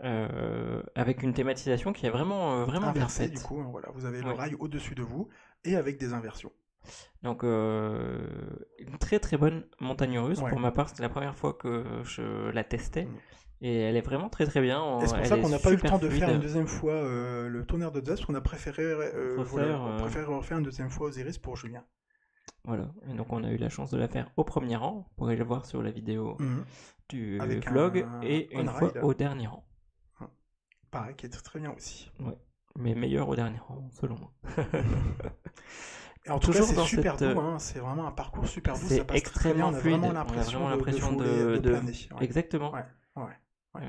euh, 0.04 0.82
avec 0.94 1.22
une 1.22 1.34
thématisation 1.34 1.92
qui 1.92 2.06
est 2.06 2.10
vraiment, 2.10 2.60
euh, 2.60 2.64
vraiment 2.64 2.92
bien 2.92 3.02
Inversé, 3.02 3.24
faite. 3.24 3.32
du 3.34 3.40
coup, 3.40 3.60
hein, 3.60 3.68
voilà, 3.70 3.88
vous 3.94 4.04
avez 4.06 4.20
le 4.22 4.30
rail 4.30 4.54
au-dessus 4.58 4.94
de 4.94 5.02
vous 5.02 5.28
et 5.64 5.76
avec 5.76 5.98
des 5.98 6.12
inversions. 6.12 6.52
Donc, 7.22 7.44
euh, 7.44 8.26
une 8.78 8.98
très 8.98 9.18
très 9.20 9.36
bonne 9.36 9.64
montagne 9.80 10.18
russe. 10.18 10.40
Ouais. 10.40 10.50
Pour 10.50 10.60
ma 10.60 10.72
part, 10.72 10.88
c'était 10.88 11.02
la 11.02 11.08
première 11.08 11.36
fois 11.36 11.54
que 11.54 11.84
je 12.04 12.50
la 12.50 12.64
testais. 12.64 13.04
Mm. 13.04 13.18
Et 13.64 13.76
elle 13.76 13.96
est 13.96 14.02
vraiment 14.02 14.28
très 14.28 14.44
très 14.44 14.60
bien. 14.60 14.98
C'est 15.06 15.16
pour 15.16 15.26
ça 15.26 15.38
qu'on 15.38 15.48
n'a 15.48 15.60
pas 15.60 15.70
eu 15.70 15.76
le 15.76 15.82
temps 15.82 15.98
de 15.98 16.08
faire 16.08 16.30
une 16.30 16.40
deuxième 16.40 16.66
fois 16.66 16.94
euh, 16.94 17.48
le 17.48 17.64
tonnerre 17.64 17.92
de 17.92 18.00
parce 18.00 18.24
qu'on 18.24 18.34
a 18.34 18.40
préféré, 18.40 18.82
euh, 18.82 19.36
Refaire, 19.38 19.44
voilà, 19.52 19.80
on 19.80 19.92
euh, 19.92 19.98
préfère 19.98 20.28
refaire 20.28 20.58
une 20.58 20.64
deuxième 20.64 20.90
fois 20.90 21.06
Osiris 21.06 21.38
pour 21.38 21.56
Julien. 21.56 21.84
Voilà. 22.64 22.92
Et 23.08 23.14
donc, 23.14 23.32
on 23.32 23.44
a 23.44 23.50
eu 23.50 23.56
la 23.56 23.68
chance 23.68 23.90
de 23.92 23.98
la 23.98 24.08
faire 24.08 24.32
au 24.36 24.42
premier 24.42 24.74
rang. 24.74 25.06
Vous 25.08 25.14
pourrez 25.16 25.36
le 25.36 25.44
voir 25.44 25.64
sur 25.64 25.80
la 25.80 25.92
vidéo 25.92 26.36
Mhm. 26.40 26.64
du 27.08 27.40
Avec 27.40 27.68
vlog. 27.68 27.98
un 27.98 28.20
et 28.22 28.52
une 28.52 28.68
fois 28.68 28.92
au 29.04 29.14
dernier 29.14 29.46
rang. 29.46 29.64
Pareil, 30.90 31.14
qui 31.14 31.26
est 31.26 31.30
très 31.30 31.60
bien 31.60 31.72
aussi. 31.72 32.10
Mais 32.76 32.94
meilleur 32.96 33.28
au 33.28 33.36
dernier 33.36 33.58
rang, 33.58 33.88
selon 33.92 34.16
moi. 34.18 34.32
Et 36.24 36.30
en 36.30 36.38
tout 36.38 36.50
Toujours 36.50 36.66
cas, 36.66 36.72
c'est 36.74 36.78
super 36.78 37.16
cette, 37.16 37.22
doux, 37.34 37.38
euh, 37.38 37.40
hein, 37.40 37.58
c'est 37.58 37.78
vraiment 37.80 38.06
un 38.06 38.12
parcours 38.12 38.46
super 38.46 38.78
doux. 38.78 38.88
c'est 38.88 38.96
ça 38.96 39.04
passe 39.04 39.32
très 39.32 39.54
bien, 39.54 39.70
extrêmement 39.70 39.72
fluide, 39.72 39.96
vraiment 39.96 40.08
on 40.08 40.10
a 40.10 40.12
l'impression 40.12 40.60
vraiment 40.60 40.70
de, 40.70 40.70
l'impression 40.70 41.12
de, 41.12 41.24
de- 41.24 41.24
voler, 41.24 41.46
de 41.46 41.58
de- 41.58 41.70
planer, 41.70 41.92
ouais. 42.12 42.24
Exactement. 42.24 42.72
Ouais, 42.72 42.84
ouais. 43.16 43.38
Euh, 43.76 43.80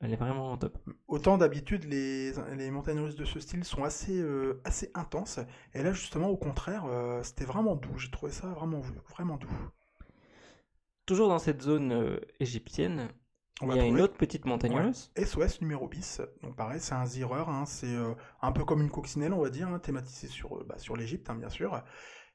elle 0.00 0.12
est 0.12 0.16
vraiment 0.16 0.56
top. 0.58 0.78
Autant 1.08 1.38
d'habitude, 1.38 1.84
les, 1.84 2.32
les 2.56 2.70
montagnes 2.70 3.00
russes 3.00 3.16
de 3.16 3.24
ce 3.24 3.40
style 3.40 3.64
sont 3.64 3.84
assez, 3.84 4.18
euh, 4.20 4.60
assez 4.64 4.90
intenses. 4.94 5.38
Et 5.72 5.82
là, 5.82 5.92
justement, 5.94 6.28
au 6.28 6.36
contraire, 6.36 6.84
euh, 6.86 7.22
c'était 7.22 7.44
vraiment 7.46 7.74
doux. 7.74 7.96
J'ai 7.98 8.10
trouvé 8.10 8.32
ça 8.32 8.48
vraiment, 8.48 8.80
vraiment 9.08 9.36
doux. 9.38 9.48
Toujours 11.06 11.28
dans 11.28 11.38
cette 11.38 11.62
zone 11.62 12.18
égyptienne, 12.40 13.08
On 13.60 13.70
il 13.70 13.76
y 13.76 13.80
a 13.80 13.84
une 13.86 14.00
autre 14.00 14.16
petite 14.16 14.46
montagne 14.46 14.74
Ouais. 14.74 14.82
russe. 14.86 15.12
SOS 15.16 15.60
numéro 15.60 15.86
bis. 15.86 16.20
Donc 16.42 16.56
pareil, 16.56 16.80
c'est 16.80 16.94
un 16.94 17.06
zireur. 17.06 17.48
hein, 17.48 17.64
c'est 17.66 17.86
euh, 17.94 18.14
un 18.42 18.50
peu 18.52 18.64
comme 18.64 18.82
une 18.82 18.90
coccinelle, 18.90 19.32
on 19.32 19.40
va 19.42 19.50
dire, 19.50 19.68
hein, 19.68 19.78
thématisé 19.78 20.26
sur, 20.26 20.56
euh, 20.58 20.64
bah, 20.68 20.76
sur 20.78 20.96
l'Égypte, 20.96 21.30
hein, 21.30 21.36
bien 21.36 21.48
sûr. 21.50 21.80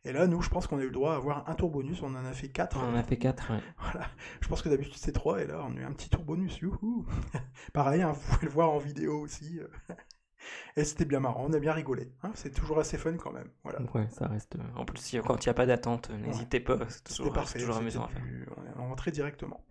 Et 0.06 0.14
là, 0.14 0.28
nous, 0.28 0.42
je 0.42 0.50
pense 0.50 0.66
qu'on 0.66 0.78
a 0.78 0.82
eu 0.82 0.86
le 0.86 0.92
droit 0.94 1.12
à 1.12 1.16
avoir 1.18 1.50
un 1.50 1.56
tour 1.56 1.70
bonus. 1.72 2.02
On 2.04 2.16
en 2.16 2.24
a 2.24 2.32
fait 2.32 2.48
4. 2.48 2.78
On 2.82 2.94
en 2.94 2.96
a 2.96 3.04
fait 3.04 3.18
4. 3.18 3.52
Voilà. 3.82 4.08
Je 4.40 4.48
pense 4.48 4.62
que 4.62 4.70
d'habitude 4.70 4.96
c'est 4.96 5.12
3 5.12 5.42
et 5.42 5.46
là 5.48 5.62
on 5.68 5.76
a 5.76 5.80
eu 5.82 5.84
un 5.84 5.92
petit 5.92 6.10
tour 6.10 6.24
bonus. 6.24 6.60
Youhou 6.60 7.06
Pareil, 7.74 8.02
hein, 8.02 8.14
vous 8.14 8.22
pouvez 8.36 8.46
le 8.48 8.54
voir 8.54 8.70
en 8.72 8.78
vidéo 8.78 9.20
aussi. 9.20 9.60
Et 10.78 10.86
c'était 10.86 11.04
bien 11.04 11.20
marrant, 11.20 11.46
on 11.50 11.52
a 11.54 11.60
bien 11.60 11.74
rigolé. 11.74 12.14
hein, 12.24 12.32
c'est 12.34 12.52
toujours 12.52 12.80
assez 12.80 12.98
fun 12.98 13.18
quand 13.18 13.34
même. 13.34 13.50
Voilà. 13.64 13.82
Ouais, 13.94 14.08
ça 14.10 14.26
reste. 14.28 14.56
euh, 14.56 14.60
En 14.78 14.86
plus, 14.86 15.18
quand 15.28 15.46
il 15.46 15.50
n'y 15.50 15.52
a 15.52 15.54
pas 15.54 15.66
d'attente, 15.66 16.10
euh, 16.12 16.18
n'hésitez 16.18 16.62
pas. 16.62 16.78
C'est 16.88 17.04
toujours, 17.04 17.34
parfait. 17.34 17.62
amusant 17.62 18.06
à 18.06 18.08
faire. 18.08 18.22
du- 18.22 18.48
On 18.56 18.66
est 18.66 18.72
rentré 18.88 19.12
directement. 19.12 19.66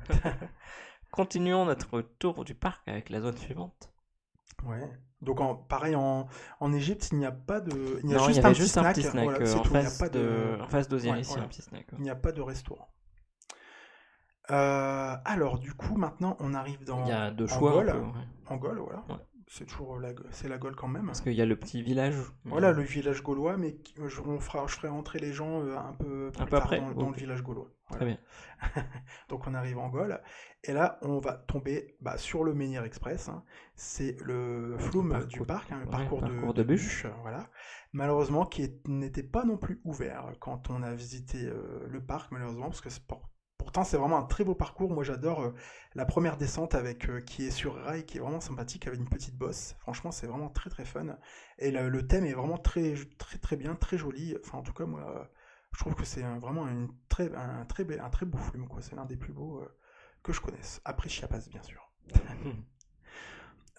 Continuons 1.11 1.65
notre 1.65 2.01
tour 2.01 2.45
du 2.45 2.55
parc 2.55 2.87
avec 2.89 3.09
la 3.11 3.21
zone 3.21 3.37
suivante. 3.37 3.93
Ouais. 4.65 4.89
Donc 5.21 5.41
en, 5.41 5.55
pareil 5.57 5.97
en, 5.97 6.29
en 6.61 6.73
Égypte, 6.73 7.09
il 7.13 7.19
n'y 7.19 7.27
a 7.27 7.33
pas 7.33 7.61
de. 7.61 8.01
Il 8.05 8.11
y 8.11 8.15
a 8.15 8.19
non, 8.19 8.25
il 8.25 8.27
juste 8.29 8.37
y 8.37 8.39
avait 8.41 8.49
un 8.49 8.53
juste 8.53 8.75
petit 8.81 9.07
un 9.07 9.11
snack. 9.11 9.25
voilà, 9.25 9.39
euh, 9.41 9.55
en, 9.55 9.61
tout, 9.63 9.71
il 9.71 9.73
n'y 9.73 9.79
a 9.79 9.83
face 9.83 9.99
pas 9.99 10.09
de... 10.09 10.19
de. 10.19 10.59
en 10.63 10.69
face 10.69 10.89
d'Osiris, 10.89 11.13
Ouais, 11.13 11.21
il 11.21 11.25
y 11.25 11.29
voilà. 11.29 11.43
un 11.45 11.49
petit 11.49 11.63
snack. 11.63 11.81
ouais. 11.93 11.99
Il 11.99 12.03
n'y 12.03 12.11
a 12.11 12.15
pas 12.17 12.33
de 12.33 12.41
restaurant. 12.41 12.89
Euh, 14.51 15.17
alors, 15.25 15.59
du 15.59 15.75
coup, 15.75 15.97
maintenant, 15.97 16.37
on 16.41 16.55
arrive 16.55 16.85
dans 16.85 17.03
Il 17.05 17.09
y 17.09 17.13
a 17.13 17.31
deux 17.31 17.47
choix. 17.47 17.73
Gaule. 17.73 17.93
peu, 17.93 17.99
ouais. 17.99 18.27
en 18.49 18.57
Gaule, 18.57 18.79
voilà. 18.79 19.05
C'est 19.51 19.65
toujours 19.65 19.99
la, 19.99 20.11
c'est 20.31 20.47
la 20.49 20.59
Gaule 20.59 20.77
quand 20.77 20.89
même. 20.89 21.07
Parce 21.07 21.23
qu'il 21.23 21.33
y 21.33 21.41
a 21.41 21.47
le 21.47 21.57
petit 21.57 21.83
village. 21.83 22.15
Voilà, 22.45 22.73
le 22.73 22.83
village 22.83 23.23
gaulois, 23.23 23.57
mais 23.57 23.79
je, 24.07 24.21
on 24.21 24.39
fera, 24.41 24.67
je 24.67 24.75
ferai 24.75 24.89
entrer 24.89 25.19
les 25.19 25.33
gens 25.33 25.63
un 25.63 25.95
peu 25.95 26.31
plus 26.31 26.47
tard 26.47 26.69
dans, 26.95 27.09
le 27.09 27.17
village 27.17 27.43
gaulois. 27.43 27.71
Très 27.91 28.05
bien. 28.05 28.19
Donc 29.31 29.47
on 29.47 29.55
arrive 29.55 29.79
en 29.79 29.89
Gaule. 29.89 30.21
Et 30.65 30.73
là, 30.75 30.99
on 31.01 31.19
va 31.19 31.33
tomber 31.33 31.97
bah, 32.03 32.19
sur 32.19 32.45
le 32.45 32.53
Menhir 32.53 32.85
Express. 32.85 33.31
Hein. 33.31 33.43
C'est 33.75 34.17
le 34.21 34.77
flume 34.79 35.25
du 35.27 35.41
parc, 35.41 35.73
hein, 35.73 35.81
le 35.81 35.87
parcours, 35.89 36.21
de, 36.21 36.53
de, 36.53 36.63
bûche. 36.63 37.07
voilà. 37.23 37.49
Malheureusement, 37.93 38.45
qui 38.45 38.71
n'était 38.87 39.23
pas 39.23 39.45
non 39.45 39.57
plus 39.57 39.81
ouvert 39.85 40.31
quand 40.41 40.69
on 40.69 40.83
a 40.83 40.93
visité 40.93 41.47
euh, 41.47 41.87
le 41.89 42.05
parc, 42.05 42.31
malheureusement, 42.33 42.67
parce 42.67 42.83
que 42.83 42.91
pourtant 43.59 43.85
c'est 43.85 43.97
vraiment 43.97 44.19
un 44.19 44.25
très 44.25 44.45
beau 44.45 44.55
parcours. 44.55 44.91
Moi 44.91 45.05
j'adore 45.05 45.43
euh, 45.43 45.55
la 45.95 46.07
première 46.07 46.37
descente 46.37 46.75
avec 46.75 47.09
euh, 47.09 47.21
qui 47.21 47.47
est 47.47 47.51
sur 47.51 47.75
rail, 47.75 48.07
qui 48.07 48.19
est 48.19 48.21
vraiment 48.21 48.41
sympathique 48.41 48.87
avec 48.87 48.99
une 48.99 49.09
petite 49.09 49.37
bosse. 49.37 49.77
Franchement, 49.81 50.11
c'est 50.11 50.27
vraiment 50.27 50.49
très 50.49 50.71
très 50.71 50.85
fun. 50.85 51.19
Et 51.59 51.71
le, 51.71 52.07
thème 52.07 52.25
est 52.25 52.35
vraiment 52.35 52.59
très 52.59 52.95
très 53.19 53.39
très 53.39 53.57
bien, 53.57 53.75
très 53.75 53.99
joli. 53.99 54.37
Enfin, 54.45 54.59
en 54.59 54.63
tout 54.63 54.73
cas, 54.73 54.87
moi, 54.87 55.31
je 55.73 55.81
trouve 55.81 55.95
que 55.95 56.05
c'est 56.05 56.23
vraiment 56.23 56.67
une 56.67 56.89
très, 57.09 57.35
un, 57.35 57.65
très, 57.67 57.99
un 57.99 58.11
très 58.11 58.27
beau 58.27 58.39
flume. 58.39 58.67
C'est 58.81 58.97
l'un 58.97 59.05
des 59.05 59.17
plus 59.17 59.33
beaux 59.33 59.63
que 60.23 60.33
je 60.33 60.41
connaisse. 60.41 60.81
Après 60.85 61.09
Chiapas, 61.09 61.49
bien 61.51 61.63
sûr. 61.63 61.91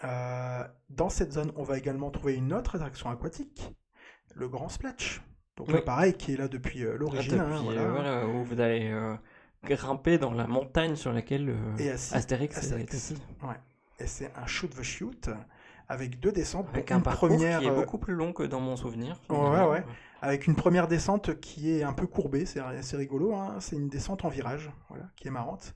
Euh, 0.04 0.64
dans 0.90 1.10
cette 1.10 1.34
zone, 1.34 1.52
on 1.56 1.64
va 1.64 1.78
également 1.78 2.10
trouver 2.10 2.36
une 2.36 2.54
autre 2.54 2.76
attraction 2.76 3.10
aquatique, 3.10 3.76
le 4.34 4.48
Grand 4.48 4.70
Splatch. 4.70 5.22
Donc 5.58 5.84
pareil, 5.84 6.14
qui 6.14 6.34
est 6.34 6.38
là 6.38 6.48
depuis 6.48 6.86
euh, 6.86 6.96
l'origine. 6.98 7.38
Hein, 7.38 7.66
euh, 7.68 8.26
où 8.26 8.46
vous 8.46 8.62
allez 8.62 8.94
grimper 9.64 10.18
dans 10.18 10.32
la 10.32 10.48
montagne 10.48 10.96
sur 10.96 11.12
laquelle 11.12 11.56
Astérix, 12.12 12.72
est 12.72 12.94
ici. 12.94 13.16
Et 14.00 14.08
c'est 14.08 14.32
un 14.36 14.46
shoot 14.46 14.70
the 14.70 14.84
shoot 14.84 15.30
avec 15.88 16.20
deux 16.20 16.32
descentes. 16.32 16.68
Avec 16.74 16.92
un 16.92 17.02
parcours 17.02 17.30
première... 17.30 17.60
qui 17.60 17.66
est 17.66 17.72
beaucoup 17.72 17.98
plus 17.98 18.14
long 18.14 18.32
que 18.32 18.44
dans 18.44 18.62
mon 18.62 18.76
souvenir. 18.76 19.20
Ouais, 19.30 19.66
ouais. 19.66 19.84
Avec 20.22 20.48
une 20.48 20.56
première 20.56 20.88
descente 20.88 21.40
qui 21.40 21.72
est 21.72 21.84
un 21.84 21.94
peu 21.94 22.08
courbée, 22.08 22.46
c'est 22.46 22.60
assez 22.60 22.98
rigolo. 22.98 23.36
Hein. 23.36 23.56
C'est 23.60 23.76
une 23.76 23.90
descente 23.90 24.26
en 24.26 24.30
virage, 24.30 24.72
voilà, 24.90 25.10
qui 25.16 25.28
est 25.28 25.32
marrante 25.32 25.76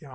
qui 0.00 0.06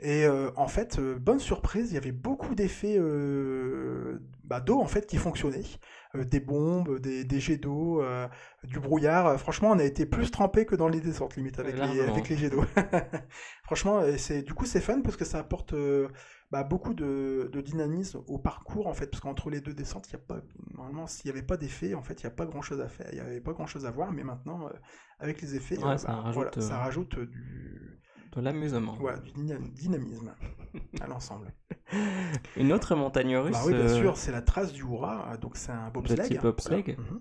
Et 0.00 0.24
euh, 0.24 0.50
en 0.56 0.66
fait, 0.66 0.98
euh, 0.98 1.16
bonne 1.18 1.38
surprise, 1.38 1.92
il 1.92 1.94
y 1.94 1.98
avait 1.98 2.12
beaucoup 2.12 2.56
d'effets 2.56 2.96
euh, 2.98 4.18
bah, 4.42 4.60
d'eau 4.60 4.80
en 4.80 4.86
fait 4.86 5.06
qui 5.06 5.16
fonctionnaient. 5.16 5.62
des 6.14 6.40
bombes, 6.40 6.98
des, 6.98 7.40
jets 7.40 7.58
d'eau, 7.58 8.02
du 8.64 8.80
brouillard. 8.80 9.38
Franchement, 9.38 9.70
on 9.70 9.78
a 9.78 9.84
été 9.84 10.04
plus 10.04 10.30
trempé 10.30 10.66
que 10.66 10.74
dans 10.74 10.88
les 10.88 11.00
descentes 11.00 11.36
limite 11.36 11.60
avec, 11.60 11.76
les, 11.76 12.00
avec 12.00 12.28
les, 12.28 12.36
jets 12.36 12.50
d'eau. 12.50 12.64
Franchement, 13.64 14.02
c'est 14.18 14.42
du 14.42 14.52
coup 14.52 14.66
c'est 14.66 14.80
fun 14.80 15.00
parce 15.00 15.16
que 15.16 15.24
ça 15.24 15.38
apporte 15.38 15.74
bah, 16.50 16.64
beaucoup 16.64 16.94
de, 16.94 17.48
dynamisme 17.64 18.22
au 18.26 18.38
parcours 18.38 18.88
en 18.88 18.94
fait, 18.94 19.06
parce 19.06 19.20
qu'entre 19.20 19.48
les 19.48 19.60
deux 19.60 19.74
descentes, 19.74 20.08
il 20.08 20.14
y 20.14 20.16
a 20.16 20.18
pas 20.18 20.40
normalement 20.76 21.06
s'il 21.06 21.30
n'y 21.30 21.38
avait 21.38 21.46
pas 21.46 21.56
d'effet, 21.56 21.94
en 21.94 22.02
fait, 22.02 22.20
il 22.20 22.26
n'y 22.26 22.32
a 22.32 22.34
pas 22.34 22.46
grand 22.46 22.62
chose 22.62 22.80
à 22.80 22.88
faire, 22.88 23.06
il 23.12 23.14
n'y 23.14 23.20
avait 23.20 23.40
pas 23.40 23.52
grand 23.52 23.66
chose 23.66 23.86
à 23.86 23.92
voir, 23.92 24.10
mais 24.10 24.24
maintenant 24.24 24.68
avec 25.20 25.40
les 25.40 25.54
effets, 25.54 25.76
bah, 25.76 25.98
ça, 25.98 26.14
rajoute, 26.14 26.60
ça 26.60 26.78
rajoute 26.78 27.18
du 27.18 28.00
de 28.40 28.44
l'amusement. 28.44 28.96
Ouais, 28.98 29.14
du 29.20 29.32
dynamisme 29.70 30.34
à 31.00 31.06
l'ensemble. 31.06 31.52
Une 32.56 32.72
autre 32.72 32.94
montagne 32.94 33.36
russe. 33.36 33.52
Bah 33.52 33.62
oui, 33.66 33.74
bien 33.74 33.84
euh, 33.84 34.00
sûr, 34.00 34.16
c'est 34.16 34.32
la 34.32 34.42
trace 34.42 34.72
du 34.72 34.82
Hura. 34.82 35.36
Donc 35.40 35.56
c'est 35.56 35.72
un 35.72 35.90
bobsleigh. 35.90 36.38
bobsleigh. 36.38 36.96
Mhm. 36.96 37.20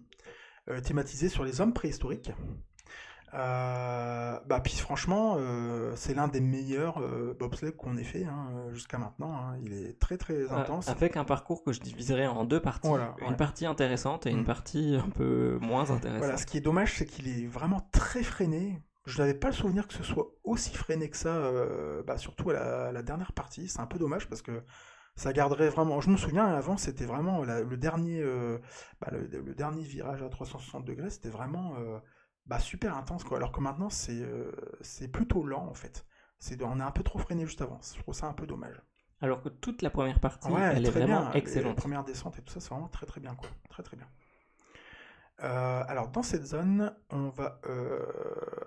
Euh, 0.69 0.81
thématisé 0.81 1.29
sur 1.29 1.43
les 1.43 1.61
hommes 1.61 1.73
préhistoriques. 1.73 2.31
Euh, 3.33 4.39
bah 4.45 4.59
puis 4.59 4.75
franchement, 4.75 5.37
c'est 5.95 6.13
l'un 6.13 6.27
des 6.27 6.39
meilleurs 6.39 7.01
bobsleigh 7.39 7.75
qu'on 7.75 7.97
ait 7.97 8.03
fait 8.03 8.25
hein, 8.25 8.67
jusqu'à 8.71 8.99
maintenant. 8.99 9.35
Hein. 9.35 9.57
Il 9.63 9.73
est 9.73 9.99
très 9.99 10.17
très 10.17 10.51
intense. 10.51 10.87
avec 10.87 11.17
un 11.17 11.23
parcours 11.23 11.63
que 11.63 11.73
je 11.73 11.81
diviserais 11.81 12.27
en 12.27 12.45
deux 12.45 12.61
parties. 12.61 12.89
une 13.27 13.35
partie 13.35 13.65
intéressante 13.65 14.27
et 14.27 14.29
une 14.29 14.41
mm. 14.41 14.45
partie 14.45 14.95
un 15.03 15.09
peu 15.09 15.57
moins 15.61 15.89
intéressante. 15.89 16.19
Voilà, 16.19 16.37
ce 16.37 16.45
qui 16.45 16.57
est 16.57 16.61
dommage, 16.61 16.97
c'est 16.97 17.05
qu'il 17.05 17.27
est 17.27 17.47
vraiment 17.47 17.89
très 17.91 18.23
freiné. 18.23 18.81
Je 19.05 19.21
n'avais 19.21 19.33
pas 19.33 19.47
le 19.47 19.53
souvenir 19.53 19.87
que 19.87 19.93
ce 19.93 20.03
soit 20.03 20.27
aussi 20.43 20.73
freiné 20.73 21.09
que 21.09 21.17
ça, 21.17 21.35
euh, 21.35 22.03
bah, 22.03 22.17
surtout 22.17 22.51
à 22.51 22.91
la, 22.91 23.03
dernière 23.03 23.33
partie. 23.33 23.67
C'est 23.67 23.81
un 23.81 23.85
peu 23.85 23.99
dommage 23.99 24.29
parce 24.29 24.41
que 24.41 24.63
ça 25.15 25.33
garderait 25.33 25.69
vraiment. 25.69 25.99
Je 25.99 26.09
me 26.09 26.15
souviens 26.15 26.45
avant, 26.45 26.77
c'était 26.77 27.05
vraiment 27.05 27.43
le 27.43 27.77
dernier, 27.77 28.21
euh, 28.21 28.59
bah, 29.01 29.09
le, 29.11 29.53
dernier 29.53 29.83
virage 29.83 30.23
à 30.23 30.29
360 30.29 30.85
degrés, 30.85 31.09
c'était 31.09 31.29
vraiment 31.29 31.75
euh, 31.77 31.99
bah, 32.45 32.59
super 32.59 32.95
intense 32.95 33.25
quoi. 33.25 33.37
Alors 33.37 33.51
que 33.51 33.59
maintenant, 33.59 33.89
c'est 33.89 34.25
c'est 34.81 35.09
plutôt 35.09 35.45
lent 35.45 35.67
en 35.67 35.73
fait. 35.73 36.05
C'est 36.39 36.61
on 36.63 36.79
est 36.79 36.83
un 36.83 36.91
peu 36.91 37.03
trop 37.03 37.19
freiné 37.19 37.45
juste 37.45 37.61
avant. 37.61 37.79
Je 37.81 38.01
trouve 38.01 38.15
ça 38.15 38.27
un 38.27 38.33
peu 38.33 38.47
dommage. 38.47 38.81
Alors 39.19 39.41
que 39.41 39.49
toute 39.49 39.81
la 39.81 39.89
première 39.89 40.19
partie, 40.19 40.51
elle 40.53 40.85
est 40.85 40.89
vraiment 40.89 41.31
excellente. 41.33 41.75
La 41.75 41.81
première 41.81 42.03
descente 42.05 42.39
et 42.39 42.41
tout 42.41 42.53
ça, 42.53 42.61
c'est 42.61 42.69
vraiment 42.69 42.89
très 42.89 43.05
très 43.05 43.19
bien 43.19 43.35
quoi. 43.35 43.49
Très 43.69 43.83
très 43.83 43.97
bien. 43.97 44.07
Euh, 45.43 45.83
alors 45.87 46.09
dans 46.09 46.23
cette 46.23 46.45
zone, 46.45 46.93
on 47.11 47.27
va. 47.29 47.59
Euh, 47.67 47.99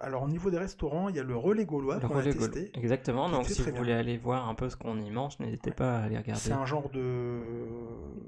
alors 0.00 0.24
au 0.24 0.28
niveau 0.28 0.50
des 0.50 0.58
restaurants, 0.58 1.08
il 1.08 1.16
y 1.16 1.18
a 1.18 1.22
le 1.22 1.36
relais 1.36 1.64
gaulois 1.64 1.98
qu'on 2.00 2.18
a 2.18 2.22
testé. 2.22 2.70
Exactement. 2.74 3.30
Donc 3.30 3.46
si 3.46 3.62
vous 3.62 3.74
voulez 3.74 3.94
aller 3.94 4.18
voir 4.18 4.48
un 4.48 4.54
peu 4.54 4.68
ce 4.68 4.76
qu'on 4.76 4.98
y 5.00 5.10
mange, 5.10 5.38
n'hésitez 5.38 5.70
pas 5.70 5.96
à 5.96 6.02
aller 6.04 6.18
regarder. 6.18 6.40
C'est 6.40 6.52
un 6.52 6.66
genre 6.66 6.90
de 6.90 7.40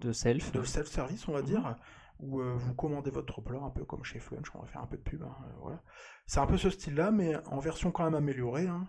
de 0.01 0.13
self, 0.13 0.53
de 0.53 0.63
self 0.63 0.87
service, 0.87 1.29
on 1.29 1.33
va 1.33 1.43
dire, 1.43 1.77
où 2.21 2.41
euh, 2.41 2.55
vous 2.57 2.75
commandez 2.75 3.11
votre 3.11 3.43
plat 3.43 3.61
un 3.63 3.71
peu 3.71 3.85
comme 3.85 4.05
chez 4.05 4.19
Flunch. 4.19 4.47
On 4.55 4.61
va 4.61 4.67
faire 4.67 4.83
un 4.83 4.87
peu 4.87 4.97
de 4.97 5.03
pub. 5.03 5.23
Hein, 5.23 5.35
voilà. 5.61 5.83
C'est 6.27 6.41
un 6.41 6.47
peu 6.47 6.57
ce 6.57 6.71
style-là, 6.71 7.11
mais 7.11 7.37
en 7.51 7.59
version 7.59 7.91
quand 7.91 8.05
même 8.05 8.15
améliorée. 8.15 8.67
Hein. 8.67 8.87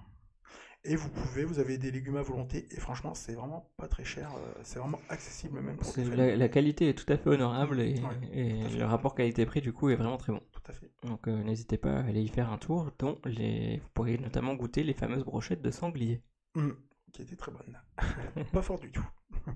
Et 0.85 0.95
vous 0.95 1.09
pouvez, 1.09 1.43
vous 1.43 1.59
avez 1.59 1.77
des 1.77 1.91
légumes 1.91 2.15
à 2.15 2.21
volonté, 2.21 2.65
et 2.71 2.79
franchement, 2.79 3.13
c'est 3.13 3.33
vraiment 3.33 3.69
pas 3.75 3.89
très 3.89 4.05
cher, 4.05 4.31
euh, 4.33 4.53
c'est 4.63 4.79
vraiment 4.79 4.99
accessible 5.09 5.59
même 5.59 5.75
pour 5.75 5.93
la, 6.15 6.37
la, 6.37 6.49
qualité 6.49 6.87
est 6.87 6.93
tout 6.93 7.11
à 7.11 7.17
fait 7.17 7.29
honorable 7.29 7.81
et, 7.81 7.95
le 8.33 8.83
rapport 8.85 9.13
qualité-prix 9.13 9.59
du 9.59 9.73
coup 9.73 9.89
est 9.89 9.97
vraiment 9.97 10.15
très 10.15 10.31
bon. 10.31 10.41
Tout 10.53 10.71
à 10.71 10.73
fait. 10.73 10.89
Donc 11.03 11.27
euh, 11.27 11.43
n'hésitez 11.43 11.77
pas 11.77 11.97
à 11.97 12.05
aller 12.05 12.21
y 12.21 12.29
faire 12.29 12.49
un 12.49 12.57
tour, 12.57 12.91
dont 12.97 13.19
les... 13.25 13.79
vous 13.79 13.89
pourrez 13.93 14.17
notamment 14.17 14.53
goûter 14.53 14.83
les 14.83 14.93
fameuses 14.93 15.25
brochettes 15.25 15.61
de 15.61 15.69
sanglier. 15.69 16.23
Mmh, 16.55 16.69
qui 17.11 17.23
étaient 17.23 17.35
très 17.35 17.51
bonnes. 17.51 17.77
pas 18.53 18.61
fort 18.61 18.79
du 18.79 18.91
tout. 18.91 19.07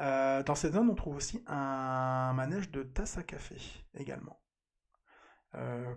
Euh, 0.00 0.44
dans 0.44 0.54
cette 0.54 0.74
zone, 0.74 0.90
on 0.90 0.94
trouve 0.94 1.16
aussi 1.16 1.42
un 1.48 2.32
manège 2.32 2.70
de 2.70 2.84
tasse 2.84 3.18
à 3.18 3.24
café 3.24 3.56
également, 3.94 4.38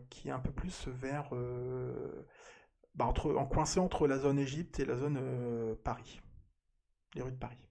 qui 0.09 0.29
est 0.29 0.31
un 0.31 0.39
peu 0.39 0.49
plus 0.49 0.87
vers 0.87 1.29
bah, 2.95 3.05
entre, 3.05 3.33
en 3.35 3.45
coincé 3.45 3.79
entre 3.79 4.07
la 4.07 4.17
zone 4.17 4.39
Égypte 4.39 4.79
et 4.79 4.85
la 4.85 4.95
zone 4.95 5.17
euh, 5.19 5.75
Paris, 5.83 6.21
les 7.15 7.21
rues 7.21 7.31
de 7.31 7.37
Paris, 7.37 7.69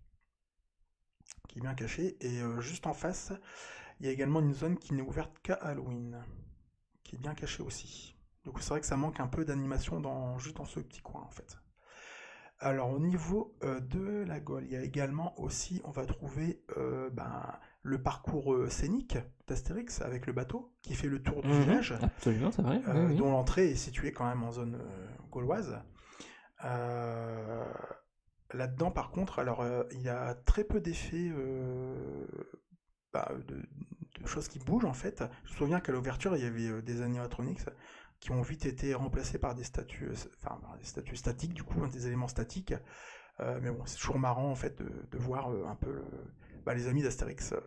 qui 1.49 1.59
est 1.59 1.63
bien 1.63 1.75
cachée. 1.75 2.17
Et 2.21 2.41
euh, 2.41 2.61
juste 2.61 2.87
en 2.87 2.95
face, 2.95 3.33
il 4.01 4.07
y 4.07 4.09
a 4.09 4.13
également 4.13 4.41
une 4.41 4.55
zone 4.55 4.79
qui 4.79 4.95
n'est 4.95 5.03
ouverte 5.03 5.39
qu'à 5.43 5.55
Halloween, 5.55 6.25
qui 7.03 7.17
est 7.17 7.19
bien 7.19 7.35
cachée 7.35 7.63
aussi. 7.63 8.17
Donc 8.45 8.61
c'est 8.61 8.71
vrai 8.71 8.81
que 8.81 8.87
ça 8.87 8.97
manque 8.97 9.21
un 9.21 9.27
peu 9.27 9.45
d'animation 9.45 10.01
dans, 10.01 10.39
juste 10.39 10.57
dans 10.57 10.65
ce 10.65 10.81
petit 10.81 11.03
coin 11.03 11.23
en 11.23 11.31
fait. 11.31 11.59
Alors 12.59 12.91
au 12.91 12.99
niveau 12.99 13.57
euh, 13.63 13.81
de 13.81 14.25
la 14.27 14.41
Gaule, 14.41 14.65
il 14.65 14.73
y 14.73 14.77
a 14.77 14.83
également 14.83 15.39
aussi, 15.39 15.81
on 15.85 15.91
va 15.91 16.07
trouver 16.07 16.63
ben, 17.13 17.59
le 17.83 18.03
parcours 18.03 18.53
euh, 18.53 18.69
scénique 18.69 19.19
d'Astérix 19.47 20.03
avec 20.03 20.27
le 20.27 20.33
bateau 20.33 20.73
qui 20.83 20.95
fait 20.95 21.09
le 21.09 21.23
tour 21.23 21.43
du 21.43 21.49
mhm. 21.49 21.61
village. 21.61 21.95
Absolument, 22.03 22.51
c'est 22.51 22.63
vrai. 22.63 22.81
Euh, 22.89 23.15
dont 23.15 23.31
l'entrée 23.31 23.71
est 23.71 23.77
située 23.77 24.13
quand 24.13 24.27
même 24.27 24.43
en 24.43 24.53
zone 24.53 24.77
euh, 24.77 25.07
gauloise. 25.31 25.81
Là-dedans, 28.53 28.91
par 28.91 29.13
contre, 29.13 29.39
alors 29.39 29.65
il 29.93 30.03
y 30.03 30.09
a 30.09 30.35
très 30.35 30.65
peu 30.65 30.81
d'effets 30.81 31.33
bah, 33.13 33.31
de, 33.47 33.63
choses 34.27 34.49
qui 34.49 34.59
bougent 34.59 34.87
en 34.87 34.93
fait. 34.93 35.23
Je 35.45 35.53
me 35.53 35.57
souviens 35.57 35.81
qu'à 35.81 35.93
l'ouverture, 35.93 36.37
il 36.37 36.43
y 36.43 36.47
avait 36.47 36.83
des 36.83 37.01
animatronics 37.01 37.61
qui 38.19 38.33
ont 38.33 38.43
vite 38.43 38.67
été 38.67 38.93
remplacés 38.93 39.39
par 39.39 39.55
des 39.55 39.63
statues, 39.63 40.11
enfin 40.43 40.61
des 40.79 40.85
statues 40.85 41.15
statiques 41.15 41.55
du 41.55 41.63
coup, 41.63 41.81
hein, 41.85 41.89
des 41.93 42.09
éléments 42.09 42.27
statiques. 42.27 42.75
mais 43.39 43.71
bon, 43.71 43.87
c'est 43.87 43.99
toujours 43.99 44.19
marrant 44.19 44.51
en 44.51 44.57
fait 44.57 44.83
de, 44.83 45.17
voir 45.17 45.49
un 45.49 45.77
peu 45.77 46.03
bah, 46.65 46.75
les 46.75 46.87
amis 46.89 47.03
d'Astérix 47.03 47.53
euh, 47.53 47.61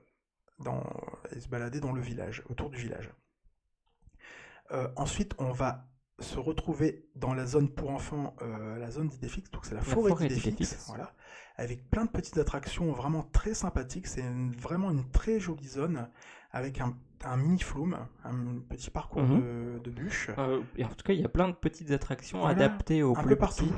dans, 0.59 0.83
se 1.37 1.47
balader 1.47 1.79
dans 1.79 1.91
le 1.91 2.01
village, 2.01 2.43
autour 2.49 2.69
du 2.69 2.77
village. 2.77 3.09
Euh, 4.71 4.87
ensuite, 4.95 5.33
on 5.37 5.51
va 5.51 5.89
se 6.19 6.39
retrouver 6.39 7.09
dans 7.15 7.33
la 7.33 7.45
zone 7.45 7.69
pour 7.69 7.89
enfants, 7.89 8.35
euh, 8.41 8.77
la 8.77 8.91
zone 8.91 9.09
d'Idéfix, 9.09 9.49
donc 9.51 9.65
c'est 9.65 9.75
la, 9.75 9.81
forêt, 9.81 10.27
d'Idéfix, 10.27 10.85
voilà, 10.87 11.13
avec 11.55 11.89
plein 11.89 12.05
de 12.05 12.09
petites 12.09 12.37
attractions 12.37 12.91
vraiment 12.91 13.23
très 13.23 13.53
sympathiques. 13.53 14.07
C'est 14.07 14.23
vraiment 14.57 14.91
une 14.91 15.09
très 15.09 15.39
jolie 15.39 15.67
zone 15.67 16.09
avec 16.51 16.79
un 16.79 16.97
un 17.25 17.37
mini 17.37 17.59
flume, 17.59 17.97
un 18.23 18.59
petit 18.69 18.89
parcours 18.89 19.23
mhm. 19.23 19.41
de, 19.41 19.79
de, 19.79 19.89
bûches. 19.91 20.29
Euh, 20.37 20.61
et 20.77 20.83
en 20.83 20.89
tout 20.89 21.03
cas, 21.03 21.13
il 21.13 21.21
y 21.21 21.25
a 21.25 21.29
plein 21.29 21.47
de 21.47 21.53
petites 21.53 21.91
attractions 21.91 22.45
adaptées 22.45 23.03
aux 23.03 23.17
un 23.17 23.21
plus 23.21 23.29
peu 23.29 23.37
partout. 23.37 23.71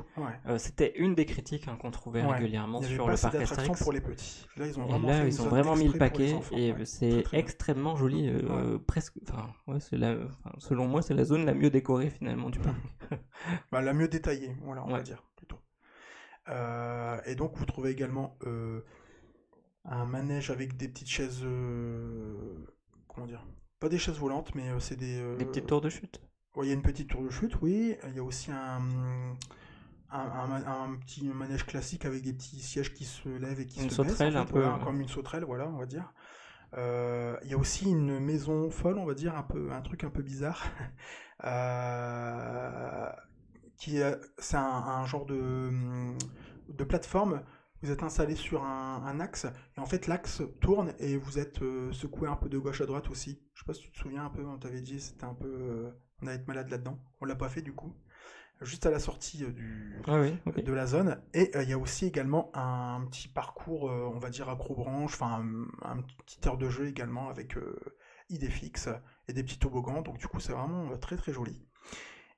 Euh, 0.48 0.58
C'était 0.58 0.94
une 0.98 1.16
des 1.16 1.26
critiques 1.26 1.68
hein, 1.68 1.78
qu'on 1.80 1.92
trouvait 1.92 2.24
régulièrement 2.24 2.82
sur 2.82 3.08
le 3.08 3.16
parc 3.16 3.36
Astérix. 3.36 3.82
pour 3.82 3.94
les 3.94 4.02
petits. 4.02 4.48
Là, 4.58 4.68
ils 4.68 4.80
ont 4.80 4.86
vraiment, 4.86 5.08
là, 5.08 5.26
ils 5.26 5.42
ont 5.42 5.48
vraiment 5.48 5.76
mis 5.76 5.88
le 5.88 5.98
paquet 5.98 6.36
et 6.52 6.74
c'est 6.86 7.24
extrêmement 7.34 7.96
joli. 7.96 8.30
Euh, 8.30 8.78
presque, 8.80 9.16
la, 9.92 10.16
selon 10.58 10.88
moi, 10.88 11.02
c'est 11.02 11.14
la 11.14 11.24
zone 11.24 11.46
la 11.46 11.54
mieux 11.54 11.70
décorée 11.70 12.10
finalement 12.10 12.50
du 12.50 12.60
parc. 12.60 12.76
bah, 13.72 13.82
la 13.82 13.94
mieux 13.94 14.08
détaillée, 14.08 14.56
voilà, 14.64 14.84
on 14.86 14.92
va 14.92 15.02
dire 15.02 15.24
plutôt. 15.36 15.60
et 17.26 17.36
donc, 17.36 17.58
vous 17.58 17.66
trouvez 17.66 17.92
également 17.92 18.38
un 19.86 20.06
manège 20.06 20.50
avec 20.50 20.78
des 20.78 20.88
petites 20.88 21.10
chaises. 21.10 21.46
Euh, 23.18 23.22
comment 23.22 23.28
dire 23.28 23.46
Pas 23.80 23.90
des 23.90 23.98
chaises 23.98 24.18
volantes, 24.18 24.54
mais 24.56 24.70
euh, 24.70 24.80
c'est 24.80 24.96
des. 24.96 25.20
euh, 25.20 25.36
Des 25.38 25.46
petites 25.46 25.68
tours 25.68 25.82
de 25.82 25.90
chute. 25.90 26.22
Ouais, 26.56 26.66
il 26.66 26.70
y 26.70 26.72
a 26.72 26.76
une 26.76 26.82
petite 26.82 27.10
tour 27.10 27.22
de 27.24 27.30
chute, 27.30 27.56
oui. 27.62 27.96
Il 28.08 28.16
y 28.16 28.20
a 28.20 28.24
aussi 28.24 28.52
un, 28.52 28.82
un, 30.10 30.20
un- 30.20 30.84
un 30.84 30.96
petit 30.98 31.28
manège 31.28 31.66
classique 31.66 32.06
avec 32.06 32.22
des 32.24 32.34
petits 32.34 32.60
sièges 32.62 32.94
qui 32.94 33.04
se 33.04 33.28
lèvent 33.28 33.60
et 33.60 33.66
qui 33.66 33.82
Une 33.84 33.90
se 33.90 34.02
baissent. 34.02 34.14
en 34.14 34.14
sauterelle, 34.14 34.34
fait, 34.34 34.40
un 34.40 34.46
peu, 34.46 34.60
voilà, 34.62 34.78
ouais. 34.78 34.84
comme 34.84 35.02
une 35.02 35.08
sauterelle, 35.10 35.44
voilà, 35.44 35.68
on 35.68 35.78
va 35.78 35.86
dire. 35.86 36.14
Euh, 36.78 37.38
il 37.44 37.52
y 37.52 37.54
a 37.54 37.58
aussi 37.58 37.90
une 37.90 38.20
maison 38.20 38.70
folle, 38.70 38.98
on 38.98 39.06
va 39.06 39.14
dire, 39.14 39.36
un 39.36 39.44
peu, 39.44 39.72
un 39.72 39.82
truc 39.82 40.04
un 40.04 40.10
peu 40.10 40.22
bizarre. 40.22 40.64
Euh, 41.44 43.10
qui 43.78 43.98
est, 43.98 44.16
c'est 44.38 44.56
un, 44.56 44.62
un 44.64 45.06
genre 45.06 45.26
de, 45.26 45.70
de 46.70 46.84
plateforme. 46.86 47.44
Vous 47.82 47.92
êtes 47.92 48.04
installé 48.04 48.36
sur 48.36 48.64
un, 48.64 49.04
un 49.06 49.20
axe 49.20 49.46
et 49.78 49.80
en 49.80 49.86
fait 49.86 50.08
l'axe 50.08 50.42
tourne 50.62 50.94
et 51.00 51.18
vous 51.18 51.38
êtes 51.40 51.62
euh, 51.62 51.92
secoué 51.92 52.28
un 52.28 52.36
peu 52.36 52.50
de 52.50 52.58
gauche 52.58 52.82
à 52.82 52.86
droite 52.86 53.10
aussi. 53.10 53.42
Je 53.54 53.60
sais 53.60 53.66
pas 53.66 53.74
si 53.74 53.82
tu 53.82 53.92
te 53.92 53.98
souviens 53.98 54.26
un 54.26 54.30
peu, 54.30 54.44
on 54.46 54.58
t'avait 54.58 54.82
dit 54.82 55.00
c'était 55.00 55.26
un 55.26 55.34
peu, 55.34 55.48
euh, 55.48 55.92
on 56.22 56.28
allait 56.28 56.38
être 56.38 56.48
malade 56.48 56.70
là-dedans. 56.70 56.98
On 57.22 57.26
l'a 57.26 57.36
pas 57.36 57.50
fait 57.50 57.62
du 57.62 57.74
coup. 57.74 57.94
Juste 58.62 58.86
à 58.86 58.90
la 58.92 59.00
sortie 59.00 59.44
euh, 59.44 59.52
du, 59.52 60.02
Ah 60.08 60.20
oui, 60.22 60.34
de 60.64 60.74
la 60.74 60.88
zone. 60.88 61.22
Et 61.34 61.52
euh, 61.56 61.64
il 61.64 61.70
y 61.70 61.74
a 61.74 61.78
aussi 61.78 62.06
également 62.06 62.50
un 62.56 63.06
petit 63.06 63.28
parcours, 63.28 63.84
on 63.84 64.18
va 64.18 64.30
dire 64.30 64.50
accrobranche, 64.50 65.14
enfin 65.14 65.44
un, 65.84 65.98
un 65.98 66.02
petit 66.26 66.40
heure 66.48 66.58
de 66.58 66.70
jeu 66.70 66.88
également 66.88 67.30
avec 67.30 67.56
idées 68.30 68.50
fixes 68.50 68.90
et 69.28 69.34
des 69.34 69.44
petits 69.44 69.60
toboggans. 69.60 70.02
Donc 70.02 70.18
du 70.18 70.28
coup 70.28 70.40
c'est 70.40 70.54
vraiment 70.54 70.98
très 70.98 71.18
très 71.18 71.34
joli. 71.34 71.62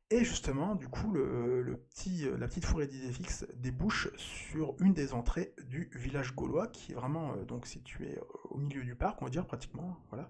Et 0.10 0.24
justement, 0.24 0.76
du 0.76 0.88
coup, 0.88 1.14
la 1.16 2.48
petite 2.48 2.66
forêt 2.66 2.88
d'idées 2.88 3.12
fixes 3.12 3.46
débouche 3.56 4.10
sur 4.16 4.74
une 4.80 4.94
des 4.94 5.14
entrées 5.14 5.54
du 5.68 5.90
village 5.96 6.34
gaulois, 6.34 6.68
qui 6.68 6.94
est 6.94 6.96
vraiment 6.96 7.34
euh, 7.34 7.44
donc 7.44 7.68
situé 7.68 8.18
euh, 8.18 8.22
au 8.52 8.58
milieu 8.58 8.84
du 8.84 8.96
parc, 8.96 9.22
on 9.22 9.26
va 9.26 9.32
dire 9.32 9.46
pratiquement, 9.46 9.98
voilà. 10.10 10.30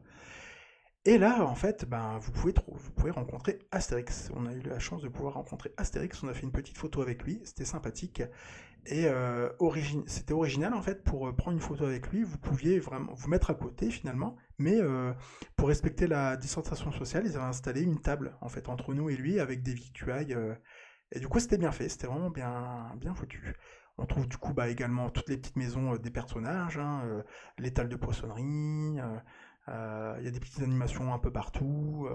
Et 1.06 1.20
là, 1.20 1.46
en 1.46 1.56
fait, 1.56 1.86
ben, 1.86 2.18
vous 2.18 2.32
pouvez 2.32 3.12
rencontrer 3.12 3.60
Astérix. 3.72 4.30
On 4.36 4.46
a 4.46 4.54
eu 4.54 4.62
la 4.62 4.80
chance 4.80 5.02
de 5.02 5.08
pouvoir 5.08 5.36
rencontrer 5.36 5.72
Astérix. 5.78 6.22
On 6.24 6.28
a 6.28 6.34
fait 6.34 6.44
une 6.44 6.52
petite 6.52 6.78
photo 6.78 7.02
avec 7.02 7.24
lui. 7.24 7.40
C'était 7.46 7.64
sympathique. 7.64 8.22
Et 8.90 9.06
euh, 9.08 9.50
c'était 10.06 10.34
original, 10.34 10.74
en 10.74 10.82
fait, 10.82 11.04
pour 11.04 11.28
euh, 11.28 11.34
prendre 11.34 11.58
une 11.58 11.62
photo 11.62 11.86
avec 11.86 12.08
lui. 12.08 12.24
Vous 12.24 12.38
pouviez 12.38 12.80
vraiment 12.80 13.14
vous 13.14 13.28
mettre 13.28 13.50
à 13.50 13.54
côté, 13.54 13.92
finalement. 13.92 14.38
Mais 14.60 14.80
euh, 14.80 15.14
pour 15.58 15.68
respecter 15.68 16.08
la 16.08 16.38
distanciation 16.38 16.92
sociale, 16.94 17.24
ils 17.26 17.36
avaient 17.36 17.46
installé 17.46 17.82
une 17.82 18.00
table, 18.00 18.38
en 18.40 18.48
fait, 18.48 18.70
entre 18.70 18.94
nous 18.94 19.10
et 19.10 19.18
lui, 19.18 19.42
avec 19.42 19.62
des 19.62 19.74
victuailles. 19.74 20.36
et 21.12 21.20
du 21.20 21.28
coup, 21.28 21.40
c'était 21.40 21.58
bien 21.58 21.72
fait. 21.72 21.90
C'était 21.90 22.08
vraiment 22.08 22.30
bien, 22.30 22.94
bien 22.96 23.14
foutu. 23.14 23.56
On 23.98 24.06
trouve 24.06 24.28
du 24.28 24.38
coup 24.38 24.54
bah, 24.54 24.70
également 24.70 25.10
toutes 25.10 25.28
les 25.28 25.38
petites 25.38 25.56
maisons 25.56 25.96
des 25.98 26.12
personnages, 26.12 26.78
hein, 26.78 27.24
l'étal 27.58 27.90
de 27.90 27.96
poissonnerie, 27.96 28.44
il 28.44 30.24
y 30.24 30.28
a 30.28 30.32
des 30.32 30.40
petites 30.40 30.62
animations 30.62 31.14
un 31.14 31.20
peu 31.20 31.32
partout, 31.32 32.08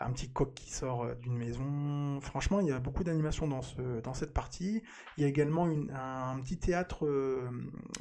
un 0.00 0.12
petit 0.12 0.30
coq 0.32 0.54
qui 0.54 0.70
sort 0.70 1.02
euh, 1.04 1.14
d'une 1.16 1.36
maison. 1.36 2.20
Franchement, 2.20 2.60
il 2.60 2.68
y 2.68 2.72
a 2.72 2.78
beaucoup 2.78 3.02
d'animations 3.04 3.48
dans, 3.48 3.62
ce, 3.62 4.00
dans 4.00 4.14
cette 4.14 4.32
partie. 4.32 4.82
Il 5.16 5.22
y 5.22 5.24
a 5.24 5.28
également 5.28 5.66
une- 5.68 5.90
un 5.90 6.38
petit 6.40 6.58
théâtre 6.58 7.04
euh, 7.06 7.50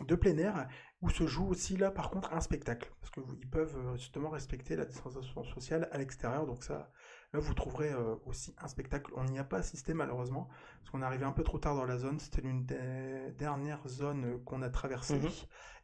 de 0.07 0.15
plein 0.15 0.37
air 0.37 0.67
où 1.01 1.09
se 1.11 1.27
joue 1.27 1.47
aussi 1.47 1.77
là 1.77 1.91
par 1.91 2.09
contre 2.09 2.33
un 2.33 2.39
spectacle. 2.41 2.91
Parce 3.01 3.11
qu'ils 3.11 3.49
peuvent 3.49 3.77
euh, 3.77 3.97
justement 3.97 4.29
respecter 4.29 4.75
la 4.75 4.85
distanciation 4.85 5.43
sociale 5.43 5.89
à 5.91 5.97
l'extérieur. 5.97 6.45
Donc 6.45 6.63
ça, 6.63 6.91
là 7.33 7.39
vous 7.39 7.53
trouverez 7.55 7.91
aussi 8.25 8.55
un 8.59 8.67
spectacle. 8.67 9.11
On 9.15 9.23
n'y 9.25 9.39
a 9.39 9.43
pas 9.43 9.57
assisté 9.57 9.93
malheureusement. 9.95 10.49
Parce 10.79 10.91
qu'on 10.91 11.01
est 11.01 11.05
arrivé 11.05 11.25
un 11.25 11.31
peu 11.31 11.43
trop 11.43 11.57
tard 11.57 11.75
dans 11.75 11.85
la 11.85 11.97
zone. 11.97 12.19
C'était 12.19 12.41
l'une 12.41 12.65
des 12.65 13.31
dernières 13.37 13.87
zones 13.87 14.43
qu'on 14.45 14.61
a 14.61 14.69
traversées. 14.69 15.19
Mhm. 15.19 15.29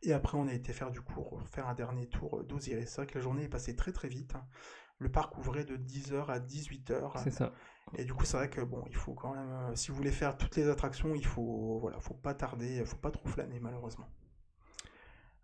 Et 0.03 0.13
après, 0.13 0.37
on 0.37 0.47
a 0.47 0.53
été 0.53 0.73
faire 0.73 0.91
du 0.91 1.01
coup 1.01 1.23
faire 1.45 1.67
un 1.67 1.73
dernier 1.73 2.07
tour 2.07 2.43
d'Osiris. 2.43 2.89
C'est 2.89 2.97
vrai 3.01 3.07
que 3.07 3.17
la 3.17 3.23
journée 3.23 3.43
est 3.43 3.49
passée 3.49 3.75
très 3.75 3.91
très 3.91 4.09
vite. 4.09 4.33
Le 5.03 5.11
parc 5.11 5.37
ouvrait 5.37 5.65
de 5.65 5.75
10h 5.75 6.29
à 6.29 6.39
18h. 6.39 7.17
C'est 7.23 7.31
ça. 7.31 7.51
Et 7.97 8.05
du 8.05 8.13
coup, 8.13 8.25
c'est 8.25 8.37
vrai 8.37 8.49
que 8.49 8.61
bon, 8.61 8.83
il 8.89 8.95
faut 8.95 9.13
quand 9.13 9.33
même, 9.35 9.51
euh, 9.51 9.75
si 9.75 9.91
vous 9.91 9.97
voulez 9.97 10.11
faire 10.11 10.37
toutes 10.37 10.55
les 10.55 10.67
attractions, 10.69 11.13
il 11.13 11.25
faut, 11.25 11.77
voilà, 11.81 11.99
faut 11.99 12.13
pas 12.15 12.33
tarder, 12.33 12.83
faut 12.85 12.97
pas 12.97 13.11
trop 13.11 13.27
flâner 13.27 13.59
malheureusement. 13.59 14.07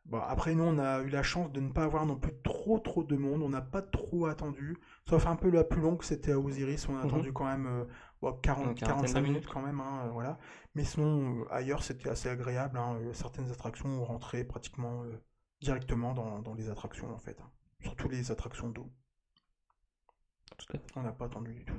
Bon, 0.05 0.19
après 0.21 0.55
nous, 0.55 0.63
on 0.63 0.79
a 0.79 1.01
eu 1.01 1.09
la 1.09 1.21
chance 1.21 1.51
de 1.51 1.59
ne 1.59 1.71
pas 1.71 1.83
avoir 1.83 2.05
non 2.05 2.15
plus 2.15 2.33
trop 2.43 2.79
trop 2.79 3.03
de 3.03 3.15
monde. 3.15 3.43
On 3.43 3.49
n'a 3.49 3.61
pas 3.61 3.83
trop 3.83 4.25
attendu, 4.25 4.75
sauf 5.07 5.27
un 5.27 5.35
peu 5.35 5.49
la 5.51 5.63
plus 5.63 5.81
longue, 5.81 6.01
c'était 6.03 6.31
à 6.31 6.39
Osiris. 6.39 6.87
On 6.89 6.95
a 6.97 7.01
Mhm. 7.01 7.05
attendu 7.05 7.33
quand 7.33 7.45
même 7.45 7.67
euh, 7.67 7.85
bon, 8.21 8.33
40, 8.41 8.65
Une 8.69 8.75
quarantaine 8.75 9.09
de 9.09 9.13
45 9.13 9.21
minutes 9.21 9.33
minutes. 9.33 9.47
quand 9.53 9.61
même, 9.61 9.79
hein, 9.81 10.05
euh, 10.05 10.09
voilà. 10.11 10.39
Mais 10.73 10.83
sinon, 10.83 11.41
euh, 11.41 11.53
ailleurs, 11.53 11.83
c'était 11.83 12.09
assez 12.09 12.29
agréable. 12.29 12.77
hein. 12.79 12.95
Euh, 13.01 13.13
Certaines 13.13 13.51
attractions 13.51 13.89
ont 14.01 14.05
rentré 14.05 14.43
pratiquement 14.43 15.03
euh, 15.03 15.21
directement 15.61 16.13
dans, 16.15 16.39
dans 16.39 16.55
les 16.55 16.69
attractions 16.69 17.13
en 17.13 17.19
fait, 17.19 17.37
hein. 17.41 17.51
surtout 17.81 18.07
les 18.09 18.31
attractions 18.31 18.69
d'eau. 18.69 18.89
Tout 20.57 20.65
à 20.69 20.71
fait. 20.77 20.81
On 20.95 21.01
n'a 21.03 21.11
pas 21.11 21.25
attendu 21.25 21.53
du 21.53 21.65
tout. 21.65 21.75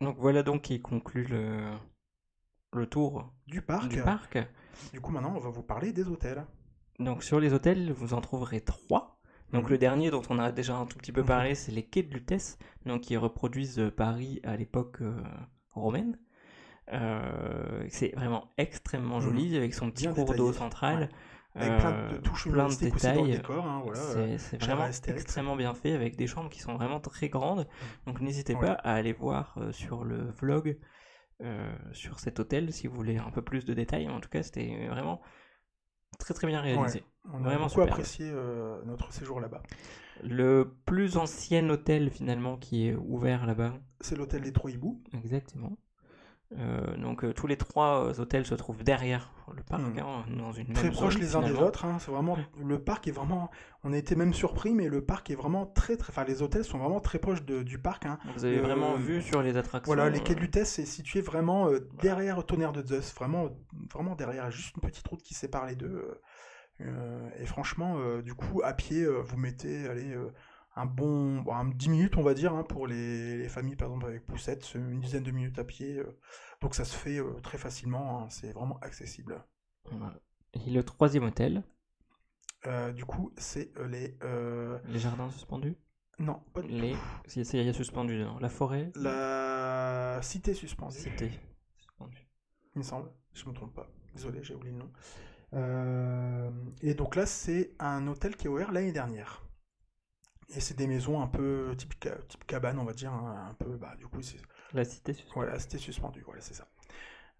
Donc 0.00 0.16
voilà 0.18 0.42
donc 0.42 0.62
qui 0.62 0.80
conclut 0.80 1.24
le, 1.24 1.70
le 2.72 2.86
tour 2.86 3.32
Du 3.46 3.62
parc. 3.62 3.88
du 3.88 4.00
parc. 4.02 4.38
Du 4.92 5.00
coup, 5.00 5.12
maintenant, 5.12 5.34
on 5.36 5.40
va 5.40 5.50
vous 5.50 5.62
parler 5.62 5.92
des 5.92 6.08
hôtels. 6.08 6.44
Donc 6.98 7.22
sur 7.22 7.38
les 7.40 7.52
hôtels, 7.52 7.92
vous 7.92 8.14
en 8.14 8.20
trouverez 8.20 8.60
trois. 8.60 9.18
Donc 9.52 9.64
Mhm. 9.64 9.70
le 9.70 9.78
dernier 9.78 10.10
dont 10.10 10.22
on 10.30 10.38
a 10.38 10.50
déjà 10.50 10.76
un 10.76 10.86
tout 10.86 10.98
petit 10.98 11.12
peu 11.12 11.20
Mhm. 11.20 11.26
parlé, 11.26 11.54
c'est 11.54 11.72
les 11.72 11.82
quais 11.84 12.02
de 12.02 12.12
Lutèce, 12.14 12.58
donc 12.86 13.02
qui 13.02 13.16
reproduisent 13.16 13.78
euh, 13.78 13.90
Paris 13.90 14.40
à 14.44 14.56
l'époque 14.56 15.02
euh, 15.02 15.22
romaine. 15.70 16.18
Euh, 16.92 17.86
c'est 17.90 18.14
vraiment 18.16 18.50
extrêmement 18.58 19.16
Mhm. 19.18 19.22
joli 19.24 19.56
avec 19.56 19.74
son 19.74 19.90
petit 19.90 20.04
Bien 20.04 20.14
cours 20.14 20.34
d'eau 20.34 20.52
central. 20.52 21.10
Avec 21.54 21.78
plein 21.80 21.90
de 21.90 21.96
euh, 22.14 22.18
touches 22.22 22.48
plein 22.48 22.68
de 22.68 22.74
détails. 22.74 23.32
décor. 23.32 23.66
hein, 23.66 23.80
voilà, 23.84 24.00
euh, 24.00 24.12
C'est 24.14 24.38
c'est 24.38 24.58
cher 24.58 24.68
vraiment 24.76 24.88
Astérix. 24.88 25.22
extrêmement 25.22 25.54
bien 25.56 25.74
fait 25.74 25.92
avec 25.92 26.16
des 26.16 26.26
chambres 26.26 26.48
qui 26.48 26.60
sont 26.60 26.74
vraiment 26.74 26.98
très 27.00 27.28
grandes. 27.28 27.68
Donc 28.06 28.20
n'hésitez 28.20 28.54
Ouais. 28.54 28.60
pas 28.60 28.72
à 28.72 28.94
aller 28.94 29.12
voir 29.12 29.54
euh, 29.58 29.70
sur 29.72 30.04
le 30.04 30.30
vlog 30.30 30.78
euh, 31.42 31.70
sur 31.92 32.20
cet 32.20 32.40
hôtel 32.40 32.72
si 32.72 32.86
vous 32.86 32.94
voulez 32.96 33.18
un 33.18 33.30
peu 33.30 33.42
plus 33.42 33.64
de 33.66 33.74
détails. 33.74 34.08
En 34.08 34.20
tout 34.20 34.30
cas, 34.30 34.42
c'était 34.42 34.86
vraiment 34.88 35.20
très 36.18 36.32
très 36.34 36.46
bien 36.46 36.60
réalisé. 36.60 37.04
On 37.32 37.38
a 37.38 37.42
Vraiment 37.42 37.66
beaucoup 37.66 37.82
apprécié 37.82 38.30
euh, 38.30 38.80
notre 38.84 39.12
séjour 39.12 39.40
là-bas. 39.40 39.62
Le 40.22 40.74
plus 40.86 41.16
ancien 41.16 41.68
hôtel 41.68 42.10
finalement 42.10 42.56
qui 42.56 42.88
est 42.88 42.94
ouvert 42.94 43.44
là-bas. 43.46 43.74
C'est 44.00 44.16
l'hôtel 44.16 44.42
des 44.42 44.52
Trois 44.52 44.70
Hiboux. 44.70 45.02
Exactement. 45.14 45.76
Euh, 46.58 46.96
donc 46.98 47.24
euh, 47.24 47.32
tous 47.32 47.46
les 47.46 47.56
trois 47.56 48.04
euh, 48.04 48.20
hôtels 48.20 48.44
se 48.44 48.54
trouvent 48.54 48.82
derrière 48.84 49.30
le 49.56 49.62
parc, 49.62 49.82
Mhm. 49.82 49.98
hein, 50.00 50.24
dans 50.36 50.52
une 50.52 50.72
Très 50.74 50.92
zone, 50.92 51.10
les 51.18 51.34
uns 51.34 51.40
des 51.42 51.54
autres. 51.58 51.84
hein, 51.84 51.96
C'est 51.98 52.10
vraiment 52.10 52.36
le 52.62 52.78
parc 52.78 53.08
est 53.08 53.10
vraiment. 53.12 53.50
On 53.84 53.92
a 53.92 53.96
été 53.96 54.16
même 54.16 54.34
surpris, 54.34 54.74
mais 54.74 54.88
le 54.88 55.02
parc 55.04 55.30
est 55.30 55.34
vraiment 55.34 55.66
très 55.66 55.96
très. 55.96 56.10
Enfin, 56.10 56.24
les 56.24 56.42
hôtels 56.42 56.64
sont 56.64 56.78
vraiment 56.78 57.00
très 57.00 57.18
proches 57.18 57.42
de- 57.44 57.62
du 57.62 57.78
parc. 57.78 58.06
hein. 58.06 58.18
Vous 58.36 58.44
avez 58.44 58.60
vraiment 58.60 58.94
vu 58.94 59.22
sur 59.22 59.42
les 59.42 59.56
attractions. 59.56 59.94
Voilà, 59.94 60.10
les 60.10 60.20
quais 60.20 60.34
de 60.34 60.40
Lutèce 60.40 60.78
est 60.78 60.84
situé 60.86 61.20
vraiment 61.22 61.68
derrière 62.02 62.44
Tonnerre 62.44 62.72
de 62.72 62.82
Zeus, 62.86 63.14
vraiment, 63.14 63.48
vraiment 63.92 64.14
derrière, 64.14 64.50
juste 64.50 64.74
une 64.76 64.82
petite 64.82 65.06
route 65.08 65.22
qui 65.22 65.34
sépare 65.34 65.66
les 65.66 65.76
deux. 65.76 66.20
et 66.80 67.46
franchement, 67.46 67.96
du 68.22 68.34
coup, 68.34 68.60
à 68.64 68.72
pied, 68.72 69.06
vous 69.06 69.36
mettez, 69.36 69.86
allez, 69.88 70.16
un 70.76 70.86
bon, 70.86 71.40
bon, 71.42 71.54
un 71.54 71.66
10 71.66 71.88
minutes, 71.90 72.16
on 72.16 72.22
va 72.22 72.34
dire, 72.34 72.54
hein, 72.54 72.64
pour 72.64 72.86
les, 72.86 73.38
les 73.38 73.48
familles, 73.48 73.76
par 73.76 73.88
exemple, 73.88 74.06
avec 74.06 74.26
poussette, 74.26 74.74
une 74.74 75.00
dizaine 75.00 75.22
de 75.24 75.30
minutes 75.30 75.58
à 75.58 75.64
pied. 75.64 75.98
euh, 75.98 76.18
donc 76.60 76.74
ça 76.74 76.84
se 76.84 76.96
fait 76.96 77.18
euh, 77.18 77.34
très 77.42 77.58
facilement, 77.58 78.22
hein, 78.22 78.28
c'est 78.30 78.52
vraiment 78.52 78.78
accessible. 78.80 79.42
Et 80.54 80.70
le 80.70 80.82
troisième 80.82 81.24
hôtel, 81.24 81.62
Euh, 82.66 82.92
du 82.92 83.04
coup, 83.04 83.32
c'est 83.36 83.72
les... 83.88 84.16
les 84.88 84.98
jardins 84.98 85.30
suspendus? 85.30 85.76
non, 86.18 86.40
pas 86.54 86.62
du 86.62 86.68
Les. 86.68 86.92
tout. 86.92 86.98
Il 87.34 87.62
y 87.64 87.68
a 87.68 87.72
suspendu 87.72 88.18
dedans. 88.18 88.38
La 88.40 88.48
forêt? 88.48 88.92
La 88.94 90.20
cité 90.22 90.54
suspendue. 90.54 90.98
Cité. 90.98 91.30
Suspendu. 91.76 92.26
il 92.74 92.78
me 92.78 92.82
semble. 92.84 93.10
Je 93.34 93.48
me 93.48 93.52
trompe 93.54 93.74
pas. 93.74 93.88
Désolé, 94.14 94.42
j'ai 94.42 94.54
oublié 94.54 94.72
le 94.72 94.78
nom. 94.78 94.90
Et 96.82 96.94
donc 96.94 97.16
là, 97.16 97.26
c'est 97.26 97.72
un 97.78 98.06
hôtel 98.06 98.36
qui 98.36 98.46
est 98.46 98.50
ouvert 98.50 98.72
l'année 98.72 98.92
dernière. 98.92 99.41
Et 100.54 100.60
c'est 100.60 100.76
des 100.76 100.86
maisons 100.86 101.22
un 101.22 101.28
peu 101.28 101.74
type, 101.76 101.94
type 102.28 102.46
cabane, 102.46 102.78
on 102.78 102.84
va 102.84 102.92
dire, 102.92 103.12
hein, 103.12 103.48
un 103.50 103.54
peu, 103.54 103.76
bah, 103.76 103.94
du 103.98 104.06
coup, 104.06 104.22
c'est, 104.22 104.38
La 104.72 104.84
cité 104.84 105.12
suspendue. 105.12 105.34
voilà, 105.34 105.58
c'était 105.58 105.78
suspendu, 105.78 106.22
voilà, 106.24 106.40
c'est 106.40 106.54
ça. 106.54 106.68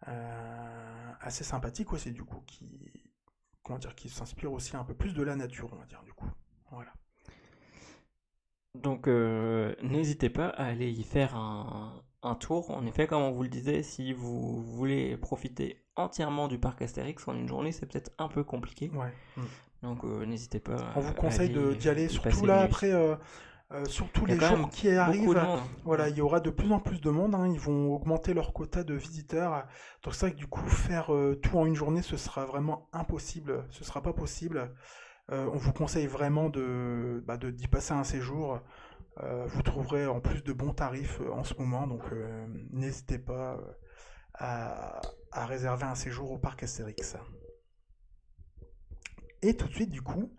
Euh, 0.08 1.12
assez 1.20 1.44
sympathique 1.44 1.92
aussi, 1.92 2.12
du 2.12 2.24
coup, 2.24 2.42
qui, 2.46 3.12
comment 3.62 3.78
dire, 3.78 3.94
qui 3.94 4.08
s'inspire 4.08 4.52
aussi 4.52 4.76
un 4.76 4.84
peu 4.84 4.94
plus 4.94 5.14
de 5.14 5.22
la 5.22 5.36
nature, 5.36 5.70
on 5.72 5.76
va 5.76 5.86
dire, 5.86 6.02
du 6.04 6.12
coup. 6.12 6.28
Voilà. 6.70 6.92
Donc 8.74 9.06
euh, 9.06 9.74
n'hésitez 9.82 10.30
pas 10.30 10.48
à 10.48 10.64
aller 10.64 10.90
y 10.90 11.04
faire 11.04 11.36
un, 11.36 12.02
un 12.22 12.34
tour. 12.34 12.70
En 12.70 12.86
effet, 12.86 13.06
comme 13.06 13.22
on 13.22 13.32
vous 13.32 13.42
le 13.42 13.48
disait, 13.48 13.82
si 13.82 14.12
vous 14.12 14.62
voulez 14.62 15.16
profiter 15.16 15.84
entièrement 15.96 16.48
du 16.48 16.58
parc 16.58 16.80
Astérix 16.82 17.26
en 17.28 17.34
une 17.34 17.48
journée, 17.48 17.72
c'est 17.72 17.86
peut-être 17.86 18.12
un 18.18 18.28
peu 18.28 18.44
compliqué. 18.44 18.90
Ouais. 18.90 19.12
Mm. 19.36 19.42
Donc 19.82 20.04
euh, 20.04 20.24
n'hésitez 20.26 20.60
pas. 20.60 20.76
On 20.96 21.00
vous 21.00 21.12
conseille 21.14 21.50
d'y 21.74 21.88
aller, 21.88 22.08
surtout 22.08 22.46
là 22.46 22.60
après. 22.66 22.92
euh, 22.92 23.16
Euh, 23.72 23.86
surtout 23.86 24.26
les 24.26 24.34
jours 24.56 24.68
qui 24.68 24.88
arrivent, 24.98 25.24
monde. 25.46 25.60
voilà, 25.84 26.10
il 26.10 26.16
y 26.16 26.20
aura 26.20 26.40
de 26.40 26.50
plus 26.50 26.70
en 26.70 26.78
plus 26.78 27.00
de 27.00 27.08
monde. 27.08 27.34
hein, 27.34 27.48
ils 27.48 27.58
vont 27.58 27.94
augmenter 27.94 28.34
leur 28.34 28.52
quota 28.52 28.84
de 28.84 28.92
visiteurs. 28.94 29.66
Donc 30.04 30.14
c'est 30.14 30.26
vrai 30.26 30.32
que 30.32 30.36
du 30.36 30.46
coup, 30.46 30.66
faire 30.68 31.14
euh, 31.14 31.36
tout 31.42 31.56
en 31.58 31.64
une 31.64 31.74
journée, 31.74 32.02
ce 32.02 32.18
sera 32.18 32.44
vraiment 32.44 32.88
impossible. 32.92 33.64
Ce 33.70 33.82
sera 33.82 34.02
pas 34.02 34.12
possible. 34.12 34.74
Euh, 35.30 35.48
on 35.54 35.56
vous 35.56 35.72
conseille 35.72 36.06
vraiment 36.06 36.50
de, 36.50 37.22
bah, 37.26 37.38
de- 37.38 37.50
d'y 37.50 37.66
passer 37.66 37.94
un 37.94 38.04
séjour. 38.04 38.60
Vous 39.46 39.62
trouverez 39.62 40.06
en 40.06 40.20
plus 40.20 40.42
de 40.42 40.52
bons 40.52 40.72
tarifs 40.74 41.20
en 41.32 41.44
ce 41.44 41.54
moment, 41.54 41.86
donc 41.86 42.02
n'hésitez 42.72 43.18
pas 43.18 43.58
à, 44.34 45.00
à 45.32 45.46
réserver 45.46 45.84
un 45.84 45.94
séjour 45.94 46.30
au 46.32 46.38
parc 46.38 46.62
Astérix. 46.62 47.16
Et 49.42 49.56
tout 49.56 49.66
de 49.66 49.74
suite, 49.74 49.90
du 49.90 50.02
coup, 50.02 50.34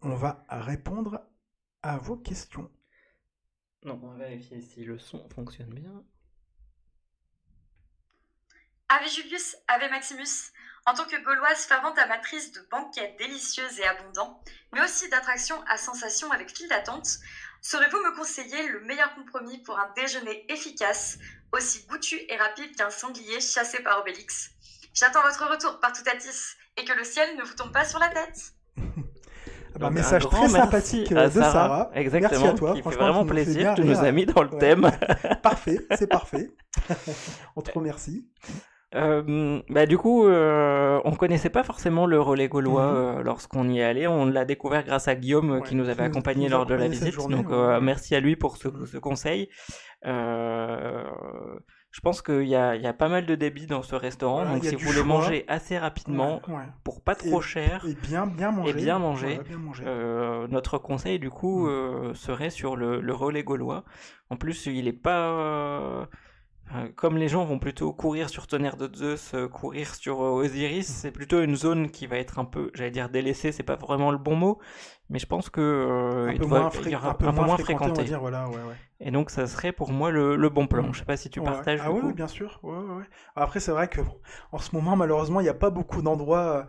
on 0.00 0.14
va 0.14 0.44
répondre 0.48 1.20
à 1.82 1.98
vos 1.98 2.16
questions. 2.16 2.70
Donc, 3.82 4.02
on 4.02 4.08
va 4.08 4.24
vérifier 4.24 4.60
si 4.62 4.84
le 4.84 4.98
son 4.98 5.28
fonctionne 5.28 5.74
bien. 5.74 6.04
Ave 8.88 9.08
Julius, 9.08 9.56
Ave 9.68 9.90
Maximus. 9.90 10.52
En 10.86 10.94
tant 10.94 11.04
que 11.04 11.22
Gauloise 11.22 11.66
fervente 11.66 11.98
amatrice 11.98 12.52
de 12.52 12.60
banquets 12.70 13.14
délicieux 13.18 13.68
et 13.78 13.86
abondants, 13.86 14.42
mais 14.72 14.82
aussi 14.82 15.08
d'attractions 15.10 15.62
à 15.68 15.76
sensations 15.76 16.32
avec 16.32 16.50
file 16.56 16.68
d'attente, 16.68 17.18
saurez-vous 17.60 17.98
me 17.98 18.16
conseiller 18.16 18.68
le 18.68 18.80
meilleur 18.80 19.14
compromis 19.14 19.58
pour 19.58 19.78
un 19.78 19.92
déjeuner 19.94 20.50
efficace, 20.50 21.18
aussi 21.52 21.86
goûtu 21.86 22.18
et 22.28 22.36
rapide 22.36 22.74
qu'un 22.74 22.88
sanglier 22.88 23.40
chassé 23.40 23.82
par 23.82 24.00
Obélix? 24.00 24.50
J'attends 24.94 25.22
votre 25.22 25.46
retour 25.46 25.78
par 25.80 25.92
Toutatis 25.92 26.56
et 26.76 26.84
que 26.84 26.96
le 26.96 27.04
ciel 27.04 27.28
ne 27.38 27.42
vous 27.42 27.54
tombe 27.54 27.72
pas 27.72 27.84
sur 27.84 27.98
la 27.98 28.08
tête. 28.08 28.52
Ah 28.78 28.82
bah, 29.78 29.86
Donc, 29.86 29.92
message 29.92 30.26
un 30.26 30.28
très 30.28 30.48
sympathique 30.48 31.12
à 31.12 31.18
euh, 31.20 31.26
de 31.28 31.30
Sarah. 31.40 31.90
Exactement. 31.94 32.40
Merci 32.40 32.46
à 32.54 32.58
toi. 32.58 32.74
Qui 32.74 32.82
fait 32.82 32.96
vraiment 32.96 33.24
tu 33.24 33.30
plaisir. 33.30 33.74
Tu 33.74 33.84
nous 33.84 33.98
as 34.04 34.12
mis 34.12 34.26
dans 34.26 34.42
le 34.42 34.50
Ouais. 34.50 34.58
thème. 34.58 34.90
Parfait, 35.42 35.78
c'est 35.96 36.06
parfait. 36.08 36.50
on 37.56 37.60
te 37.62 37.70
remercie. 37.72 38.28
Euh, 38.96 39.60
bah, 39.68 39.86
du 39.86 39.96
coup, 39.96 40.26
euh, 40.26 41.00
on 41.04 41.12
connaissait 41.12 41.48
pas 41.50 41.62
forcément 41.62 42.06
le 42.06 42.20
relais 42.20 42.48
gaulois 42.48 42.90
Mhm. 42.90 42.96
euh, 42.96 43.22
lorsqu'on 43.22 43.68
y 43.68 43.78
est 43.78 43.84
allé. 43.84 44.08
On 44.08 44.26
l'a 44.26 44.44
découvert 44.44 44.82
grâce 44.84 45.06
à 45.06 45.14
Guillaume 45.14 45.50
Ouais, 45.52 45.62
qui 45.62 45.76
nous 45.76 45.84
avait 45.84 45.94
qui 45.94 46.00
nous- 46.00 46.06
accompagnés 46.06 46.46
qui 46.46 46.50
nous 46.50 46.54
a 46.56 46.58
lors 46.58 46.66
de 46.66 46.74
la 46.74 46.88
visite. 46.88 47.12
journée, 47.14 47.36
Donc, 47.36 47.50
ouais. 47.50 47.80
merci 47.80 48.16
à 48.16 48.20
lui 48.20 48.34
pour 48.34 48.56
ce, 48.56 48.68
ce 48.90 48.98
conseil. 48.98 49.48
Euh, 50.06 51.04
je 51.92 52.00
pense 52.00 52.22
qu'il 52.22 52.46
y 52.46 52.54
a, 52.54 52.76
il 52.76 52.82
y 52.82 52.86
a 52.86 52.92
pas 52.92 53.08
mal 53.08 53.26
de 53.26 53.34
débits 53.34 53.66
dans 53.66 53.82
ce 53.82 53.94
restaurant. 53.96 54.42
Voilà, 54.44 54.52
donc, 54.54 54.64
si 54.64 54.74
vous 54.76 54.80
voulez 54.80 54.98
choix. 54.98 55.04
manger 55.06 55.44
assez 55.48 55.76
rapidement, 55.76 56.40
Ouais, 56.48 56.54
ouais. 56.54 56.62
pour 56.84 57.00
pas 57.02 57.14
trop 57.16 57.40
Et- 57.40 57.44
cher, 57.44 57.84
Et 57.88 57.94
bien, 58.06 58.26
bien 58.26 58.52
manger. 58.52 58.72
bien 58.74 58.98
manger. 58.98 59.26
Voilà, 59.34 59.42
bien 59.42 59.58
manger. 59.58 59.84
euh, 59.86 60.46
notre 60.48 60.78
conseil 60.78 61.18
du 61.18 61.30
coup 61.30 61.66
Mm. 61.66 61.68
euh, 61.68 62.14
serait 62.14 62.50
sur 62.50 62.76
le, 62.76 63.00
le 63.00 63.12
relais 63.12 63.42
gaulois. 63.42 63.84
En 64.30 64.36
plus, 64.36 64.66
il 64.66 64.86
est 64.86 64.92
pas 64.92 66.06
comme 66.96 67.16
les 67.16 67.28
gens 67.28 67.44
vont 67.44 67.58
plutôt 67.58 67.92
courir 67.92 68.28
sur 68.30 68.46
Tonnerre 68.46 68.76
de 68.76 68.88
Zeus, 68.94 69.32
euh, 69.34 69.48
courir 69.48 69.94
sur 69.94 70.22
euh, 70.22 70.30
Osiris, 70.30 70.88
Mm. 70.88 70.92
c'est 70.92 71.10
plutôt 71.10 71.42
une 71.42 71.56
zone 71.56 71.90
qui 71.90 72.06
va 72.06 72.16
être 72.16 72.38
un 72.38 72.44
peu, 72.44 72.70
j'allais 72.74 72.90
dire 72.90 73.08
délaissée, 73.08 73.52
c'est 73.52 73.62
pas 73.62 73.76
vraiment 73.76 74.10
le 74.10 74.18
bon 74.18 74.36
mot, 74.36 74.58
mais 75.08 75.18
je 75.18 75.26
pense 75.26 75.50
que 75.50 75.60
euh, 75.60 76.28
un 76.28 76.36
peu 76.36 76.44
moins, 76.46 76.68
fré- 76.70 76.90
y 76.90 76.94
aura 76.96 77.10
un 77.10 77.14
peu 77.14 77.26
moins 77.26 77.56
fréquenté, 77.58 77.74
on 77.74 77.76
va 77.78 77.84
fréquenté. 77.86 78.04
dire. 78.04 78.20
Voilà, 78.20 78.48
ouais, 78.48 78.54
ouais. 78.56 78.76
Et 79.00 79.10
donc, 79.10 79.30
ça 79.30 79.46
serait 79.46 79.72
pour 79.72 79.90
moi 79.90 80.10
le, 80.10 80.36
le 80.36 80.48
bon 80.48 80.66
plan. 80.66 80.88
Mm. 80.88 80.94
Je 80.94 80.98
sais 81.00 81.04
pas 81.04 81.16
si 81.16 81.30
tu 81.30 81.40
Ouais. 81.40 81.46
partages. 81.46 81.80
Ah 81.82 81.90
oui, 81.92 82.12
bien 82.12 82.28
sûr. 82.28 82.60
Après, 83.34 83.58
c'est 83.60 83.72
vrai 83.72 83.88
que 83.88 84.00
bon, 84.02 84.20
en 84.52 84.58
ce 84.58 84.74
moment, 84.74 84.94
malheureusement, 84.96 85.40
il 85.40 85.44
n'y 85.44 85.48
a 85.48 85.54
pas 85.54 85.70
beaucoup 85.70 86.02
d'endroits 86.02 86.56
euh, 86.58 86.64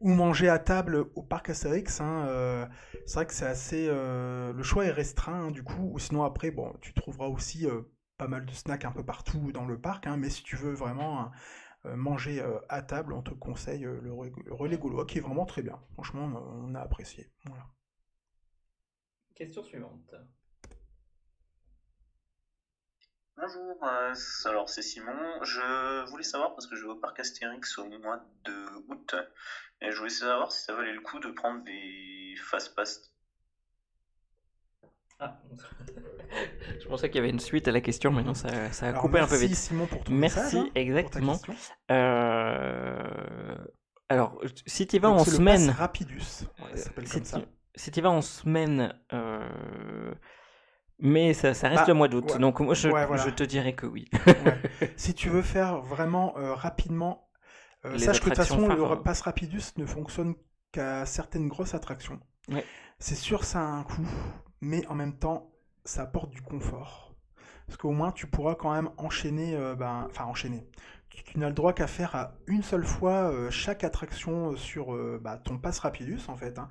où 0.00 0.10
manger 0.10 0.48
à 0.48 0.58
table 0.58 1.04
au 1.14 1.22
parc 1.22 1.50
Astérix. 1.50 2.00
hein, 2.00 2.26
euh, 2.28 2.66
c'est 3.06 3.14
vrai 3.16 3.26
que 3.26 3.34
c'est 3.34 3.46
assez. 3.46 3.86
euh, 3.88 4.52
le 4.52 4.62
choix 4.62 4.84
est 4.86 4.90
restreint, 4.90 5.46
hein, 5.48 5.50
du 5.50 5.62
coup. 5.62 5.90
Ou 5.92 5.98
sinon, 5.98 6.22
après, 6.24 6.50
bon, 6.50 6.72
tu 6.80 6.94
trouveras 6.94 7.26
aussi 7.26 7.66
euh, 7.66 7.82
pas 8.18 8.28
mal 8.28 8.46
de 8.46 8.52
snacks 8.52 8.84
un 8.84 8.92
peu 8.92 9.04
partout 9.04 9.52
dans 9.52 9.66
le 9.66 9.80
parc. 9.80 10.06
hein, 10.06 10.16
mais 10.16 10.30
si 10.30 10.42
tu 10.42 10.56
veux 10.56 10.72
vraiment 10.74 11.20
hein, 11.20 11.32
euh, 11.86 11.96
manger 11.96 12.40
euh, 12.42 12.58
à 12.68 12.82
table, 12.82 13.12
on 13.14 13.22
te 13.22 13.32
conseille 13.34 13.86
euh, 13.86 14.00
le, 14.02 14.10
re- 14.12 14.32
le 14.44 14.54
relais 14.54 14.78
gaulois, 14.78 15.06
qui 15.06 15.18
est 15.18 15.22
vraiment 15.22 15.46
très 15.46 15.62
bien. 15.62 15.80
Franchement, 15.94 16.24
on 16.24 16.70
on 16.70 16.74
a 16.74 16.80
apprécié. 16.80 17.30
Voilà. 17.46 17.66
Question 19.36 19.62
suivante. 19.62 20.12
Bonjour, 23.36 23.84
euh, 23.84 24.12
alors 24.46 24.68
c'est 24.68 24.82
Simon. 24.82 25.44
Je 25.44 26.04
voulais 26.10 26.24
savoir, 26.24 26.54
parce 26.54 26.66
que 26.66 26.74
je 26.74 26.82
vais 26.82 26.90
au 26.90 26.96
parc 26.96 27.20
Astérix 27.20 27.78
au 27.78 27.88
mois 28.00 28.24
de 28.44 28.66
août, 28.88 29.14
et 29.80 29.92
je 29.92 29.98
voulais 29.98 30.10
savoir 30.10 30.50
si 30.50 30.64
ça 30.64 30.74
valait 30.74 30.92
le 30.92 31.00
coup 31.00 31.20
de 31.20 31.30
prendre 31.30 31.62
des 31.62 32.34
fast-pass. 32.38 33.13
Ah. 35.20 35.38
je 36.82 36.86
pensais 36.88 37.08
qu'il 37.08 37.16
y 37.16 37.18
avait 37.20 37.30
une 37.30 37.40
suite 37.40 37.68
à 37.68 37.72
la 37.72 37.80
question, 37.80 38.10
mais 38.10 38.22
non, 38.22 38.34
ça, 38.34 38.72
ça 38.72 38.86
a 38.86 38.88
Alors, 38.90 39.02
coupé 39.02 39.18
un 39.18 39.26
peu 39.26 39.32
merci, 39.32 39.46
vite. 39.46 39.56
Simon 39.56 39.86
pour 39.86 40.02
ton 40.04 40.12
Merci, 40.12 40.38
message, 40.38 40.54
hein, 40.54 40.62
pour 40.64 40.72
ta 40.74 40.80
exactement. 40.80 41.40
Euh, 41.90 43.56
Alors, 44.08 44.38
si 44.66 44.86
tu 44.86 44.98
vas 44.98 45.10
en 45.10 45.24
semaine, 45.24 45.66
pass 45.68 45.76
Rapidus. 45.76 46.16
Ouais, 46.60 46.76
ça 46.76 46.84
s'appelle 46.84 47.06
si 47.08 47.14
comme 47.14 47.24
ça. 47.24 47.40
tu, 47.40 47.46
si 47.76 47.90
tu 47.90 48.00
vas 48.00 48.10
en 48.10 48.22
semaine, 48.22 48.94
euh, 49.12 50.12
mais 50.98 51.34
ça, 51.34 51.54
ça 51.54 51.68
reste 51.68 51.82
Bah, 51.82 51.88
le 51.88 51.94
mois 51.94 52.08
d'août, 52.08 52.32
ouais. 52.32 52.38
donc 52.38 52.60
moi 52.60 52.74
je, 52.74 52.88
Ouais, 52.88 53.06
voilà. 53.06 53.22
je 53.24 53.30
te 53.30 53.42
dirais 53.44 53.74
que 53.74 53.86
oui. 53.86 54.08
Ouais. 54.26 54.92
si 54.96 55.14
tu 55.14 55.28
veux 55.28 55.42
faire 55.42 55.80
vraiment 55.80 56.36
euh, 56.38 56.54
rapidement, 56.54 57.28
euh, 57.84 57.98
sache 57.98 58.18
que 58.20 58.24
de 58.24 58.30
toute 58.30 58.32
attractions 58.32 58.56
façon, 58.56 58.68
le 58.68 58.76
phares, 58.76 58.92
hein. 58.92 59.02
pass 59.04 59.20
Rapidus 59.22 59.62
ne 59.76 59.86
fonctionne 59.86 60.34
qu'à 60.72 61.04
certaines 61.06 61.48
grosses 61.48 61.74
attractions. 61.74 62.20
Ouais. 62.50 62.64
C'est 62.98 63.14
sûr, 63.16 63.44
ça 63.44 63.60
a 63.60 63.62
un 63.62 63.82
coût, 63.84 64.06
mais 64.64 64.86
en 64.88 64.94
même 64.94 65.16
temps, 65.18 65.50
ça 65.84 66.02
apporte 66.02 66.30
du 66.30 66.42
confort. 66.42 67.14
Parce 67.66 67.76
qu'au 67.78 67.92
moins, 67.92 68.12
tu 68.12 68.26
pourras 68.26 68.54
quand 68.54 68.72
même 68.74 68.90
enchaîner, 68.98 69.54
euh, 69.56 69.74
ben, 69.74 70.06
enfin 70.10 70.24
enchaîner. 70.24 70.66
Tu, 71.10 71.22
tu 71.24 71.38
n'as 71.38 71.48
le 71.48 71.54
droit 71.54 71.72
qu'à 71.72 71.86
faire 71.86 72.14
à 72.14 72.32
une 72.46 72.62
seule 72.62 72.84
fois 72.84 73.30
euh, 73.30 73.50
chaque 73.50 73.84
attraction 73.84 74.56
sur 74.56 74.94
euh, 74.94 75.20
bah, 75.22 75.38
ton 75.38 75.58
pass 75.58 75.78
Rapidus, 75.78 76.20
en 76.28 76.36
fait. 76.36 76.58
hein. 76.58 76.68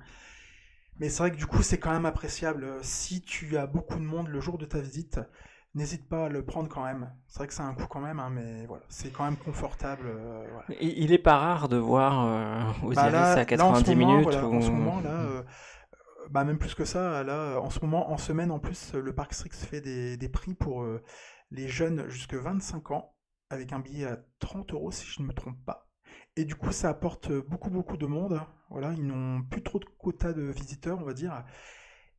Mais 1.00 1.08
c'est 1.08 1.18
vrai 1.18 1.30
que 1.32 1.36
du 1.36 1.46
coup, 1.46 1.62
c'est 1.62 1.78
quand 1.78 1.90
même 1.92 2.06
appréciable. 2.06 2.66
Si 2.82 3.22
tu 3.22 3.56
as 3.56 3.66
beaucoup 3.66 3.96
de 3.98 4.04
monde 4.04 4.28
le 4.28 4.40
jour 4.40 4.58
de 4.58 4.64
ta 4.64 4.78
visite, 4.78 5.18
n'hésite 5.74 6.08
pas 6.08 6.26
à 6.26 6.28
le 6.28 6.44
prendre 6.44 6.68
quand 6.68 6.84
même. 6.84 7.10
C'est 7.26 7.38
vrai 7.38 7.48
que 7.48 7.60
a 7.60 7.64
un 7.64 7.74
coût 7.74 7.86
quand 7.88 8.00
même, 8.00 8.20
hein, 8.20 8.30
mais 8.30 8.64
voilà, 8.66 8.84
c'est 8.88 9.10
quand 9.10 9.24
même 9.24 9.36
confortable. 9.36 10.06
euh, 10.06 10.46
voilà. 10.52 10.66
Il, 10.80 11.12
est 11.12 11.18
pas 11.18 11.36
rare 11.36 11.68
de 11.68 11.76
voir 11.76 12.24
euh, 12.26 12.60
Osiris 12.84 12.94
Bah 12.96 13.10
là- 13.10 13.32
à 13.32 13.36
là, 13.36 13.42
en 13.42 13.44
90 13.46 13.84
ce 13.84 13.90
moment, 13.96 14.06
minutes. 14.12 14.22
voilà, 14.24 14.46
ou- 14.46 14.54
En 14.54 14.60
ce 14.60 14.70
moment, 14.70 15.00
là, 15.00 15.10
euh, 15.22 15.42
bah 16.30 16.44
même 16.44 16.58
plus 16.58 16.74
que 16.74 16.84
ça, 16.84 17.22
là, 17.24 17.58
en 17.60 17.70
ce 17.70 17.80
moment, 17.80 18.10
en 18.10 18.18
semaine, 18.18 18.50
en 18.50 18.58
plus, 18.58 18.94
le 18.94 19.14
Parc 19.14 19.34
Strix 19.34 19.50
fait 19.50 19.80
des, 19.80 20.28
prix 20.28 20.54
pour 20.54 20.82
euh, 20.82 21.02
les 21.50 21.68
jeunes 21.68 22.08
jusque 22.08 22.34
25 22.34 22.90
ans, 22.92 23.14
avec 23.50 23.72
un 23.72 23.80
billet 23.80 24.06
à 24.06 24.18
30 24.40 24.72
euros, 24.72 24.90
si 24.90 25.06
je 25.06 25.22
ne 25.22 25.28
me 25.28 25.32
trompe 25.32 25.62
pas. 25.64 25.88
Et 26.36 26.44
du 26.44 26.54
coup, 26.54 26.72
ça 26.72 26.88
apporte 26.88 27.32
beaucoup, 27.32 27.70
beaucoup 27.70 27.96
de 27.96 28.06
monde. 28.06 28.40
Voilà, 28.70 28.92
ils 28.92 29.06
n'ont 29.06 29.42
plus 29.42 29.62
trop 29.62 29.78
de 29.78 29.84
quotas 29.84 30.32
de 30.32 30.42
visiteurs, 30.42 30.98
on 31.00 31.04
va 31.04 31.14
dire. 31.14 31.44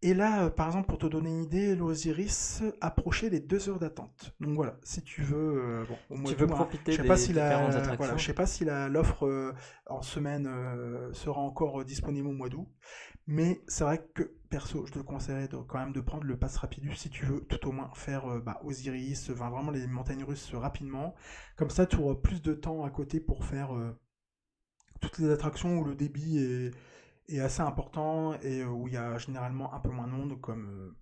Et 0.02 0.14
là, 0.14 0.46
euh, 0.46 0.50
par 0.50 0.68
exemple, 0.68 0.88
pour 0.88 0.98
te 1.00 1.08
donner 1.08 1.30
une 1.30 1.44
idée, 1.44 1.76
l'Osiris 1.76 2.62
approchait 2.82 3.30
les 3.30 3.40
deux 3.40 3.70
heures 3.70 3.80
d'attente. 3.80 4.36
Donc 4.40 4.56
voilà, 4.56 4.78
si 4.84 5.04
tu 5.04 5.22
veux, 5.24 5.38
euh, 5.82 5.86
bon, 5.86 5.98
au 6.10 6.16
mois 6.18 6.32
Tu 6.32 6.36
veux 6.36 6.48
profiter 6.48 6.92
je 6.92 6.98
sais 6.98 7.04
des 7.04 7.08
pas 7.08 7.18
si 7.18 7.34
la, 7.34 7.44
différentes 7.44 7.72
voilà, 7.72 7.78
attractions. 7.94 8.18
je 8.18 8.26
sais 8.26 8.34
pas 8.34 8.46
si 8.46 8.66
l'offre 8.66 9.26
euh, 9.26 9.54
en 9.88 10.02
semaine 10.02 10.48
euh, 10.48 11.12
sera 11.14 11.40
encore 11.42 11.84
disponible 11.86 12.28
au 12.28 12.32
mois 12.34 12.50
d'août, 12.50 12.68
mais 13.28 13.64
c'est 13.68 13.84
vrai 13.84 14.06
que 14.14 14.24
perso, 14.50 14.86
je 14.86 14.92
te 14.94 15.00
conseillerais 15.00 15.48
de- 15.48 15.58
quand 15.58 15.80
même 15.80 15.94
de 15.94 16.02
prendre 16.02 16.24
le 16.26 16.38
pass 16.38 16.58
Rapidus 16.58 16.96
si 16.96 17.10
tu 17.10 17.26
veux 17.26 17.42
tout 17.42 17.68
au 17.68 17.72
moins 17.72 17.90
faire 17.96 18.42
bah, 18.42 18.60
Osiris, 18.64 19.30
enfin, 19.32 19.50
vraiment 19.50 19.72
les 19.72 19.88
montagnes 19.88 20.24
russes 20.24 20.54
rapidement. 20.56 21.16
Comme 21.58 21.70
ça, 21.72 21.86
tu 21.86 21.98
auras 21.98 22.16
plus 22.16 22.42
de 22.42 22.54
temps 22.54 22.84
à 22.84 22.90
côté 22.92 23.20
pour 23.20 23.46
faire 23.46 23.72
toutes 25.02 25.20
les 25.20 25.30
attractions 25.32 25.78
où 25.80 25.84
le 25.84 25.96
débit 25.96 26.40
est, 26.40 26.72
est 27.28 27.40
assez 27.40 27.62
important 27.62 28.34
et 28.42 28.62
euh, 28.62 28.68
où 28.68 28.88
il 28.88 28.94
y 28.94 28.98
a 28.98 29.18
généralement 29.18 29.74
un 29.74 29.80
peu 29.80 29.90
moins 29.90 30.08
de 30.08 30.12
monde, 30.12 30.40
comme 30.42 30.70
euh, 30.70 30.98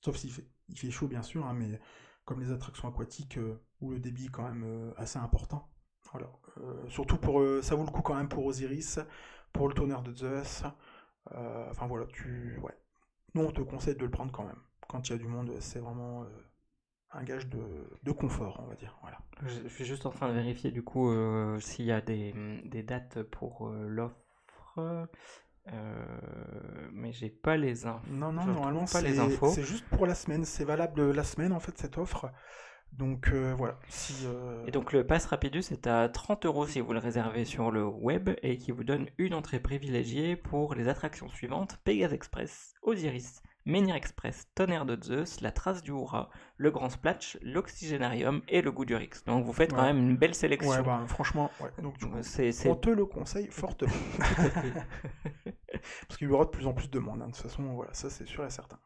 sauf 0.00 0.16
s'il 0.16 0.32
fait, 0.32 0.48
il 0.68 0.78
fait 0.78 0.90
chaud 0.90 1.08
bien 1.08 1.22
sûr, 1.22 1.46
hein, 1.46 1.54
mais 1.54 1.80
comme 2.24 2.40
les 2.40 2.50
attractions 2.52 2.88
aquatiques 2.88 3.38
euh, 3.38 3.62
où 3.80 3.90
le 3.90 4.00
débit 4.00 4.26
est 4.26 4.30
quand 4.30 4.48
même 4.48 4.92
assez 4.96 5.18
important. 5.18 5.68
Voilà. 6.12 6.30
Surtout 6.88 7.16
pour 7.16 7.42
ça 7.62 7.74
vaut 7.74 7.84
le 7.84 7.90
coup 7.90 8.02
quand 8.02 8.14
même 8.14 8.28
pour 8.28 8.46
Osiris, 8.46 9.00
pour 9.52 9.68
le 9.68 9.74
tonnerre 9.74 10.02
de 10.02 10.12
Zeus. 10.12 10.62
Enfin 11.26 11.86
voilà, 11.86 12.06
tu 12.06 12.56
ouais. 12.62 12.78
Nous 13.34 13.42
on 13.42 13.50
te 13.50 13.60
conseille 13.62 13.96
de 13.96 14.04
le 14.04 14.10
prendre 14.10 14.30
quand 14.30 14.44
même. 14.44 14.60
Quand 14.88 15.08
il 15.08 15.12
y 15.12 15.14
a 15.16 15.18
du 15.18 15.26
monde, 15.26 15.50
c'est 15.58 15.80
vraiment 15.80 16.24
un 17.10 17.24
gage 17.24 17.48
de, 17.48 17.58
de 18.04 18.12
confort, 18.12 18.60
on 18.62 18.68
va 18.68 18.76
dire. 18.76 18.96
Voilà. 19.00 19.18
Je 19.42 19.66
suis 19.68 19.84
juste 19.84 20.06
en 20.06 20.10
train 20.10 20.28
de 20.28 20.34
vérifier 20.34 20.70
du 20.70 20.84
coup 20.84 21.12
s'il 21.58 21.86
y 21.86 21.92
a 21.92 22.00
des, 22.00 22.32
dates 22.84 23.22
pour 23.24 23.70
l'offre. 23.70 24.23
Euh, 24.78 25.06
mais 26.92 27.12
j'ai 27.12 27.30
pas 27.30 27.56
les 27.56 27.86
infos. 27.86 28.06
Non, 28.10 28.32
non, 28.32 28.44
normalement, 28.44 28.84
pas 28.84 29.00
les 29.00 29.14
c'est 29.14 29.18
infos. 29.20 29.48
c'est 29.48 29.62
juste 29.62 29.86
pour 29.88 30.06
la 30.06 30.14
semaine. 30.14 30.44
C'est 30.44 30.64
valable 30.64 31.10
la 31.10 31.24
semaine, 31.24 31.52
en 31.52 31.60
fait, 31.60 31.76
cette 31.78 31.98
offre. 31.98 32.30
Donc, 32.92 33.28
euh, 33.32 33.54
voilà. 33.56 33.78
Si, 33.88 34.24
euh, 34.26 34.64
Et 34.66 34.70
donc 34.70 34.92
le 34.92 35.04
pass 35.04 35.26
Rapidus 35.26 35.64
est 35.72 35.86
à 35.88 36.08
30 36.08 36.46
euros 36.46 36.66
si 36.66 36.80
vous 36.80 36.92
le 36.92 37.00
réservez 37.00 37.44
sur 37.44 37.72
le 37.72 37.84
web 37.84 38.30
et 38.42 38.56
qui 38.56 38.70
vous 38.70 38.84
donne 38.84 39.08
une 39.18 39.34
entrée 39.34 39.58
privilégiée 39.58 40.36
pour 40.36 40.74
les 40.76 40.86
attractions 40.86 41.28
suivantes 41.28 41.78
Pegasus 41.82 42.14
Express, 42.14 42.74
Osiris, 42.82 43.42
Menhir 43.66 43.94
Express, 43.94 44.46
Tonnerre 44.54 44.84
de 44.84 45.02
Zeus, 45.02 45.40
La 45.40 45.50
Trace 45.50 45.82
du 45.82 45.90
Hurrah, 45.90 46.28
Le 46.58 46.70
Grand 46.70 46.90
Splatch, 46.90 47.38
l'Oxygénarium 47.42 48.42
et 48.48 48.60
le 48.62 48.70
Goût 48.70 48.84
du 48.84 48.94
Rix. 48.94 49.24
Donc 49.26 49.44
vous 49.44 49.52
faites 49.52 49.72
quand 49.72 49.82
même 49.82 49.98
une 49.98 50.16
belle 50.16 50.34
sélection. 50.34 50.70
Ouais, 50.70 50.82
bah, 50.82 51.02
franchement, 51.08 51.50
ouais. 51.60 51.70
Donc, 51.82 51.94
c'est- 52.22 52.68
on 52.68 52.76
te 52.76 52.90
le 52.90 53.06
conseille 53.06 53.48
fortement. 53.50 53.92
Parce 56.08 56.18
qu'il 56.18 56.28
y 56.28 56.30
aura 56.30 56.44
de 56.44 56.50
plus 56.50 56.66
en 56.66 56.72
plus 56.72 56.90
de 56.90 56.98
monde. 56.98 57.22
hein. 57.22 57.26
De 57.28 57.32
toute 57.32 57.42
façon, 57.42 57.62
voilà, 57.74 57.92
ça 57.94 58.10
c'est 58.10 58.26
sûr 58.26 58.44
et 58.44 58.50
certain. 58.50 58.78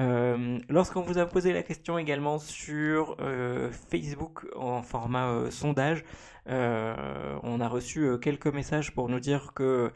Euh, 0.00 0.58
Lorsqu'on 0.68 1.02
vous 1.02 1.18
a 1.18 1.26
posé 1.26 1.52
la 1.52 1.62
question 1.62 1.98
également 1.98 2.38
sur 2.38 3.16
euh, 3.20 3.70
Facebook 3.90 4.46
en 4.56 4.82
format 4.82 5.28
euh, 5.28 5.50
sondage, 5.50 6.04
on 6.46 7.60
a 7.60 7.68
reçu 7.68 8.18
quelques 8.20 8.48
messages 8.48 8.92
pour 8.94 9.08
nous 9.08 9.20
dire 9.20 9.52
que 9.54 9.90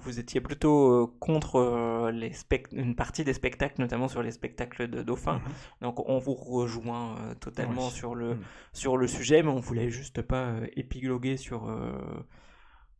vous 0.00 0.18
étiez 0.18 0.40
plutôt 0.40 1.06
contre 1.20 2.10
les 2.12 2.32
une 2.72 2.96
partie 2.96 3.22
des 3.22 3.32
spectacles, 3.34 3.80
notamment 3.80 4.08
sur 4.08 4.20
les 4.22 4.32
spectacles 4.32 4.88
de 4.88 5.02
dauphins. 5.02 5.34
Mhm. 5.36 5.52
Donc 5.82 6.08
on 6.08 6.18
vous 6.18 6.34
rejoint 6.34 7.14
totalement 7.40 7.86
Oui. 7.86 7.92
sur, 7.92 8.14
le, 8.16 8.34
Mhm. 8.34 8.42
sur 8.72 8.96
le 8.96 9.06
sujet, 9.06 9.42
mais 9.44 9.50
on 9.50 9.60
voulait 9.60 9.90
juste 9.90 10.22
pas 10.22 10.54
épigloguer 10.76 11.36
sur... 11.36 11.70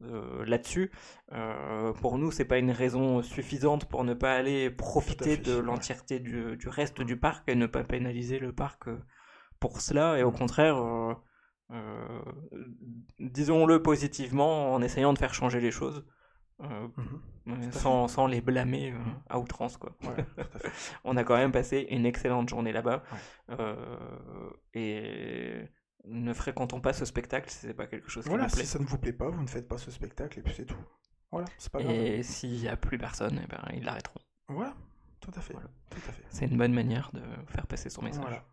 euh, 0.05 0.45
là-dessus. 0.45 0.91
Euh, 1.33 1.93
pour 1.95 2.19
nous, 2.19 2.31
c'est 2.31 2.45
pas 2.45 2.59
une 2.59 2.71
raison 2.71 3.23
suffisante 3.23 3.87
pour 3.87 4.05
ne 4.05 4.15
pas 4.15 4.35
aller 4.35 4.71
profiter 4.71 5.37
de 5.37 5.57
l'entièreté 5.57 6.21
du, 6.21 6.57
du 6.57 6.69
reste 6.69 7.03
du 7.03 7.17
parc 7.19 7.49
et 7.49 7.55
ne 7.55 7.67
pas 7.67 7.85
pénaliser 7.85 8.39
le 8.39 8.53
parc 8.53 8.89
euh, 8.89 8.99
pour 9.61 9.81
cela. 9.81 10.19
Et 10.19 10.23
au 10.23 10.33
contraire, 10.33 10.77
euh, 10.79 11.15
euh, 11.73 12.23
disons-le 13.19 13.83
positivement 13.83 14.75
en 14.75 14.83
essayant 14.83 15.13
de 15.13 15.19
faire 15.19 15.35
changer 15.35 15.61
les 15.61 15.71
choses. 15.71 16.05
euh, 16.63 16.89
sans, 17.73 18.09
sans 18.09 18.27
les 18.27 18.41
blâmer 18.41 18.93
euh, 18.93 18.99
à 19.29 19.39
outrance 19.41 19.77
quoi. 19.77 19.97
Ouais. 20.05 20.25
On 21.05 21.17
a 21.17 21.25
quand 21.25 21.37
même 21.37 21.53
passé 21.53 21.87
une 21.91 22.07
excellente 22.07 22.49
journée 22.49 22.73
là-bas 22.73 23.03
et 24.75 25.69
ne 26.05 26.33
fréquentons 26.33 26.81
pas 26.81 26.93
ce 26.93 27.05
spectacle 27.05 27.49
si 27.51 27.59
c'est 27.59 27.75
pas 27.75 27.87
quelque 27.87 28.09
chose 28.11 28.25
qui 28.25 28.31
Voilà, 28.31 28.45
nous 28.45 28.51
plaît. 28.51 28.63
si 28.65 28.67
ça 28.69 28.79
ne 28.79 28.85
vous 28.85 28.99
plaît 28.99 29.13
pas, 29.13 29.29
vous 29.31 29.43
ne 29.43 29.49
faites 29.49 29.69
pas 29.69 29.79
ce 29.79 29.91
spectacle 29.91 30.39
et 30.39 30.43
puis 30.43 30.55
c'est 30.57 30.65
tout. 30.67 30.77
Voilà, 31.31 31.47
c'est 31.59 31.71
pas 31.73 31.83
grave. 31.83 31.95
Et 31.95 32.23
s'il 32.23 32.61
n'y 32.61 32.69
a 32.69 32.77
plus 32.77 32.99
personne, 32.99 33.41
eh 33.43 33.47
ben, 33.47 33.61
ils 33.75 33.85
l'arrêteront. 33.85 34.21
Voilà, 34.49 34.75
tout 35.21 35.31
à 35.37 35.41
fait. 35.41 35.55
Voilà. 35.55 35.69
Tout 35.91 36.01
à 36.09 36.13
fait. 36.13 36.23
C'est 36.29 36.47
une 36.47 36.59
bonne 36.59 36.75
manière 36.75 37.11
de 37.15 37.21
faire 37.47 37.67
passer 37.67 37.89
son 37.89 38.03
message. 38.03 38.21
Voilà. 38.23 38.45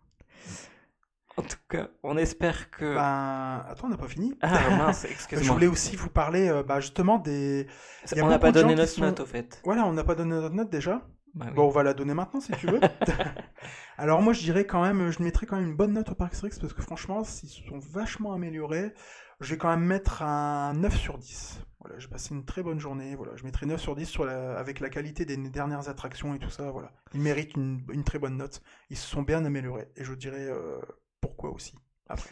En 1.37 1.41
tout 1.41 1.57
cas, 1.69 1.87
on 2.03 2.17
espère 2.17 2.69
que... 2.69 2.95
Ben, 2.95 3.63
attends, 3.69 3.87
on 3.87 3.89
n'a 3.89 3.97
pas 3.97 4.07
fini. 4.09 4.37
Ah 4.41 4.69
mince, 4.77 5.03
Je 5.07 5.11
excuse-moi. 5.13 5.53
voulais 5.53 5.67
aussi 5.67 5.95
vous 5.95 6.09
parler 6.09 6.49
euh, 6.49 6.63
bah, 6.63 6.79
justement 6.81 7.17
des. 7.17 7.65
il 8.11 8.17
y 8.17 8.21
a 8.21 8.25
On 8.25 8.29
n'a 8.29 8.39
pas 8.39 8.51
donné 8.51 8.75
notre 8.75 8.91
sont- 8.91 9.01
note 9.01 9.19
au 9.21 9.25
fait. 9.25 9.61
Voilà, 9.63 9.85
on 9.85 9.93
n'a 9.93 10.03
pas 10.03 10.15
donné 10.15 10.31
notre 10.35 10.53
note 10.55 10.69
déjà. 10.69 11.01
Bah 11.35 11.45
oui. 11.49 11.53
Bon, 11.55 11.65
on 11.67 11.69
va 11.69 11.83
la 11.83 11.93
donner 11.93 12.13
maintenant 12.13 12.41
si 12.41 12.51
tu 12.53 12.67
veux. 12.67 12.79
Alors 13.97 14.21
moi, 14.21 14.33
je 14.33 14.41
dirais 14.41 14.65
quand 14.65 14.81
même, 14.81 15.11
je 15.11 15.21
mettrais 15.21 15.45
quand 15.45 15.57
même 15.57 15.67
une 15.69 15.75
bonne 15.75 15.93
note 15.93 16.09
au 16.09 16.15
Parc 16.15 16.33
Astérix 16.33 16.59
parce 16.59 16.73
que 16.73 16.81
franchement, 16.81 17.23
s'ils 17.23 17.49
se 17.49 17.63
sont 17.63 17.79
vachement 17.79 18.33
améliorés, 18.33 18.93
je 19.41 19.51
vais 19.51 19.57
quand 19.57 19.69
même 19.69 19.83
mettre 19.85 20.21
un 20.21 20.73
9 20.73 20.95
sur 20.97 21.17
10. 21.17 21.61
Voilà, 21.79 21.97
j'ai 21.99 22.07
passé 22.07 22.33
une 22.33 22.45
très 22.45 22.63
bonne 22.63 22.79
journée. 22.79 23.15
Voilà, 23.15 23.35
je 23.35 23.43
mettrai 23.43 23.65
9 23.65 23.79
sur 23.79 23.95
10 23.95 24.05
sur 24.05 24.25
la- 24.25 24.57
avec 24.57 24.79
la 24.79 24.89
qualité 24.89 25.25
des 25.25 25.37
dernières 25.37 25.87
attractions 25.89 26.33
et 26.35 26.39
tout 26.39 26.49
ça. 26.49 26.71
Voilà, 26.71 26.91
ils 27.13 27.21
méritent 27.21 27.55
une, 27.55 27.85
une 27.91 28.03
très 28.03 28.19
bonne 28.19 28.37
note. 28.37 28.61
Ils 28.89 28.97
se 28.97 29.07
sont 29.07 29.21
bien 29.21 29.45
améliorés 29.45 29.89
et 29.95 30.03
je 30.03 30.13
dirais 30.13 30.47
euh, 30.49 30.79
pourquoi 31.21 31.51
aussi. 31.51 31.75
Après. 32.07 32.31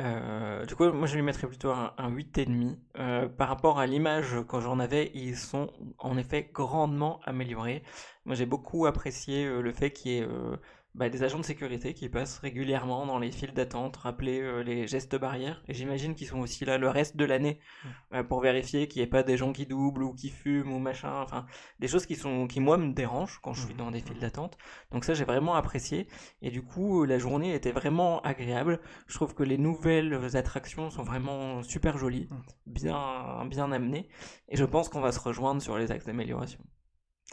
Euh, 0.00 0.66
du 0.66 0.74
coup, 0.74 0.90
moi 0.92 1.06
je 1.06 1.14
lui 1.14 1.22
mettrais 1.22 1.46
plutôt 1.46 1.70
un, 1.70 1.94
un 1.98 2.10
8,5. 2.10 2.76
Euh, 2.98 3.28
par 3.28 3.48
rapport 3.48 3.78
à 3.78 3.86
l'image 3.86 4.36
quand 4.48 4.60
j'en 4.60 4.80
avais, 4.80 5.12
ils 5.14 5.36
sont 5.36 5.70
en 5.98 6.16
effet 6.16 6.50
grandement 6.52 7.20
améliorés. 7.24 7.82
Moi 8.24 8.34
j'ai 8.34 8.46
beaucoup 8.46 8.86
apprécié 8.86 9.44
euh, 9.46 9.60
le 9.60 9.72
fait 9.72 9.92
qu'il 9.92 10.12
y 10.12 10.18
ait 10.18 10.22
euh, 10.22 10.56
bah, 10.94 11.08
des 11.08 11.22
agents 11.24 11.38
de 11.40 11.44
sécurité 11.44 11.92
qui 11.92 12.08
passent 12.08 12.38
régulièrement 12.38 13.04
dans 13.06 13.18
les 13.18 13.32
files 13.32 13.52
d'attente, 13.52 13.96
rappeler 13.96 14.40
euh, 14.40 14.62
les 14.62 14.86
gestes 14.86 15.16
barrières. 15.16 15.62
Et 15.66 15.74
j'imagine 15.74 16.14
qu'ils 16.14 16.28
sont 16.28 16.38
aussi 16.38 16.64
là 16.64 16.78
le 16.78 16.88
reste 16.88 17.16
de 17.16 17.24
l'année 17.24 17.58
euh, 18.12 18.22
pour 18.22 18.40
vérifier 18.40 18.86
qu'il 18.86 19.00
n'y 19.02 19.06
ait 19.06 19.10
pas 19.10 19.24
des 19.24 19.36
gens 19.36 19.52
qui 19.52 19.66
doublent 19.66 20.04
ou 20.04 20.14
qui 20.14 20.30
fument 20.30 20.72
ou 20.72 20.78
machin. 20.78 21.20
Enfin, 21.22 21.46
des 21.80 21.88
choses 21.88 22.06
qui, 22.06 22.14
sont, 22.14 22.46
qui 22.46 22.60
moi 22.60 22.76
me 22.76 22.92
dérangent 22.92 23.40
quand 23.42 23.52
je 23.54 23.62
suis 23.62 23.72
Mhm. 23.74 23.78
dans 23.78 23.90
des 23.90 24.00
files 24.00 24.20
d'attente. 24.20 24.56
Donc 24.92 25.04
ça 25.04 25.14
j'ai 25.14 25.24
vraiment 25.24 25.54
apprécié. 25.56 26.06
Et 26.42 26.50
du 26.50 26.62
coup, 26.62 27.04
la 27.04 27.18
journée 27.18 27.54
était 27.54 27.72
vraiment 27.72 28.20
agréable. 28.22 28.80
Je 29.08 29.14
trouve 29.14 29.34
que 29.34 29.42
les 29.42 29.58
nouvelles 29.58 30.36
attractions 30.36 30.90
sont 30.90 31.02
vraiment 31.02 31.62
super 31.64 31.98
jolies, 31.98 32.28
Mm. 32.30 32.36
bien, 32.66 33.44
bien 33.46 33.72
amenées. 33.72 34.08
Et 34.48 34.56
je 34.56 34.64
pense 34.64 34.88
qu'on 34.88 35.00
va 35.00 35.10
se 35.10 35.18
rejoindre 35.20 35.60
sur 35.60 35.76
les 35.76 35.90
axes 35.90 36.04
d'amélioration. 36.06 36.60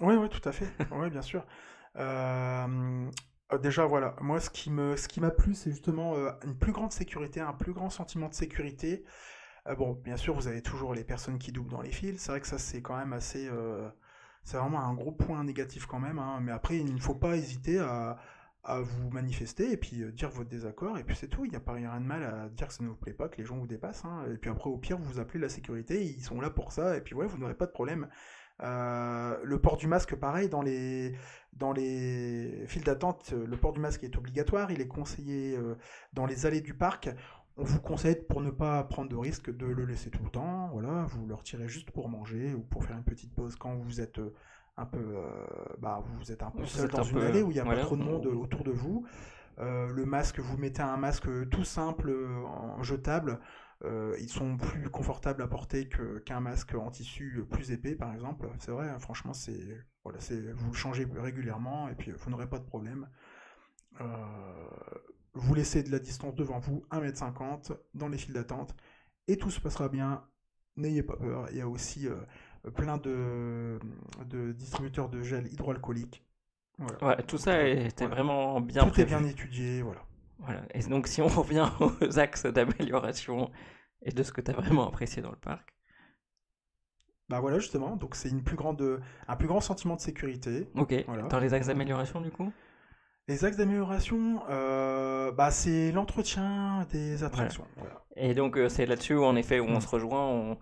Oui, 0.02 0.16
oui, 0.16 0.30
tout 0.30 0.42
à 0.50 0.52
fait. 0.52 0.68
Oui, 0.92 1.10
bien 1.12 1.22
sûr. 1.22 1.46
Euh, 1.98 3.10
déjà, 3.58 3.86
voilà, 3.86 4.16
moi, 4.22 4.40
ce 4.40 4.50
qui 4.50 4.70
me, 4.72 4.96
ce 4.98 5.08
qui 5.08 5.20
m'a 5.22 5.32
plu, 5.32 5.54
c'est 5.56 5.72
justement 5.72 6.16
euh, 6.16 6.32
une 6.46 6.58
plus 6.58 6.72
grande 6.72 6.92
sécurité, 6.92 7.40
un 7.42 7.54
plus 7.54 7.74
grand 7.74 7.90
sentiment 7.90 8.30
de 8.30 8.34
sécurité. 8.34 9.04
Euh, 9.68 9.76
bon, 9.76 9.94
bien 9.94 10.18
sûr, 10.18 10.36
vous 10.36 10.48
avez 10.48 10.62
toujours 10.64 10.94
les 10.96 11.04
personnes 11.04 11.40
qui 11.40 11.52
doublent 11.52 11.72
dans 11.72 11.82
les 11.82 11.92
fils. 11.92 12.22
C'est 12.22 12.32
vrai 12.32 12.42
que 12.42 12.48
ça, 12.48 12.58
c'est 12.60 12.82
quand 12.82 12.98
même 12.98 13.14
assez. 13.14 13.48
euh, 13.50 13.90
c'est 14.44 14.58
vraiment 14.58 14.82
un 14.82 14.94
gros 14.96 15.12
point 15.14 15.44
négatif 15.44 15.86
quand 15.88 16.00
même. 16.00 16.20
hein. 16.20 16.40
Mais 16.42 16.52
après, 16.52 16.78
il 16.80 16.94
ne 16.96 17.00
faut 17.02 17.16
pas 17.16 17.38
hésiter 17.38 17.80
à, 17.80 18.18
vous 18.66 19.10
manifester 19.12 19.72
et 19.72 19.78
puis 19.78 20.04
euh, 20.04 20.12
dire 20.12 20.30
votre 20.30 20.50
désaccord. 20.50 20.98
Et 21.00 21.04
puis 21.04 21.16
c'est 21.16 21.28
tout. 21.28 21.46
Il 21.46 21.52
n'y 21.52 21.58
a 21.58 21.60
pas 21.62 21.74
rien 21.74 22.00
de 22.00 22.06
mal 22.06 22.24
à 22.24 22.50
dire 22.50 22.68
que 22.68 22.74
ça 22.74 22.84
ne 22.84 22.90
vous 22.90 22.96
plaît 22.96 23.14
pas, 23.14 23.30
que 23.30 23.38
les 23.38 23.46
gens 23.46 23.58
vous 23.58 23.68
dépassent. 23.68 24.06
hein. 24.06 24.26
Et 24.34 24.38
puis 24.38 24.50
après, 24.52 24.70
au 24.70 24.78
pire, 24.78 24.98
vous 25.00 25.20
appelez 25.20 25.40
la 25.40 25.50
sécurité. 25.50 26.04
Ils 26.06 26.24
sont 26.24 26.42
là 26.42 26.50
pour 26.52 26.72
ça. 26.72 26.98
Et 26.98 27.02
puis 27.02 27.16
ouais, 27.16 27.28
vous 27.28 27.38
n'aurez 27.40 27.56
pas 27.56 27.66
de 27.68 27.72
problème. 27.72 28.08
Euh, 28.64 29.38
le 29.44 29.60
port 29.60 29.78
du 29.78 29.88
masque, 29.88 30.16
pareil, 30.16 30.48
dans 30.50 30.62
les, 30.62 31.16
dans 31.54 31.72
les 31.74 32.64
files 32.68 32.84
d'attente, 32.84 33.32
euh, 33.34 33.46
le 33.48 33.58
port 33.58 33.74
du 33.74 33.80
masque 33.80 34.04
est 34.04 34.16
obligatoire. 34.18 34.72
Il 34.72 34.82
est 34.82 34.88
conseillé 34.88 35.58
euh, 35.58 35.76
dans 36.14 36.26
les 36.26 36.46
allées 36.46 36.62
du 36.62 36.74
parc. 36.74 37.10
On 37.58 37.64
vous 37.64 37.80
conseille, 37.82 38.16
pour 38.30 38.42
ne 38.42 38.50
pas 38.52 38.84
prendre 38.84 39.10
de 39.10 39.16
risque, 39.16 39.50
de 39.56 39.66
le 39.66 39.86
laisser 39.86 40.10
tout 40.10 40.24
le 40.24 40.30
temps. 40.30 40.70
Voilà, 40.72 41.06
vous 41.10 41.26
le 41.28 41.34
retirez 41.36 41.68
juste 41.68 41.92
pour 41.92 42.08
manger 42.10 42.54
ou 42.54 42.62
pour 42.62 42.84
faire 42.86 42.98
une 42.98 43.04
petite 43.04 43.34
pause 43.34 43.56
quand 43.56 43.76
vous 43.76 44.00
êtes 44.00 44.22
un 44.78 44.86
peu, 44.86 45.18
bah, 45.80 46.02
vous 46.18 46.32
êtes 46.32 46.44
un 46.44 46.50
peu 46.52 46.66
seul 46.66 46.90
dans 46.90 47.00
un 47.02 47.04
une 47.04 47.12
peu, 47.20 47.26
allée 47.26 47.44
où 47.44 47.52
il 47.52 47.56
n'y 47.56 47.60
a 47.60 47.64
voilà, 47.64 47.82
pas 47.82 47.86
trop 47.88 47.98
de 47.98 48.04
monde 48.04 48.26
on- 48.32 48.38
autour 48.40 48.64
de 48.64 48.72
vous. 48.72 49.06
Euh, 49.60 49.88
le 49.88 50.06
masque, 50.06 50.40
vous 50.40 50.58
mettez 50.58 50.82
un 50.82 50.96
masque 50.98 51.28
tout 51.50 51.66
simple, 51.66 52.12
en 52.48 52.82
jetable. 52.82 53.40
Euh, 53.84 54.16
ils 54.20 54.30
sont 54.30 54.58
plus 54.58 54.90
confortables 54.90 55.42
à 55.42 55.48
porter 55.48 55.90
que- 55.90 56.20
qu'un 56.20 56.40
masque 56.40 56.76
en 56.76 56.92
tissu 56.92 57.44
plus 57.50 57.72
épais, 57.72 57.96
par 57.96 58.14
exemple. 58.14 58.50
C'est 58.60 58.72
vrai, 58.72 58.90
hein, 58.90 59.00
franchement, 59.00 59.34
c'est 59.34 59.86
voilà, 60.04 60.20
c'est 60.20 60.40
vous 60.54 60.68
le 60.72 60.78
changez 60.78 61.08
régulièrement 61.16 61.90
et 61.90 61.96
puis 61.96 62.12
vous 62.12 62.30
n'aurez 62.30 62.48
pas 62.50 62.60
de 62.60 62.66
problème. 62.66 63.10
Euh, 64.02 64.06
vous 65.34 65.54
laissez 65.56 65.84
de 65.84 65.92
la 65.92 66.00
distance 66.00 66.36
devant 66.36 66.60
vous, 66.60 66.86
1m50 66.92 67.72
dans 67.94 68.08
les 68.10 68.18
files 68.18 68.34
d'attente 68.34 68.76
et 69.28 69.38
tout 69.38 69.52
se 69.52 69.60
passera 69.62 69.90
bien. 69.90 70.26
N'ayez 70.78 71.04
pas 71.04 71.18
peur. 71.18 71.48
Il 71.52 71.58
y 71.58 71.62
a 71.62 71.68
aussi 71.68 72.08
euh, 72.08 72.18
plein 72.76 72.98
de, 72.98 73.80
de 74.26 74.52
distributeurs 74.54 75.10
de 75.10 75.22
gel 75.24 75.48
hydroalcoolique. 75.54 76.26
Voilà. 76.80 77.00
Ouais, 77.02 77.24
tout 77.24 77.38
ça 77.38 77.68
était 77.68 78.06
Voilà. 78.06 78.16
vraiment 78.16 78.62
bien 78.62 78.84
Tout 78.84 79.00
est 79.00 79.06
bien 79.06 79.24
étudié, 79.24 79.82
voilà. 79.82 80.02
Voilà. 80.42 80.62
Et 80.74 80.80
donc, 80.84 81.08
si 81.08 81.22
on 81.22 81.28
revient 81.42 81.70
aux 81.80 82.20
axes 82.20 82.46
d'amélioration 82.46 83.50
et 84.04 84.12
de 84.12 84.24
ce 84.24 84.32
que 84.32 84.42
tu 84.42 84.52
as 84.52 84.54
vraiment 84.54 84.88
apprécié 84.88 85.22
dans 85.22 85.32
le 85.32 85.38
parc. 85.38 85.74
Bah 87.30 87.40
voilà 87.40 87.60
justement, 87.60 87.96
donc 87.96 88.16
c'est 88.16 88.28
une 88.30 88.44
plus 88.44 88.58
grande, 88.58 89.02
un 89.28 89.36
plus 89.38 89.48
grand 89.48 89.62
sentiment 89.62 89.96
de 89.96 90.02
sécurité. 90.02 90.68
Ok, 90.76 90.94
Voilà. 91.08 91.24
dans 91.24 91.40
les 91.40 91.54
axes 91.54 91.68
d'amélioration 91.68 92.20
du 92.20 92.30
coup? 92.30 92.52
Les 93.30 93.46
axes 93.46 93.56
d'amélioration, 93.56 94.44
euh, 94.50 95.32
bah 95.32 95.50
c'est 95.52 95.94
l'entretien 95.94 96.86
des 96.92 97.24
attractions. 97.24 97.66
Voilà. 97.78 98.04
Et 98.18 98.34
donc, 98.34 98.58
euh, 98.58 98.68
c'est 98.68 98.86
là-dessus, 98.86 99.16
en 99.18 99.36
effet, 99.38 99.62
où 99.62 99.66
on 99.66 99.78
Mm. 99.78 99.82
se 99.82 99.88
rejoint. 99.88 100.26
on- 100.28 100.58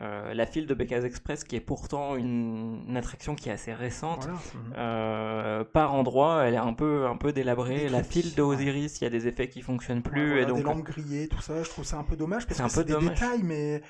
euh, 0.00 0.34
la 0.34 0.44
file 0.46 0.66
de 0.66 0.74
Beccas 0.74 1.02
Express, 1.02 1.44
qui 1.44 1.54
est 1.56 1.60
pourtant 1.60 2.16
une, 2.16 2.84
une 2.88 2.96
attraction 2.96 3.34
qui 3.36 3.48
est 3.48 3.52
assez 3.52 3.72
récente, 3.72 4.24
Voilà. 4.24 4.38
Mhm. 4.54 4.72
euh, 4.76 5.64
par 5.64 5.94
endroit, 5.94 6.44
elle 6.44 6.54
est 6.54 6.56
un 6.58 6.72
peu, 6.72 7.06
un 7.06 7.16
peu 7.16 7.32
délabrée. 7.32 7.88
La 7.88 8.02
file 8.02 8.34
de 8.34 8.42
Osiris, 8.42 9.00
il 9.00 9.04
y 9.04 9.06
a 9.06 9.10
des 9.10 9.28
effets 9.28 9.48
qui 9.48 9.62
fonctionnent 9.62 10.02
plus. 10.02 10.20
Ouais, 10.20 10.26
voilà, 10.28 10.42
et 10.42 10.46
donc, 10.46 10.56
des 10.58 10.62
lampes 10.64 10.82
grillées, 10.82 11.28
tout 11.28 11.40
ça, 11.40 11.62
je 11.62 11.68
trouve 11.68 11.84
ça 11.84 11.96
un 11.98 12.04
peu 12.04 12.16
dommage 12.16 12.46
parce 12.46 12.60
que 12.60 12.68
c'est 12.68 12.84
des 12.84 12.92
dommage. 12.92 13.20
détails, 13.20 13.42
mais 13.44 13.82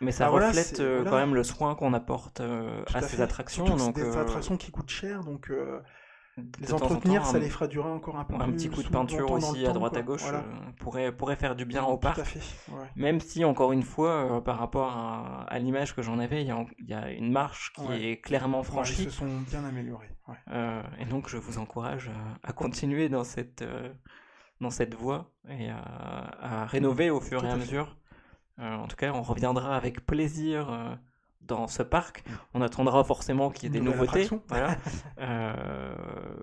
mais 0.00 0.10
ça 0.10 0.24
bah 0.24 0.30
voilà, 0.30 0.48
reflète 0.48 0.80
euh, 0.80 1.04
quand 1.04 1.16
même 1.16 1.34
le 1.34 1.44
soin 1.44 1.76
qu'on 1.76 1.92
apporte 1.94 2.40
euh, 2.40 2.82
à 2.92 2.98
à 2.98 3.02
ces 3.02 3.16
fait. 3.18 3.22
attractions. 3.22 3.64
Surtout 3.66 3.84
donc, 3.84 3.94
c'est 3.98 4.02
des 4.04 4.16
euh, 4.16 4.20
attractions 4.20 4.56
qui 4.56 4.72
coûtent 4.72 4.90
cher, 4.90 5.22
donc 5.22 5.48
de 6.38 6.60
les 6.60 6.66
temps 6.68 6.76
en 6.78 6.84
entretenir, 6.86 7.22
temps, 7.22 7.28
ça 7.28 7.38
les 7.38 7.50
fera 7.50 7.66
durer 7.66 7.90
encore 7.90 8.16
un 8.18 8.24
peu 8.24 8.34
un 8.36 8.38
plus 8.44 8.52
petit 8.54 8.70
coup 8.70 8.82
de 8.82 8.88
peinture 8.88 9.30
aussi 9.30 9.66
à 9.66 9.72
droite 9.72 9.96
à 9.96 10.02
gauche 10.02 10.22
Voilà. 10.22 10.38
euh, 10.38 10.70
pourrait, 10.80 11.12
pourrait 11.12 11.36
faire 11.36 11.54
du 11.54 11.64
bien 11.66 11.84
au 11.84 11.92
Tout 11.92 11.98
parc. 11.98 12.18
à 12.20 12.24
fait. 12.24 12.40
ouais. 12.72 12.86
Même 12.96 13.20
si, 13.20 13.44
encore 13.44 13.72
une 13.72 13.82
fois, 13.82 14.36
euh, 14.38 14.40
par 14.40 14.58
rapport 14.58 14.92
à, 14.96 15.42
à 15.48 15.58
l'image 15.58 15.94
que 15.94 16.00
j'en 16.00 16.18
avais, 16.18 16.40
il 16.42 16.48
y, 16.48 16.94
a, 16.94 17.10
y 17.12 17.16
une 17.18 17.30
marche 17.32 17.72
qui 17.74 17.82
Ouais. 17.82 18.02
est 18.02 18.20
clairement 18.20 18.58
Ouais, 18.60 18.64
franchie. 18.64 19.02
ils 19.02 19.10
se 19.10 19.18
sont 19.18 19.40
bien 19.50 19.62
améliorés. 19.64 20.08
ouais. 20.28 20.36
Euh, 20.52 20.82
et 20.98 21.04
donc, 21.04 21.28
je 21.28 21.36
vous 21.36 21.58
encourage 21.58 22.10
à, 22.42 22.52
continuer 22.54 23.10
dans 23.10 23.24
cette, 23.24 23.62
dans 24.60 24.70
cette 24.70 24.94
voie 24.94 25.30
et 25.50 25.68
à, 25.68 25.80
à 26.62 26.64
rénover 26.66 27.10
au 27.10 27.20
fur 27.20 27.40
Tout 27.40 27.46
et 27.46 27.50
à 27.50 27.56
mesure. 27.56 27.96
En 28.58 28.86
tout 28.86 28.96
cas, 28.96 29.12
on 29.12 29.22
reviendra 29.22 29.76
avec 29.76 30.06
plaisir 30.06 30.98
dans 31.42 31.66
ce 31.66 31.82
parc. 31.82 32.24
On 32.54 32.62
attendra 32.62 33.02
forcément 33.04 33.50
qu'il 33.50 33.64
y 33.64 33.66
ait 33.66 33.70
des 33.70 33.80
Nouvelle 33.84 34.00
nouveautés. 34.00 34.28
Voilà. 34.48 34.76
Euh, 35.18 35.94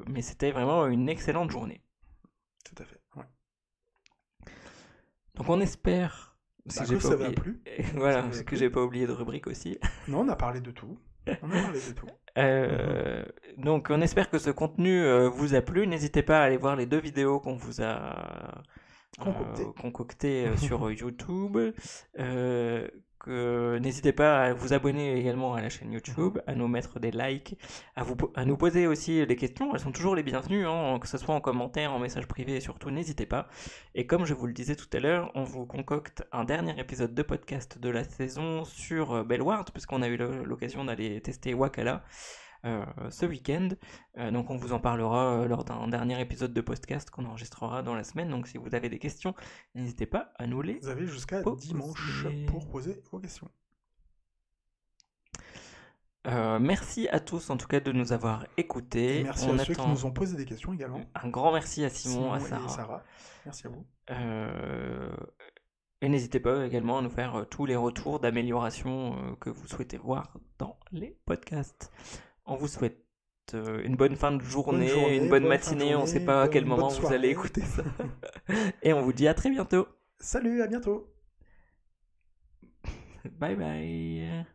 mais 0.08 0.22
c'était 0.22 0.52
vraiment 0.52 0.86
une 0.88 1.10
excellente 1.10 1.52
journée. 1.52 1.82
Tout 2.66 2.82
à 2.82 2.86
fait. 2.86 3.02
ouais. 3.16 3.24
Donc 5.36 5.50
on 5.50 5.60
espère. 5.60 6.38
Bah, 6.66 6.84
j'ai 6.88 6.98
que 6.98 7.02
pas 7.02 7.08
ça 7.10 7.16
va 7.16 7.30
oublié- 7.30 7.36
plu. 7.36 7.62
voilà, 7.96 8.26
c'est 8.32 8.46
que 8.46 8.56
j'ai 8.56 8.70
pas 8.70 8.82
oublié 8.82 9.08
de 9.08 9.12
rubrique 9.12 9.48
aussi. 9.48 9.78
Non, 10.08 10.20
on 10.22 10.30
a 10.30 10.36
parlé 10.36 10.62
de 10.62 10.72
tout. 10.72 11.00
On 11.28 11.32
a 11.52 11.62
parlé 11.62 11.80
de 11.80 11.94
tout. 11.94 12.08
Euh, 12.38 13.26
Donc 13.58 13.88
on 13.90 14.00
espère 14.02 14.30
que 14.30 14.38
ce 14.38 14.52
contenu 14.52 15.02
euh, 15.02 15.28
vous 15.28 15.56
a 15.56 15.62
plu. 15.62 15.88
N'hésitez 15.88 16.22
pas 16.24 16.40
à 16.40 16.44
aller 16.44 16.58
voir 16.58 16.76
les 16.78 16.86
deux 16.86 17.00
vidéos 17.00 17.40
qu'on 17.42 17.56
vous 17.56 17.82
a 17.82 18.62
Concoctées. 19.82 20.56
sur 20.58 20.90
YouTube. 20.92 21.58
Euh, 22.20 22.88
que 23.20 23.78
n'hésitez 23.80 24.14
pas 24.14 24.46
à 24.46 24.54
vous 24.54 24.74
abonner 24.74 25.18
également 25.18 25.54
à 25.54 25.62
la 25.62 25.70
chaîne 25.70 25.92
YouTube, 25.92 26.40
à 26.48 26.56
nous 26.56 26.68
mettre 26.68 27.00
des 27.00 27.12
likes, 27.12 27.58
à, 27.96 28.04
vous, 28.04 28.16
à 28.36 28.46
nous 28.46 28.58
poser 28.58 28.88
aussi 28.88 29.26
des 29.26 29.36
questions. 29.36 29.74
Elles 29.74 29.82
sont 29.82 29.92
toujours 29.92 30.16
les 30.16 30.24
bienvenues, 30.24 30.66
hein, 30.66 30.98
que 31.00 31.08
ce 31.08 31.18
soit 31.18 31.36
en 31.36 31.42
commentaire, 31.42 31.92
en 31.92 32.00
message 32.00 32.28
privé, 32.28 32.56
et 32.56 32.62
surtout 32.62 32.92
n'hésitez 32.92 33.26
pas. 33.26 33.48
Et 33.96 34.08
comme 34.08 34.26
je 34.26 34.34
vous 34.34 34.48
le 34.48 34.54
disais 34.54 34.76
tout 34.76 34.90
à 34.94 35.00
l'heure, 35.00 35.32
on 35.36 35.44
vous 35.44 35.66
concocte 35.66 36.24
un 36.32 36.46
dernier 36.46 36.80
épisode 36.80 37.14
de 37.14 37.22
podcast 37.22 37.78
de 37.80 37.90
la 37.90 38.04
saison 38.04 38.64
sur 38.64 39.14
euh, 39.14 39.24
Bellward, 39.24 39.72
puisqu'on 39.72 40.02
a 40.02 40.08
eu 40.08 40.18
l'occasion 40.18 40.86
d'aller 40.86 41.22
tester 41.22 41.54
Wakala 41.54 41.96
euh, 41.96 42.49
ce 42.64 43.26
week-end. 43.26 43.70
Euh, 44.18 44.32
donc 44.32 44.50
on 44.50 44.58
vous 44.58 44.74
en 44.74 44.80
parlera 44.80 45.42
euh, 45.42 45.48
lors 45.48 45.64
d'un 45.64 45.88
dernier 45.88 46.20
épisode 46.20 46.54
de 46.54 46.62
podcast 46.62 47.10
qu'on 47.10 47.26
enregistrera 47.26 47.84
dans 47.84 47.96
la 47.96 48.04
semaine. 48.04 48.30
Donc 48.30 48.48
si 48.48 48.58
vous 48.58 48.76
avez 48.76 48.90
des 48.90 49.00
questions, 49.00 49.34
n'hésitez 49.76 50.06
pas 50.06 50.34
à 50.38 50.48
nous 50.48 50.62
les 50.62 50.80
Vous 50.80 50.90
avez 50.90 51.08
jusqu'à 51.08 51.42
Poser. 51.42 51.68
dimanche 51.68 52.28
pour 52.48 52.68
poser 52.70 53.02
vos 53.12 53.20
questions. 53.20 53.50
Euh, 56.28 56.60
merci 56.60 57.08
à 57.10 57.20
tous 57.22 57.50
en 57.50 57.58
tout 57.58 57.68
cas 57.68 57.80
de 57.80 57.92
nous 57.92 58.12
avoir 58.12 58.46
écoutés. 58.58 59.22
Et 59.22 59.24
merci 59.24 59.48
On 59.50 59.58
à 59.58 59.64
ceux 59.64 59.74
qui 59.74 59.88
nous 59.88 60.06
ont 60.06 60.12
posé 60.12 60.36
des 60.36 60.46
questions 60.46 60.74
également. 60.74 61.02
Un 61.16 61.30
grand 61.30 61.54
merci 61.54 61.86
à 61.86 61.90
Simon, 61.90 62.34
à 62.34 62.38
et 62.38 62.42
Sarah. 62.42 63.04
Merci 63.46 63.68
à 63.68 63.70
vous. 63.70 63.86
Euh, 64.12 65.16
Et 66.02 66.10
n'hésitez 66.10 66.40
pas 66.40 66.66
également 66.66 66.98
à 67.00 67.02
nous 67.02 67.10
faire 67.10 67.36
euh, 67.36 67.46
tous 67.46 67.66
les 67.66 67.76
retours 67.76 68.20
d'amélioration 68.20 69.16
euh, 69.18 69.36
que 69.40 69.50
vous 69.50 69.68
souhaitez 69.68 69.98
voir 69.98 70.34
dans 70.58 70.78
les 70.92 71.18
podcasts. 71.26 71.92
On 72.50 72.56
vous 72.56 72.68
souhaite 72.68 73.06
euh, 73.54 73.84
une 73.84 73.96
bonne 73.96 74.16
fin 74.16 74.32
de 74.32 74.42
journée, 74.42 74.88
journée, 74.88 75.18
une 75.18 75.30
bonne, 75.30 75.48
matinée, 75.48 75.96
on 75.96 76.02
ne 76.02 76.08
sait 76.08 76.26
pas 76.26 76.42
à 76.44 76.48
quel 76.48 76.66
moment 76.66 76.88
vous 76.88 77.14
allez 77.14 77.30
écouter 77.30 77.62
ça. 77.62 77.84
Et 78.82 78.92
on 78.92 79.02
vous 79.02 79.14
dit 79.14 79.28
à 79.28 79.36
très 79.36 79.52
bientôt. 79.52 79.88
Salut, 80.20 80.64
à 80.64 80.68
bientôt. 80.68 81.14
Bye 83.40 83.56
bye. 83.56 84.46